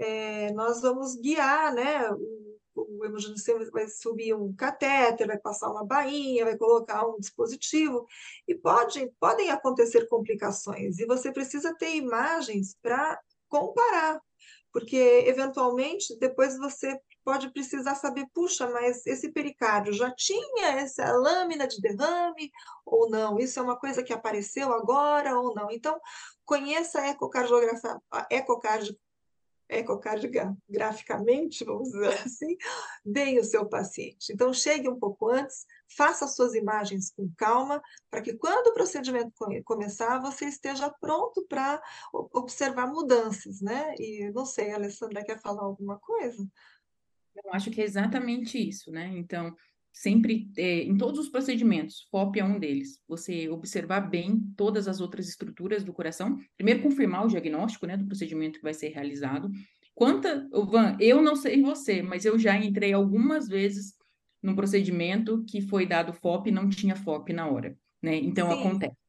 é, 0.00 0.52
nós 0.52 0.82
vamos 0.82 1.14
guiar, 1.14 1.72
né? 1.72 2.10
O, 2.10 2.51
o 2.74 3.04
hemodinâmico 3.04 3.72
vai 3.72 3.86
subir 3.88 4.34
um 4.34 4.54
catéter, 4.54 5.26
vai 5.26 5.38
passar 5.38 5.70
uma 5.70 5.84
bainha, 5.84 6.44
vai 6.44 6.56
colocar 6.56 7.06
um 7.06 7.18
dispositivo, 7.18 8.06
e 8.46 8.54
pode, 8.54 9.10
podem 9.20 9.50
acontecer 9.50 10.06
complicações, 10.08 10.98
e 10.98 11.06
você 11.06 11.32
precisa 11.32 11.74
ter 11.76 11.94
imagens 11.96 12.76
para 12.82 13.20
comparar, 13.48 14.20
porque 14.72 14.96
eventualmente 15.26 16.18
depois 16.18 16.56
você 16.58 16.98
pode 17.24 17.52
precisar 17.52 17.94
saber, 17.94 18.26
puxa, 18.34 18.68
mas 18.68 19.06
esse 19.06 19.30
pericárdio 19.30 19.92
já 19.92 20.10
tinha 20.10 20.72
essa 20.78 21.12
lâmina 21.12 21.66
de 21.66 21.80
derrame 21.80 22.50
ou 22.84 23.08
não? 23.08 23.38
Isso 23.38 23.60
é 23.60 23.62
uma 23.62 23.78
coisa 23.78 24.02
que 24.02 24.12
apareceu 24.12 24.72
agora 24.72 25.38
ou 25.38 25.54
não? 25.54 25.70
Então, 25.70 26.00
conheça 26.44 27.00
a 27.00 27.08
ecocardiografia, 27.10 27.96
a 28.10 28.26
ecocardiograficamente, 29.78 31.64
vamos 31.64 31.90
dizer 31.90 32.08
assim, 32.26 32.56
bem 33.04 33.38
o 33.38 33.44
seu 33.44 33.66
paciente. 33.68 34.32
Então, 34.32 34.52
chegue 34.52 34.88
um 34.88 34.98
pouco 34.98 35.28
antes, 35.28 35.66
faça 35.96 36.26
suas 36.26 36.54
imagens 36.54 37.12
com 37.14 37.30
calma, 37.36 37.82
para 38.10 38.22
que 38.22 38.34
quando 38.34 38.68
o 38.68 38.74
procedimento 38.74 39.32
começar, 39.64 40.20
você 40.20 40.46
esteja 40.46 40.90
pronto 41.00 41.44
para 41.48 41.82
observar 42.32 42.86
mudanças, 42.86 43.60
né? 43.60 43.94
E 43.98 44.30
não 44.32 44.44
sei, 44.44 44.72
a 44.72 44.76
Alessandra 44.76 45.24
quer 45.24 45.40
falar 45.40 45.62
alguma 45.62 45.98
coisa? 45.98 46.46
Eu 47.34 47.52
acho 47.52 47.70
que 47.70 47.80
é 47.80 47.84
exatamente 47.84 48.58
isso, 48.58 48.90
né? 48.90 49.06
Então, 49.16 49.54
sempre, 49.92 50.50
é, 50.56 50.82
em 50.82 50.96
todos 50.96 51.20
os 51.20 51.28
procedimentos, 51.28 52.06
FOP 52.10 52.40
é 52.40 52.44
um 52.44 52.58
deles, 52.58 53.00
você 53.06 53.48
observar 53.48 54.00
bem 54.00 54.40
todas 54.56 54.88
as 54.88 55.00
outras 55.00 55.28
estruturas 55.28 55.84
do 55.84 55.92
coração, 55.92 56.38
primeiro 56.56 56.82
confirmar 56.82 57.24
o 57.24 57.28
diagnóstico, 57.28 57.86
né, 57.86 57.96
do 57.96 58.06
procedimento 58.06 58.58
que 58.58 58.64
vai 58.64 58.74
ser 58.74 58.88
realizado. 58.88 59.50
Quanta, 59.94 60.48
Van, 60.50 60.96
eu 60.98 61.20
não 61.20 61.36
sei 61.36 61.60
você, 61.60 62.02
mas 62.02 62.24
eu 62.24 62.38
já 62.38 62.56
entrei 62.56 62.92
algumas 62.92 63.46
vezes 63.46 63.94
num 64.42 64.54
procedimento 64.54 65.44
que 65.46 65.60
foi 65.60 65.86
dado 65.86 66.14
FOP 66.14 66.48
e 66.48 66.52
não 66.52 66.68
tinha 66.68 66.96
FOP 66.96 67.32
na 67.32 67.46
hora, 67.48 67.76
né? 68.02 68.16
Então, 68.16 68.50
Sim. 68.50 68.58
acontece. 68.58 69.01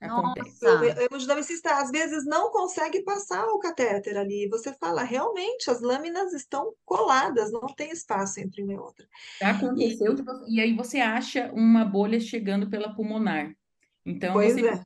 Acontece. 0.00 0.66
O 0.66 0.84
hemodinamicista 0.84 1.74
às 1.74 1.90
vezes 1.90 2.24
não 2.24 2.50
consegue 2.50 3.02
passar 3.02 3.44
o 3.48 3.58
catéter 3.58 4.16
ali. 4.16 4.48
Você 4.48 4.72
fala, 4.72 5.02
realmente, 5.02 5.70
as 5.70 5.80
lâminas 5.82 6.32
estão 6.32 6.72
coladas, 6.86 7.52
não 7.52 7.66
tem 7.74 7.90
espaço 7.90 8.40
entre 8.40 8.62
uma 8.62 8.72
e 8.72 8.78
outra. 8.78 9.06
Aconteceu, 9.42 10.16
e, 10.48 10.56
e 10.56 10.60
aí 10.60 10.74
você 10.74 10.98
acha 11.00 11.52
uma 11.52 11.84
bolha 11.84 12.18
chegando 12.18 12.70
pela 12.70 12.94
pulmonar. 12.94 13.54
Então, 14.04 14.32
pois 14.32 14.54
você 14.54 14.68
é. 14.68 14.82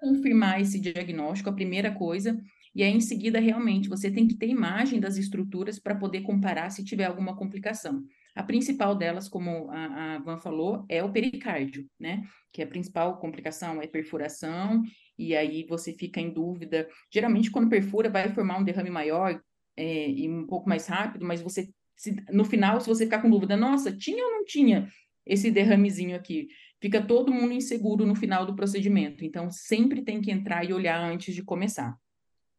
confirmar 0.00 0.60
esse 0.60 0.78
diagnóstico, 0.78 1.48
a 1.48 1.54
primeira 1.54 1.94
coisa, 1.94 2.38
e 2.74 2.82
aí 2.82 2.92
em 2.92 3.00
seguida, 3.00 3.40
realmente, 3.40 3.88
você 3.88 4.10
tem 4.10 4.28
que 4.28 4.36
ter 4.36 4.48
imagem 4.48 5.00
das 5.00 5.16
estruturas 5.16 5.78
para 5.78 5.94
poder 5.94 6.20
comparar 6.20 6.70
se 6.70 6.84
tiver 6.84 7.06
alguma 7.06 7.34
complicação. 7.34 8.04
A 8.38 8.42
principal 8.44 8.94
delas, 8.94 9.28
como 9.28 9.68
a, 9.68 10.14
a 10.14 10.18
Van 10.20 10.38
falou, 10.38 10.84
é 10.88 11.02
o 11.02 11.10
pericárdio, 11.10 11.84
né? 11.98 12.22
Que 12.52 12.62
a 12.62 12.66
principal 12.68 13.18
complicação 13.18 13.82
é 13.82 13.86
perfuração, 13.88 14.80
e 15.18 15.34
aí 15.34 15.66
você 15.68 15.92
fica 15.92 16.20
em 16.20 16.32
dúvida. 16.32 16.88
Geralmente, 17.12 17.50
quando 17.50 17.68
perfura, 17.68 18.08
vai 18.08 18.32
formar 18.32 18.58
um 18.58 18.62
derrame 18.62 18.90
maior 18.90 19.42
é, 19.76 20.08
e 20.08 20.28
um 20.28 20.46
pouco 20.46 20.68
mais 20.68 20.86
rápido, 20.86 21.24
mas 21.24 21.40
você, 21.40 21.68
se, 21.96 22.14
no 22.30 22.44
final, 22.44 22.80
se 22.80 22.86
você 22.86 23.06
ficar 23.06 23.20
com 23.20 23.28
dúvida, 23.28 23.56
nossa, 23.56 23.90
tinha 23.90 24.24
ou 24.24 24.30
não 24.30 24.44
tinha 24.44 24.88
esse 25.26 25.50
derramezinho 25.50 26.14
aqui? 26.14 26.46
Fica 26.80 27.04
todo 27.04 27.34
mundo 27.34 27.52
inseguro 27.52 28.06
no 28.06 28.14
final 28.14 28.46
do 28.46 28.54
procedimento. 28.54 29.24
Então, 29.24 29.50
sempre 29.50 30.02
tem 30.02 30.20
que 30.20 30.30
entrar 30.30 30.64
e 30.64 30.72
olhar 30.72 31.00
antes 31.00 31.34
de 31.34 31.42
começar. 31.42 31.92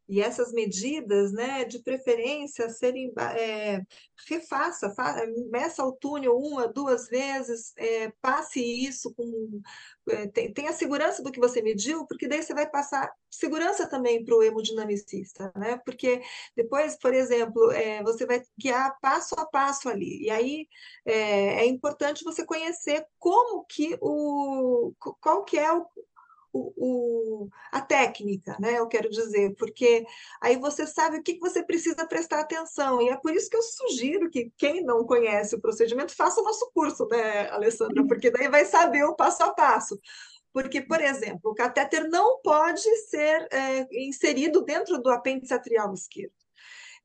E 0.10 0.22
essas 0.22 0.52
medidas, 0.52 1.32
né, 1.32 1.64
de 1.66 1.78
preferência, 1.84 2.68
serem 2.70 3.14
é, 3.38 3.82
refaça, 4.28 4.90
fa, 4.96 5.24
meça 5.52 5.86
o 5.86 5.92
túnel 5.92 6.36
uma, 6.36 6.68
duas 6.68 7.08
vezes, 7.08 7.72
é, 7.78 8.12
passe 8.20 8.60
isso 8.60 9.14
com. 9.14 9.62
É, 10.10 10.28
tem, 10.28 10.52
tem, 10.52 10.68
a 10.68 10.74
segurança 10.74 11.22
do 11.22 11.32
que 11.32 11.40
você 11.40 11.62
mediu, 11.62 12.08
porque 12.08 12.28
daí 12.28 12.42
você 12.42 12.56
vai 12.56 12.68
passar 12.68 13.12
segurança 13.30 13.88
também 13.88 14.26
para 14.26 14.36
o 14.36 14.42
hemodinamicista, 14.42 15.52
né? 15.56 15.80
Porque 15.86 16.24
depois, 16.56 16.98
por 16.98 17.14
exemplo, 17.14 17.72
é, 17.72 18.02
você 18.02 18.26
vai 18.26 18.42
guiar 18.58 18.98
passo 19.00 19.36
a 19.36 19.46
passo 19.46 19.88
ali. 19.90 20.24
E 20.24 20.32
aí 20.32 20.68
é, 21.06 21.62
é 21.62 21.66
importante 21.68 22.24
você 22.24 22.44
conhecer 22.44 23.06
como 23.20 23.64
que 23.66 23.96
o. 24.02 24.92
qual 25.22 25.44
que 25.44 25.60
é 25.60 25.72
o, 25.72 25.86
o, 26.60 26.74
o, 27.44 27.50
a 27.72 27.82
técnica, 27.82 28.56
né? 28.60 28.78
Eu 28.78 28.88
quero 28.88 29.10
dizer, 29.10 29.56
porque 29.56 30.06
aí 30.42 30.58
você 30.58 30.86
sabe 30.86 31.18
o 31.18 31.24
que 31.24 31.40
você 31.40 31.64
precisa 31.64 32.06
prestar 32.06 32.42
atenção. 32.42 33.02
E 33.02 33.10
é 33.10 33.18
por 33.18 33.34
isso 33.34 33.50
que 33.50 33.56
eu 33.56 33.62
sugiro 33.62 34.30
que 34.30 34.52
quem 34.58 34.84
não 34.84 35.06
conhece 35.06 35.56
o 35.56 35.62
procedimento 35.62 36.16
faça 36.16 36.42
o 36.42 36.44
nosso 36.44 36.70
curso, 36.74 37.08
né, 37.08 37.50
Alessandra? 37.50 38.06
Porque 38.06 38.32
daí 38.32 38.50
vai 38.50 38.66
saber 38.66 39.04
o 39.04 39.16
passo 39.16 39.44
a 39.44 39.54
passo. 39.54 40.00
Porque, 40.52 40.82
por 40.82 41.00
exemplo, 41.00 41.52
o 41.52 41.56
catéter 41.56 42.10
não 42.10 42.42
pode 42.42 42.82
ser 43.08 43.48
é, 43.52 43.88
inserido 43.92 44.64
dentro 44.64 45.00
do 45.00 45.10
apêndice 45.10 45.54
atrial 45.54 45.94
esquerdo 45.94 46.34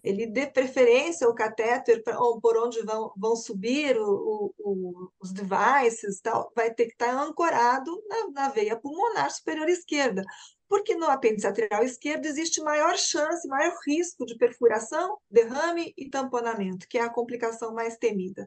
ele 0.05 0.27
dê 0.27 0.47
preferência 0.47 1.27
ao 1.27 1.35
catéter 1.35 2.03
por 2.05 2.59
onde 2.59 2.83
vão, 2.83 3.11
vão 3.17 3.35
subir 3.35 3.99
o, 3.99 4.55
o, 4.59 5.11
os 5.19 5.33
devices, 5.33 6.21
tal, 6.21 6.53
vai 6.55 6.73
ter 6.73 6.85
que 6.87 6.93
estar 6.93 7.11
ancorado 7.11 7.91
na, 8.07 8.43
na 8.43 8.49
veia 8.51 8.77
pulmonar 8.77 9.31
superior 9.31 9.67
esquerda, 9.67 10.23
porque 10.69 10.95
no 10.95 11.07
apêndice 11.07 11.47
atrial 11.47 11.83
esquerdo 11.83 12.27
existe 12.27 12.61
maior 12.61 12.99
chance, 12.99 13.49
maior 13.49 13.75
risco 13.87 14.27
de 14.27 14.37
perfuração, 14.37 15.17
derrame 15.31 15.95
e 15.97 16.11
tamponamento, 16.11 16.87
que 16.87 16.99
é 16.99 17.03
a 17.03 17.11
complicação 17.11 17.73
mais 17.73 17.97
temida. 17.97 18.47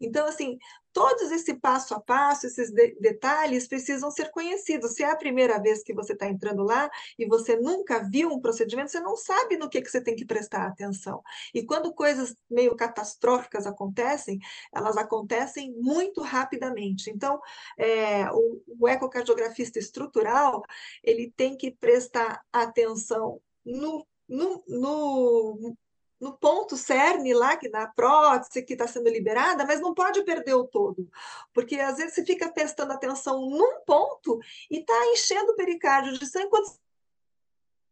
Então, 0.00 0.26
assim, 0.26 0.58
todos 0.96 1.30
esse 1.30 1.52
passo 1.52 1.92
a 1.94 2.00
passo, 2.00 2.46
esses 2.46 2.70
de 2.70 2.96
detalhes 2.98 3.68
precisam 3.68 4.10
ser 4.10 4.30
conhecidos. 4.30 4.94
Se 4.94 5.02
é 5.02 5.10
a 5.10 5.14
primeira 5.14 5.60
vez 5.60 5.82
que 5.82 5.92
você 5.92 6.14
está 6.14 6.26
entrando 6.26 6.62
lá 6.62 6.90
e 7.18 7.26
você 7.26 7.54
nunca 7.54 7.98
viu 7.98 8.30
um 8.30 8.40
procedimento, 8.40 8.90
você 8.90 9.00
não 9.00 9.14
sabe 9.14 9.58
no 9.58 9.68
que, 9.68 9.82
que 9.82 9.90
você 9.90 10.00
tem 10.00 10.16
que 10.16 10.24
prestar 10.24 10.66
atenção. 10.66 11.22
E 11.52 11.62
quando 11.66 11.92
coisas 11.92 12.34
meio 12.50 12.74
catastróficas 12.74 13.66
acontecem, 13.66 14.38
elas 14.72 14.96
acontecem 14.96 15.70
muito 15.72 16.22
rapidamente. 16.22 17.10
Então, 17.10 17.38
é, 17.76 18.30
o, 18.32 18.62
o 18.80 18.88
ecocardiografista 18.88 19.78
estrutural, 19.78 20.62
ele 21.04 21.30
tem 21.36 21.58
que 21.58 21.72
prestar 21.72 22.40
atenção 22.50 23.38
no 23.62 24.06
no, 24.28 24.64
no, 24.66 25.76
no 26.26 26.36
ponto 26.36 26.76
cerne 26.76 27.32
lá, 27.32 27.56
que 27.56 27.68
na 27.68 27.86
prótese 27.86 28.62
que 28.62 28.72
está 28.72 28.86
sendo 28.86 29.08
liberada, 29.08 29.64
mas 29.64 29.80
não 29.80 29.94
pode 29.94 30.24
perder 30.24 30.54
o 30.54 30.64
todo. 30.64 31.08
Porque 31.54 31.76
às 31.76 31.98
vezes 31.98 32.14
você 32.14 32.24
fica 32.24 32.50
prestando 32.50 32.92
atenção 32.92 33.40
num 33.48 33.80
ponto 33.86 34.40
e 34.68 34.78
está 34.78 35.06
enchendo 35.12 35.52
o 35.52 35.56
pericárdio 35.56 36.18
de 36.18 36.26
sangue 36.26 36.50
quando 36.50 36.66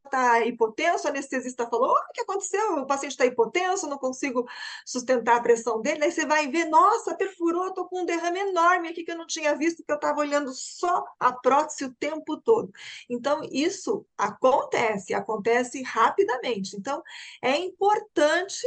está 0.04 0.44
hipotenso, 0.44 1.06
o 1.06 1.10
anestesista 1.10 1.66
falou: 1.68 1.90
o 1.90 2.12
que 2.12 2.20
aconteceu? 2.20 2.76
O 2.76 2.86
paciente 2.86 3.12
está 3.12 3.26
hipotenso, 3.26 3.88
não 3.88 3.98
consigo 3.98 4.46
sustentar 4.84 5.36
a 5.36 5.42
pressão 5.42 5.80
dele. 5.80 6.04
Aí 6.04 6.12
você 6.12 6.26
vai 6.26 6.48
ver: 6.48 6.66
nossa, 6.66 7.14
perfurou, 7.14 7.68
estou 7.68 7.88
com 7.88 8.02
um 8.02 8.06
derrame 8.06 8.40
enorme 8.40 8.88
aqui 8.88 9.04
que 9.04 9.12
eu 9.12 9.18
não 9.18 9.26
tinha 9.26 9.54
visto, 9.56 9.84
que 9.84 9.90
eu 9.90 9.96
estava 9.96 10.20
olhando 10.20 10.52
só 10.52 11.04
a 11.18 11.32
prótese 11.32 11.84
o 11.84 11.94
tempo 11.94 12.36
todo. 12.36 12.72
Então, 13.08 13.40
isso 13.50 14.06
acontece, 14.16 15.14
acontece 15.14 15.82
rapidamente. 15.82 16.76
Então, 16.76 17.02
é 17.42 17.56
importante 17.58 18.62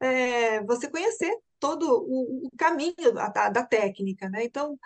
é, 0.00 0.62
você 0.64 0.88
conhecer 0.88 1.36
todo 1.58 1.86
o, 1.88 2.46
o 2.46 2.50
caminho 2.58 2.94
da, 3.14 3.48
da, 3.48 3.64
técnica, 3.64 4.28
né? 4.28 4.44
Então, 4.44 4.78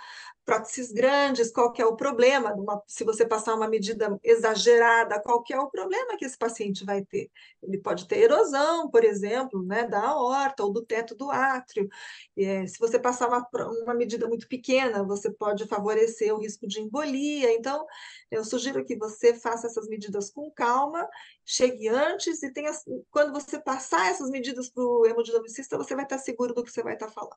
próteses 0.48 0.90
grandes, 0.90 1.52
qual 1.52 1.70
que 1.70 1.82
é 1.82 1.84
o 1.84 1.94
problema? 1.94 2.54
Uma, 2.54 2.82
se 2.86 3.04
você 3.04 3.26
passar 3.26 3.54
uma 3.54 3.68
medida 3.68 4.18
exagerada, 4.24 5.20
qual 5.20 5.42
que 5.42 5.52
é 5.52 5.60
o 5.60 5.68
problema 5.68 6.16
que 6.16 6.24
esse 6.24 6.38
paciente 6.38 6.86
vai 6.86 7.04
ter? 7.04 7.30
Ele 7.62 7.76
pode 7.76 8.08
ter 8.08 8.20
erosão, 8.20 8.90
por 8.90 9.04
exemplo, 9.04 9.62
né, 9.62 9.86
da 9.86 10.00
aorta 10.00 10.64
ou 10.64 10.72
do 10.72 10.82
teto 10.82 11.14
do 11.14 11.30
átrio. 11.30 11.86
É, 12.34 12.66
se 12.66 12.78
você 12.78 12.98
passar 12.98 13.28
uma, 13.28 13.46
uma 13.82 13.92
medida 13.92 14.26
muito 14.26 14.48
pequena, 14.48 15.04
você 15.04 15.30
pode 15.30 15.66
favorecer 15.66 16.34
o 16.34 16.40
risco 16.40 16.66
de 16.66 16.80
embolia. 16.80 17.52
Então, 17.52 17.84
eu 18.30 18.42
sugiro 18.42 18.82
que 18.86 18.96
você 18.96 19.34
faça 19.34 19.66
essas 19.66 19.86
medidas 19.86 20.30
com 20.30 20.50
calma, 20.50 21.06
chegue 21.44 21.88
antes 21.88 22.42
e 22.42 22.50
tenha, 22.50 22.72
quando 23.10 23.34
você 23.34 23.58
passar 23.58 24.06
essas 24.06 24.30
medidas 24.30 24.70
para 24.70 24.82
o 24.82 25.04
hemodinamicista, 25.04 25.76
você 25.76 25.94
vai 25.94 26.04
estar 26.04 26.16
seguro 26.16 26.54
do 26.54 26.64
que 26.64 26.72
você 26.72 26.82
vai 26.82 26.94
estar 26.94 27.10
falando. 27.10 27.36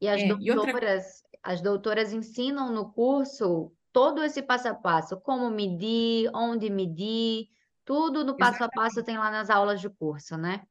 E 0.00 0.06
as 0.06 0.20
é, 0.20 0.28
doutoras, 0.28 0.44
e 0.46 0.50
outra... 0.50 1.26
as 1.46 1.60
doutoras 1.60 2.12
ensinam 2.12 2.72
no 2.72 2.92
curso 2.92 3.72
todo 3.92 4.22
esse 4.24 4.42
passo 4.42 4.68
a 4.68 4.74
passo, 4.74 5.16
como 5.20 5.48
medir, 5.48 6.28
onde 6.34 6.68
medir, 6.68 7.46
tudo 7.84 8.24
no 8.24 8.36
passo 8.36 8.56
Exatamente. 8.56 8.78
a 8.78 8.82
passo 8.82 9.04
tem 9.04 9.16
lá 9.16 9.30
nas 9.30 9.48
aulas 9.48 9.80
de 9.80 9.88
curso, 9.88 10.36
né? 10.36 10.62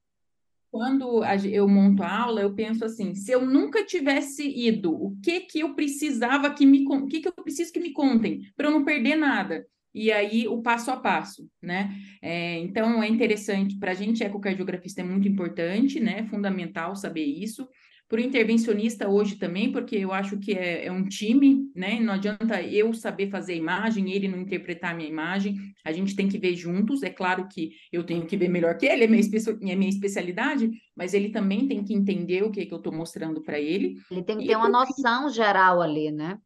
Quando 0.69 1.23
eu 1.45 1.65
monto 1.69 2.03
a 2.03 2.23
aula, 2.23 2.41
eu 2.41 2.53
penso 2.53 2.83
assim: 2.83 3.15
se 3.15 3.31
eu 3.31 3.45
nunca 3.45 3.85
tivesse 3.85 4.45
ido, 4.45 4.93
o 4.93 5.15
que 5.23 5.39
que 5.41 5.61
eu 5.61 5.73
precisava 5.73 6.53
que 6.53 6.65
me, 6.65 6.85
o 6.85 7.07
que 7.07 7.21
que 7.21 7.29
eu 7.29 7.33
preciso 7.33 7.71
que 7.71 7.79
me 7.79 7.93
contem 7.93 8.41
para 8.57 8.67
eu 8.67 8.71
não 8.71 8.83
perder 8.83 9.15
nada? 9.15 9.65
e 9.95 10.11
aí 10.11 10.45
o 10.45 10.61
passo 10.61 10.91
a 10.91 10.97
passo, 10.97 11.49
né? 11.61 11.95
É, 12.21 12.59
então 12.59 13.01
é 13.01 13.07
interessante, 13.07 13.79
para 13.79 13.91
a 13.91 13.93
gente, 13.93 14.21
ecocardiografista, 14.21 14.99
é 14.99 15.05
muito 15.05 15.25
importante, 15.25 16.01
né? 16.01 16.27
Fundamental 16.27 16.97
saber 16.97 17.23
isso. 17.23 17.65
Para 18.07 18.19
o 18.19 18.23
intervencionista 18.23 19.09
hoje 19.09 19.35
também, 19.35 19.71
porque 19.71 19.95
eu 19.95 20.13
acho 20.13 20.37
que 20.37 20.53
é, 20.53 20.85
é, 20.85 20.91
um 20.91 21.07
time, 21.07 21.71
né? 21.75 21.99
Não 21.99 22.13
adianta 22.13 22.61
eu 22.61 22.93
saber 22.93 23.31
fazer 23.31 23.53
a 23.53 23.57
imagem, 23.57 24.11
ele 24.11 24.27
não 24.27 24.39
interpretar 24.39 24.91
a 24.91 24.93
minha 24.93 25.09
imagem, 25.09 25.55
a 25.83 25.91
gente 25.91 26.15
tem 26.15 26.27
que 26.27 26.37
ver 26.37 26.55
juntos. 26.55 27.01
É 27.01 27.09
claro 27.09 27.47
que 27.47 27.71
eu 27.91 28.03
tenho 28.03 28.25
que 28.27 28.37
ver 28.37 28.47
melhor 28.47 28.77
que 28.77 28.85
ele, 28.85 29.05
é 29.05 29.07
minha, 29.07 29.23
é 29.23 29.75
minha 29.75 29.89
especialidade, 29.89 30.69
mas 30.95 31.15
ele 31.15 31.29
também 31.29 31.67
tem 31.67 31.83
que 31.83 31.95
entender 31.95 32.43
o 32.43 32.51
que, 32.51 32.61
é 32.61 32.65
que 32.65 32.73
eu 32.73 32.77
estou 32.77 32.93
mostrando 32.93 33.41
para 33.41 33.59
ele. 33.59 33.95
Ele 34.11 34.23
tem 34.23 34.37
que 34.37 34.47
ter 34.47 34.55
uma 34.55 34.69
noção 34.69 35.27
geral 35.29 35.81
ali, 35.81 36.11
né? 36.11 36.37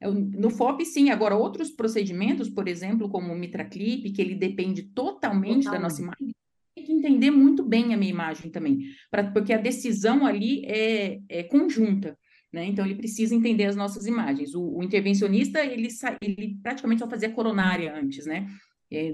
É, 0.00 0.10
no 0.10 0.50
FOP, 0.50 0.84
sim. 0.84 1.10
Agora, 1.10 1.36
outros 1.36 1.70
procedimentos, 1.70 2.48
por 2.48 2.68
exemplo, 2.68 3.08
como 3.08 3.32
o 3.32 3.36
MitraClip, 3.36 4.10
que 4.12 4.20
ele 4.20 4.34
depende 4.34 4.82
totalmente, 4.82 5.64
totalmente. 5.64 5.70
da 5.70 5.78
nossa 5.78 6.02
imagem, 6.02 6.34
que 6.82 6.92
entender 6.92 7.30
muito 7.30 7.62
bem 7.62 7.94
a 7.94 7.96
minha 7.96 8.10
imagem 8.10 8.50
também, 8.50 8.80
pra, 9.10 9.30
porque 9.30 9.52
a 9.52 9.58
decisão 9.58 10.26
ali 10.26 10.64
é, 10.66 11.20
é 11.28 11.42
conjunta. 11.44 12.18
Né? 12.52 12.66
Então, 12.66 12.84
ele 12.84 12.94
precisa 12.94 13.34
entender 13.34 13.64
as 13.64 13.74
nossas 13.74 14.06
imagens. 14.06 14.54
O, 14.54 14.78
o 14.78 14.82
intervencionista, 14.82 15.64
ele, 15.64 15.88
ele 16.20 16.56
praticamente 16.62 17.00
só 17.00 17.10
fazia 17.10 17.30
coronária 17.30 17.92
antes, 17.92 18.26
né? 18.26 18.46
É, 18.92 19.12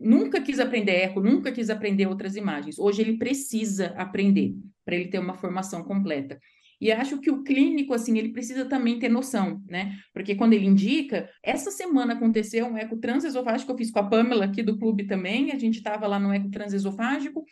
nunca 0.00 0.40
quis 0.40 0.58
aprender 0.58 0.92
eco, 0.92 1.20
nunca 1.20 1.52
quis 1.52 1.70
aprender 1.70 2.06
outras 2.06 2.34
imagens. 2.34 2.78
Hoje 2.80 3.02
ele 3.02 3.16
precisa 3.16 3.88
aprender 3.96 4.56
para 4.84 4.96
ele 4.96 5.08
ter 5.08 5.20
uma 5.20 5.34
formação 5.34 5.84
completa. 5.84 6.40
E 6.80 6.90
acho 6.90 7.18
que 7.18 7.30
o 7.30 7.42
clínico, 7.42 7.92
assim, 7.92 8.16
ele 8.16 8.30
precisa 8.30 8.64
também 8.64 8.98
ter 8.98 9.10
noção, 9.10 9.62
né? 9.68 9.96
Porque 10.14 10.34
quando 10.34 10.54
ele 10.54 10.66
indica, 10.66 11.28
essa 11.42 11.70
semana 11.70 12.14
aconteceu 12.14 12.66
um 12.66 12.78
eco 12.78 12.96
transesofágico 12.96 13.70
eu 13.70 13.76
fiz 13.76 13.90
com 13.90 13.98
a 13.98 14.08
Pamela 14.08 14.46
aqui 14.46 14.62
do 14.62 14.78
clube 14.78 15.06
também, 15.06 15.52
a 15.52 15.58
gente 15.58 15.76
estava 15.76 16.06
lá 16.06 16.18
no 16.18 16.32
eco 16.32 16.50
transesofágico, 16.50 17.44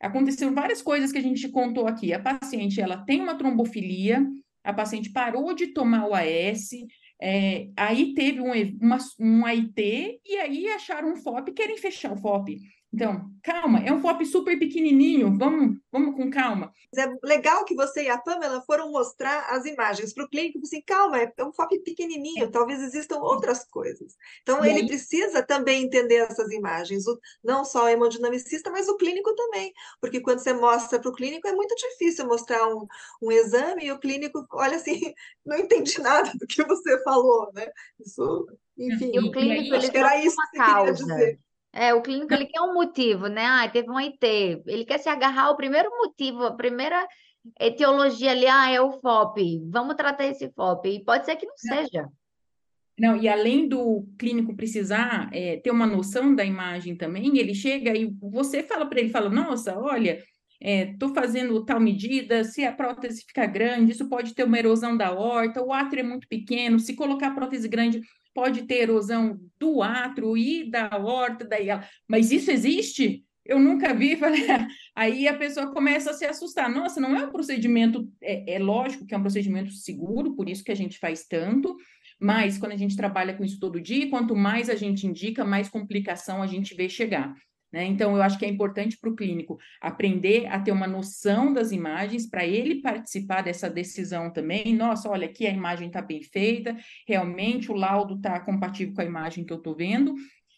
aconteceram 0.00 0.54
várias 0.54 0.82
coisas 0.82 1.10
que 1.10 1.18
a 1.18 1.22
gente 1.22 1.48
contou 1.48 1.86
aqui. 1.86 2.12
A 2.12 2.20
paciente, 2.20 2.80
ela 2.80 2.98
tem 2.98 3.20
uma 3.22 3.36
trombofilia, 3.36 4.22
a 4.62 4.72
paciente 4.72 5.10
parou 5.10 5.54
de 5.54 5.68
tomar 5.68 6.06
o 6.06 6.14
AS, 6.14 6.70
é, 7.20 7.68
aí 7.76 8.12
teve 8.12 8.40
um, 8.40 8.52
uma, 8.80 8.98
um 9.18 9.46
AIT 9.46 10.20
e 10.24 10.36
aí 10.36 10.68
acharam 10.68 11.12
um 11.12 11.16
FOP, 11.16 11.52
querem 11.52 11.78
fechar 11.78 12.12
o 12.12 12.16
FOP. 12.16 12.58
Então, 12.94 13.28
calma, 13.42 13.80
é 13.80 13.92
um 13.92 14.00
FOP 14.00 14.24
super 14.24 14.56
pequenininho, 14.56 15.36
vamos, 15.36 15.78
vamos 15.90 16.14
com 16.14 16.30
calma. 16.30 16.72
É 16.96 17.26
legal 17.26 17.64
que 17.64 17.74
você 17.74 18.04
e 18.04 18.08
a 18.08 18.16
Pamela 18.16 18.62
foram 18.62 18.92
mostrar 18.92 19.50
as 19.50 19.64
imagens 19.64 20.14
para 20.14 20.24
o 20.24 20.28
clínico, 20.28 20.60
assim, 20.62 20.80
calma, 20.80 21.18
é 21.18 21.44
um 21.44 21.52
FOP 21.52 21.80
pequenininho, 21.80 22.52
talvez 22.52 22.80
existam 22.80 23.18
outras 23.18 23.64
coisas. 23.64 24.14
Então, 24.42 24.64
ele 24.64 24.86
precisa 24.86 25.42
também 25.42 25.82
entender 25.82 26.18
essas 26.18 26.52
imagens, 26.52 27.04
o, 27.08 27.18
não 27.42 27.64
só 27.64 27.86
o 27.86 27.88
hemodinamicista, 27.88 28.70
mas 28.70 28.88
o 28.88 28.96
clínico 28.96 29.34
também, 29.34 29.72
porque 30.00 30.20
quando 30.20 30.38
você 30.38 30.52
mostra 30.52 31.00
para 31.00 31.10
o 31.10 31.14
clínico, 31.14 31.48
é 31.48 31.52
muito 31.52 31.74
difícil 31.74 32.28
mostrar 32.28 32.64
um, 32.68 32.86
um 33.20 33.32
exame 33.32 33.86
e 33.86 33.92
o 33.92 33.98
clínico, 33.98 34.46
olha 34.52 34.76
assim, 34.76 35.12
não 35.44 35.58
entendi 35.58 36.00
nada 36.00 36.30
do 36.38 36.46
que 36.46 36.62
você 36.62 37.02
falou, 37.02 37.50
né? 37.52 37.66
Isso, 37.98 38.46
enfim, 38.78 39.10
e 39.12 39.18
o 39.18 39.32
clínico, 39.32 39.90
que 39.90 39.96
era 39.96 40.16
isso 40.16 40.36
que 40.36 40.58
você 40.58 40.64
queria 40.64 40.92
dizer. 40.92 41.40
É, 41.74 41.92
o 41.92 42.00
clínico 42.00 42.32
ele 42.32 42.46
quer 42.46 42.60
um 42.60 42.72
motivo, 42.72 43.26
né? 43.26 43.44
Ah, 43.44 43.68
teve 43.68 43.90
um 43.90 43.98
IT. 43.98 44.62
Ele 44.64 44.84
quer 44.84 44.98
se 44.98 45.08
agarrar 45.08 45.46
ao 45.46 45.56
primeiro 45.56 45.90
motivo, 45.90 46.44
a 46.44 46.54
primeira 46.54 47.04
etiologia 47.60 48.30
ali, 48.30 48.46
ah, 48.46 48.70
é 48.70 48.80
o 48.80 48.92
FOP. 49.00 49.60
Vamos 49.70 49.96
tratar 49.96 50.24
esse 50.26 50.48
FOP. 50.52 50.88
E 50.88 51.04
pode 51.04 51.26
ser 51.26 51.34
que 51.34 51.46
não 51.46 51.56
seja. 51.56 52.08
Não, 52.96 53.16
e 53.16 53.28
além 53.28 53.68
do 53.68 54.06
clínico 54.16 54.54
precisar 54.54 55.28
é, 55.32 55.56
ter 55.56 55.72
uma 55.72 55.86
noção 55.86 56.32
da 56.32 56.44
imagem 56.44 56.96
também, 56.96 57.36
ele 57.38 57.52
chega 57.52 57.92
e 57.92 58.06
você 58.22 58.62
fala 58.62 58.86
para 58.86 59.00
ele, 59.00 59.08
fala, 59.08 59.28
nossa, 59.28 59.76
olha, 59.76 60.22
estou 60.60 61.10
é, 61.10 61.14
fazendo 61.14 61.64
tal 61.64 61.80
medida, 61.80 62.44
se 62.44 62.64
a 62.64 62.72
prótese 62.72 63.24
ficar 63.26 63.46
grande, 63.46 63.90
isso 63.90 64.08
pode 64.08 64.32
ter 64.32 64.44
uma 64.44 64.58
erosão 64.58 64.96
da 64.96 65.12
horta, 65.12 65.60
o 65.60 65.72
átrio 65.72 66.00
é 66.00 66.04
muito 66.04 66.28
pequeno, 66.28 66.78
se 66.78 66.94
colocar 66.94 67.28
a 67.28 67.34
prótese 67.34 67.66
grande, 67.66 68.00
pode 68.34 68.64
ter 68.64 68.82
erosão 68.82 69.38
do 69.58 69.82
átrio 69.82 70.36
e 70.36 70.68
da 70.70 70.90
horta, 70.98 71.44
daí 71.44 71.68
ela, 71.68 71.88
mas 72.08 72.32
isso 72.32 72.50
existe? 72.50 73.24
Eu 73.44 73.58
nunca 73.58 73.92
vi, 73.92 74.18
aí 74.96 75.28
a 75.28 75.36
pessoa 75.36 75.70
começa 75.72 76.10
a 76.10 76.14
se 76.14 76.24
assustar. 76.24 76.70
Nossa, 76.70 77.00
não 77.00 77.14
é 77.14 77.24
um 77.24 77.30
procedimento, 77.30 78.10
é, 78.22 78.54
é 78.54 78.58
lógico 78.58 79.06
que 79.06 79.14
é 79.14 79.18
um 79.18 79.22
procedimento 79.22 79.70
seguro, 79.70 80.34
por 80.34 80.48
isso 80.48 80.64
que 80.64 80.72
a 80.72 80.76
gente 80.76 80.98
faz 80.98 81.26
tanto, 81.26 81.76
mas 82.18 82.56
quando 82.56 82.72
a 82.72 82.76
gente 82.76 82.96
trabalha 82.96 83.34
com 83.34 83.44
isso 83.44 83.60
todo 83.60 83.80
dia, 83.80 84.08
quanto 84.08 84.34
mais 84.34 84.70
a 84.70 84.74
gente 84.74 85.06
indica, 85.06 85.44
mais 85.44 85.68
complicação 85.68 86.42
a 86.42 86.46
gente 86.46 86.74
vê 86.74 86.88
chegar. 86.88 87.34
Né? 87.74 87.86
Então, 87.86 88.14
eu 88.14 88.22
acho 88.22 88.38
que 88.38 88.44
é 88.44 88.48
importante 88.48 88.96
para 88.96 89.10
o 89.10 89.16
clínico 89.16 89.58
aprender 89.80 90.46
a 90.46 90.60
ter 90.60 90.70
uma 90.70 90.86
noção 90.86 91.52
das 91.52 91.72
imagens, 91.72 92.24
para 92.24 92.46
ele 92.46 92.80
participar 92.80 93.42
dessa 93.42 93.68
decisão 93.68 94.32
também. 94.32 94.76
Nossa, 94.76 95.08
olha, 95.10 95.26
aqui 95.26 95.44
a 95.44 95.50
imagem 95.50 95.88
está 95.88 96.00
bem 96.00 96.22
feita, 96.22 96.76
realmente 97.04 97.72
o 97.72 97.74
laudo 97.74 98.14
está 98.14 98.38
compatível 98.38 98.94
com 98.94 99.00
a 99.00 99.04
imagem 99.04 99.44
que 99.44 99.52
eu 99.52 99.56
estou 99.56 99.74
vendo. 99.74 100.14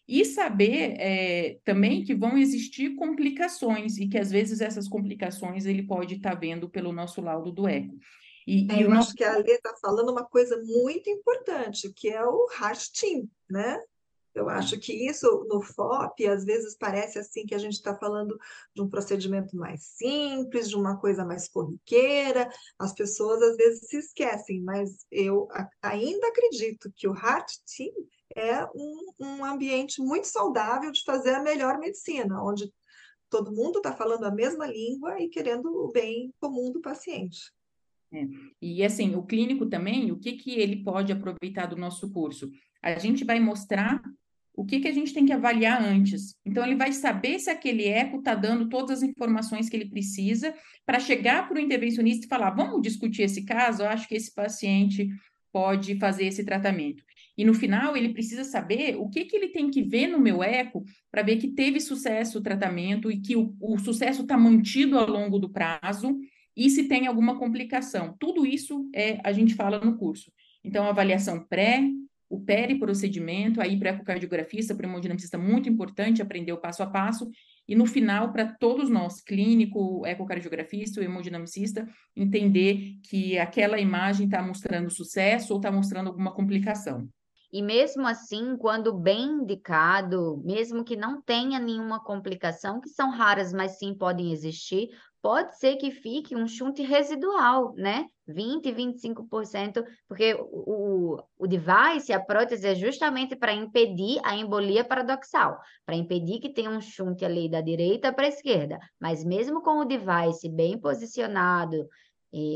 E 0.06 0.26
saber 0.26 0.94
é, 0.98 1.58
também 1.64 2.04
que 2.04 2.14
vão 2.14 2.36
existir 2.36 2.94
complicações 2.96 3.96
e 3.96 4.06
que 4.06 4.18
às 4.18 4.30
vezes 4.30 4.60
essas 4.60 4.86
complicações 4.86 5.64
ele 5.64 5.84
pode 5.84 6.16
estar 6.16 6.32
tá 6.32 6.38
vendo 6.38 6.68
pelo 6.68 6.92
nosso 6.92 7.22
laudo 7.22 7.50
do 7.50 7.66
eco. 7.66 7.96
E, 8.46 8.70
é, 8.70 8.76
e 8.76 8.82
eu 8.82 8.90
nosso... 8.90 9.08
acho 9.08 9.16
que 9.16 9.24
a 9.24 9.32
Alê 9.32 9.54
está 9.54 9.74
falando 9.80 10.12
uma 10.12 10.26
coisa 10.26 10.62
muito 10.66 11.08
importante, 11.08 11.90
que 11.94 12.10
é 12.10 12.22
o 12.22 12.46
team, 12.92 13.26
né? 13.48 13.80
Eu 14.36 14.50
acho 14.50 14.78
que 14.78 14.92
isso 14.92 15.46
no 15.48 15.62
FOP 15.62 16.26
às 16.26 16.44
vezes 16.44 16.76
parece 16.76 17.18
assim 17.18 17.46
que 17.46 17.54
a 17.54 17.58
gente 17.58 17.72
está 17.72 17.96
falando 17.96 18.38
de 18.74 18.82
um 18.82 18.88
procedimento 18.88 19.56
mais 19.56 19.82
simples, 19.82 20.68
de 20.68 20.76
uma 20.76 20.98
coisa 20.98 21.24
mais 21.24 21.48
corriqueira. 21.48 22.46
As 22.78 22.92
pessoas 22.92 23.40
às 23.40 23.56
vezes 23.56 23.88
se 23.88 23.96
esquecem, 23.96 24.60
mas 24.60 25.06
eu 25.10 25.48
ainda 25.80 26.28
acredito 26.28 26.92
que 26.94 27.08
o 27.08 27.14
Heart 27.14 27.50
Team 27.74 27.94
é 28.36 28.62
um, 28.74 29.12
um 29.18 29.44
ambiente 29.44 30.02
muito 30.02 30.26
saudável 30.26 30.92
de 30.92 31.02
fazer 31.02 31.34
a 31.34 31.42
melhor 31.42 31.78
medicina, 31.78 32.44
onde 32.44 32.70
todo 33.30 33.54
mundo 33.54 33.78
está 33.78 33.94
falando 33.94 34.24
a 34.24 34.30
mesma 34.30 34.66
língua 34.66 35.18
e 35.18 35.30
querendo 35.30 35.66
o 35.66 35.90
bem 35.90 36.30
comum 36.38 36.70
do 36.70 36.82
paciente. 36.82 37.50
É. 38.12 38.26
E 38.60 38.84
assim, 38.84 39.14
o 39.14 39.22
clínico 39.22 39.64
também, 39.64 40.12
o 40.12 40.18
que, 40.18 40.34
que 40.34 40.60
ele 40.60 40.84
pode 40.84 41.10
aproveitar 41.10 41.66
do 41.66 41.76
nosso 41.76 42.12
curso? 42.12 42.50
A 42.82 42.98
gente 42.98 43.24
vai 43.24 43.40
mostrar 43.40 44.02
o 44.56 44.64
que, 44.64 44.80
que 44.80 44.88
a 44.88 44.92
gente 44.92 45.12
tem 45.12 45.26
que 45.26 45.32
avaliar 45.32 45.82
antes. 45.82 46.34
Então, 46.44 46.64
ele 46.64 46.74
vai 46.74 46.92
saber 46.92 47.38
se 47.38 47.50
aquele 47.50 47.86
eco 47.86 48.18
está 48.18 48.34
dando 48.34 48.68
todas 48.68 49.02
as 49.02 49.08
informações 49.08 49.68
que 49.68 49.76
ele 49.76 49.90
precisa 49.90 50.54
para 50.86 50.98
chegar 50.98 51.46
para 51.46 51.58
o 51.58 51.60
intervencionista 51.60 52.24
e 52.24 52.28
falar: 52.28 52.50
vamos 52.50 52.80
discutir 52.80 53.22
esse 53.22 53.44
caso, 53.44 53.82
eu 53.82 53.88
acho 53.88 54.08
que 54.08 54.14
esse 54.14 54.34
paciente 54.34 55.08
pode 55.52 55.98
fazer 55.98 56.26
esse 56.26 56.44
tratamento. 56.44 57.04
E 57.36 57.44
no 57.44 57.52
final, 57.52 57.96
ele 57.96 58.14
precisa 58.14 58.44
saber 58.44 58.96
o 58.96 59.08
que, 59.10 59.26
que 59.26 59.36
ele 59.36 59.48
tem 59.48 59.70
que 59.70 59.82
ver 59.82 60.06
no 60.06 60.18
meu 60.18 60.42
eco 60.42 60.84
para 61.10 61.22
ver 61.22 61.36
que 61.36 61.48
teve 61.48 61.80
sucesso 61.80 62.38
o 62.38 62.42
tratamento 62.42 63.10
e 63.10 63.20
que 63.20 63.36
o, 63.36 63.54
o 63.60 63.78
sucesso 63.78 64.22
está 64.22 64.38
mantido 64.38 64.98
ao 64.98 65.08
longo 65.08 65.38
do 65.38 65.50
prazo 65.50 66.18
e 66.56 66.70
se 66.70 66.84
tem 66.84 67.06
alguma 67.06 67.38
complicação. 67.38 68.16
Tudo 68.18 68.46
isso 68.46 68.88
é, 68.94 69.18
a 69.22 69.32
gente 69.32 69.54
fala 69.54 69.78
no 69.78 69.98
curso. 69.98 70.32
Então, 70.64 70.86
avaliação 70.86 71.44
pré, 71.46 71.82
o 72.28 72.40
periprocedimento, 72.40 73.60
aí 73.60 73.78
para 73.78 73.90
ecocardiografista, 73.90 74.74
para 74.74 74.86
hemodinamicista, 74.86 75.38
muito 75.38 75.68
importante 75.68 76.20
aprender 76.20 76.52
o 76.52 76.60
passo 76.60 76.82
a 76.82 76.86
passo, 76.86 77.30
e 77.68 77.74
no 77.74 77.86
final, 77.86 78.32
para 78.32 78.46
todos 78.46 78.88
nós, 78.88 79.20
clínico, 79.20 80.06
ecocardiografista, 80.06 81.02
hemodinamicista, 81.02 81.88
entender 82.14 82.98
que 83.08 83.38
aquela 83.38 83.78
imagem 83.78 84.26
está 84.26 84.42
mostrando 84.42 84.90
sucesso 84.90 85.52
ou 85.52 85.58
está 85.58 85.70
mostrando 85.70 86.08
alguma 86.08 86.32
complicação. 86.32 87.08
E 87.52 87.62
mesmo 87.62 88.06
assim, 88.06 88.56
quando 88.56 88.92
bem 88.92 89.24
indicado, 89.24 90.42
mesmo 90.44 90.84
que 90.84 90.96
não 90.96 91.22
tenha 91.22 91.58
nenhuma 91.58 92.02
complicação, 92.02 92.80
que 92.80 92.88
são 92.88 93.10
raras, 93.10 93.52
mas 93.52 93.78
sim 93.78 93.94
podem 93.94 94.32
existir, 94.32 94.90
pode 95.22 95.58
ser 95.58 95.76
que 95.76 95.90
fique 95.90 96.36
um 96.36 96.46
shunt 96.46 96.80
residual, 96.82 97.72
né? 97.76 98.06
20, 98.26 98.72
25%, 98.72 99.84
porque 100.08 100.34
o, 100.34 101.22
o 101.38 101.46
device, 101.46 102.12
a 102.12 102.20
prótese, 102.20 102.66
é 102.66 102.74
justamente 102.74 103.36
para 103.36 103.52
impedir 103.52 104.20
a 104.24 104.36
embolia 104.36 104.84
paradoxal, 104.84 105.60
para 105.84 105.94
impedir 105.94 106.40
que 106.40 106.48
tenha 106.48 106.70
um 106.70 106.80
shunt 106.80 107.22
ali 107.22 107.48
da 107.48 107.60
direita 107.60 108.12
para 108.12 108.26
a 108.26 108.28
esquerda. 108.28 108.78
Mas 108.98 109.24
mesmo 109.24 109.62
com 109.62 109.78
o 109.78 109.84
device 109.84 110.48
bem 110.48 110.78
posicionado, 110.78 111.88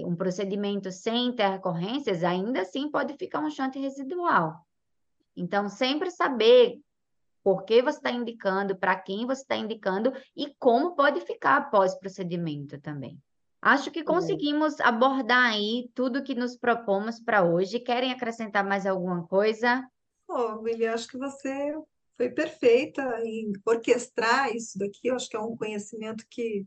um 0.05 0.14
procedimento 0.14 0.91
sem 0.93 1.29
intercorrências, 1.29 2.23
ainda 2.23 2.62
assim 2.62 2.91
pode 2.91 3.14
ficar 3.14 3.41
um 3.41 3.51
shunt 3.51 3.77
residual. 3.77 4.66
Então, 5.37 5.68
sempre 5.68 6.11
saber 6.11 6.79
por 7.43 7.64
que 7.64 7.81
você 7.81 7.97
está 7.97 8.11
indicando, 8.11 8.77
para 8.77 8.97
quem 8.97 9.27
você 9.27 9.43
está 9.43 9.57
indicando 9.57 10.12
e 10.37 10.55
como 10.59 10.95
pode 10.95 11.21
ficar 11.23 11.57
após 11.57 11.95
procedimento 11.95 12.79
também. 12.81 13.18
Acho 13.62 13.90
que 13.90 14.02
conseguimos 14.02 14.80
abordar 14.80 15.52
aí 15.52 15.90
tudo 15.94 16.22
que 16.22 16.34
nos 16.34 16.56
propomos 16.56 17.20
para 17.20 17.44
hoje. 17.44 17.78
Querem 17.78 18.11
acrescentar 18.11 18.64
mais 18.64 18.86
alguma 18.86 19.26
coisa? 19.26 19.86
Oh, 20.26 20.61
William, 20.62 20.94
acho 20.94 21.08
que 21.08 21.18
você 21.18 21.74
foi 22.16 22.30
perfeita 22.30 23.02
em 23.22 23.52
orquestrar 23.66 24.54
isso 24.54 24.78
daqui. 24.78 25.08
Eu 25.08 25.16
acho 25.16 25.28
que 25.28 25.36
é 25.36 25.40
um 25.40 25.56
conhecimento 25.56 26.24
que 26.30 26.64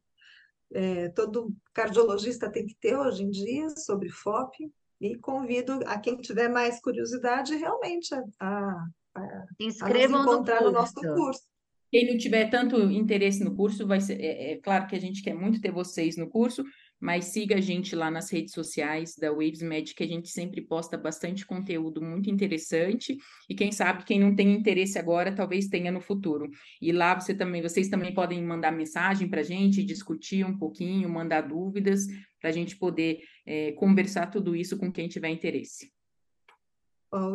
é, 0.71 1.09
todo 1.09 1.55
cardiologista 1.73 2.51
tem 2.51 2.65
que 2.65 2.75
ter 2.75 2.95
hoje 2.95 3.23
em 3.23 3.29
dia 3.29 3.69
sobre 3.69 4.09
FOP. 4.09 4.71
E 5.01 5.17
convido 5.17 5.79
a 5.85 5.99
quem 5.99 6.15
tiver 6.17 6.47
mais 6.47 6.79
curiosidade 6.79 7.55
realmente 7.55 8.13
a, 8.13 8.23
a, 8.39 8.87
a, 9.15 9.45
Se 9.57 9.65
inscrevam 9.65 10.21
a 10.21 10.23
nos 10.23 10.33
encontrar 10.33 10.61
no, 10.61 10.67
no 10.67 10.73
nosso 10.73 10.93
curso. 10.93 11.43
Quem 11.91 12.09
não 12.09 12.17
tiver 12.17 12.49
tanto 12.49 12.75
interesse 12.89 13.43
no 13.43 13.55
curso, 13.55 13.85
vai 13.85 14.01
ser, 14.01 14.19
é, 14.19 14.53
é, 14.53 14.57
claro 14.57 14.87
que 14.87 14.95
a 14.95 14.99
gente 14.99 15.21
quer 15.21 15.35
muito 15.35 15.61
ter 15.61 15.71
vocês 15.71 16.17
no 16.17 16.27
curso, 16.27 16.63
mas 17.03 17.25
siga 17.25 17.57
a 17.57 17.59
gente 17.59 17.97
lá 17.97 18.09
nas 18.09 18.31
redes 18.31 18.53
sociais 18.53 19.17
da 19.17 19.29
Waves 19.29 19.61
Med, 19.61 19.93
que 19.93 20.05
a 20.05 20.07
gente 20.07 20.29
sempre 20.29 20.61
posta 20.61 20.97
bastante 20.97 21.45
conteúdo 21.45 22.01
muito 22.01 22.29
interessante, 22.29 23.17
e 23.49 23.53
quem 23.53 23.73
sabe 23.73 24.05
quem 24.05 24.17
não 24.17 24.33
tem 24.33 24.53
interesse 24.53 24.97
agora, 24.97 25.35
talvez 25.35 25.67
tenha 25.67 25.91
no 25.91 25.99
futuro. 25.99 26.49
E 26.81 26.93
lá 26.93 27.13
você 27.19 27.33
também, 27.35 27.61
vocês 27.61 27.89
também 27.89 28.13
podem 28.13 28.41
mandar 28.41 28.71
mensagem 28.71 29.27
para 29.27 29.41
a 29.41 29.43
gente, 29.43 29.83
discutir 29.83 30.45
um 30.45 30.57
pouquinho, 30.57 31.09
mandar 31.09 31.41
dúvidas, 31.41 32.05
para 32.39 32.49
a 32.49 32.53
gente 32.53 32.77
poder 32.77 33.19
é, 33.45 33.73
conversar 33.73 34.27
tudo 34.27 34.55
isso 34.55 34.77
com 34.77 34.89
quem 34.89 35.09
tiver 35.09 35.27
interesse. 35.27 35.91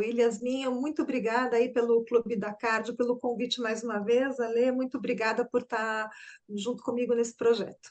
Yasmin, 0.03 0.67
muito 0.69 1.03
obrigada 1.03 1.57
aí 1.57 1.73
pelo 1.73 2.05
Clube 2.05 2.37
da 2.37 2.53
Cardio, 2.53 2.97
pelo 2.97 3.19
convite 3.19 3.61
mais 3.61 3.83
uma 3.83 3.99
vez. 4.01 4.41
Ale, 4.41 4.73
muito 4.73 4.99
obrigada 4.99 5.45
por 5.45 5.63
estar 5.63 6.09
junto 6.49 6.83
comigo 6.83 7.15
nesse 7.15 7.37
projeto. 7.37 7.91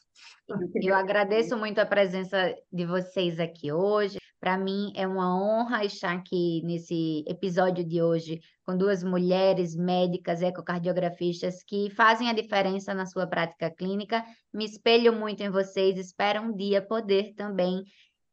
Eu 0.82 0.96
agradeço 0.96 1.56
muito 1.58 1.80
a 1.80 1.86
presença 1.86 2.54
de 2.72 2.86
vocês 2.86 3.40
aqui 3.40 3.72
hoje. 3.72 4.18
Para 4.40 4.58
mim 4.58 4.92
é 4.96 5.08
uma 5.08 5.36
honra 5.36 5.84
estar 5.84 6.14
aqui 6.14 6.62
nesse 6.64 7.24
episódio 7.28 7.84
de 7.84 8.02
hoje 8.02 8.40
com 8.64 8.78
duas 8.78 9.04
mulheres 9.04 9.76
médicas 9.76 10.42
ecocardiografistas 10.42 11.64
que 11.64 11.90
fazem 11.90 12.30
a 12.30 12.34
diferença 12.34 12.94
na 12.94 13.06
sua 13.06 13.26
prática 13.26 13.72
clínica. 13.72 14.24
Me 14.54 14.66
espelho 14.66 15.12
muito 15.12 15.42
em 15.42 15.50
vocês, 15.50 15.98
espero 15.98 16.42
um 16.42 16.56
dia 16.56 16.82
poder 16.82 17.34
também 17.34 17.84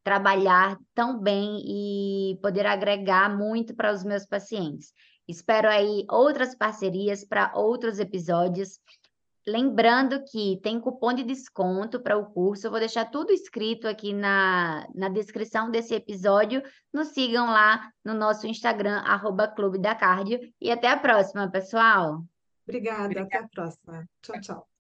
trabalhar 0.05 0.79
tão 0.95 1.19
bem 1.19 1.63
e 1.65 2.39
poder 2.43 2.67
agregar 2.67 3.35
muito 3.35 3.75
para 3.75 3.93
os 3.93 4.05
meus 4.05 4.27
pacientes. 4.27 4.93
Espero 5.27 5.69
aí 5.69 6.05
outras 6.11 6.55
parcerias 6.55 7.25
para 7.25 7.51
outros 7.55 7.99
episódios. 7.99 8.79
Lembrando 9.47 10.23
que 10.25 10.59
tem 10.63 10.81
cupom 10.81 11.13
de 11.13 11.23
desconto 11.23 12.01
para 12.01 12.17
o 12.17 12.27
curso, 12.27 12.67
eu 12.67 12.71
vou 12.71 12.81
deixar 12.81 13.07
tudo 13.07 13.31
escrito 13.31 13.87
aqui 13.87 14.13
na, 14.13 14.87
na 14.95 15.09
descrição 15.09 15.71
desse 15.71 15.95
episódio. 15.95 16.63
Nos 16.93 17.09
sigam 17.09 17.47
lá 17.47 17.91
no 18.05 18.15
nosso 18.15 18.47
Instagram, 18.47 18.99
arroba 19.01 19.49
Clube 19.49 19.79
da 19.79 19.95
Cardio. 19.95 20.39
E 20.61 20.71
até 20.71 20.89
a 20.89 20.99
próxima, 20.99 21.51
pessoal. 21.51 22.23
Obrigada, 22.67 23.05
Obrigada. 23.05 23.27
até 23.27 23.39
a 23.39 23.49
próxima. 23.49 24.09
Tchau, 24.23 24.41
tchau. 24.41 24.74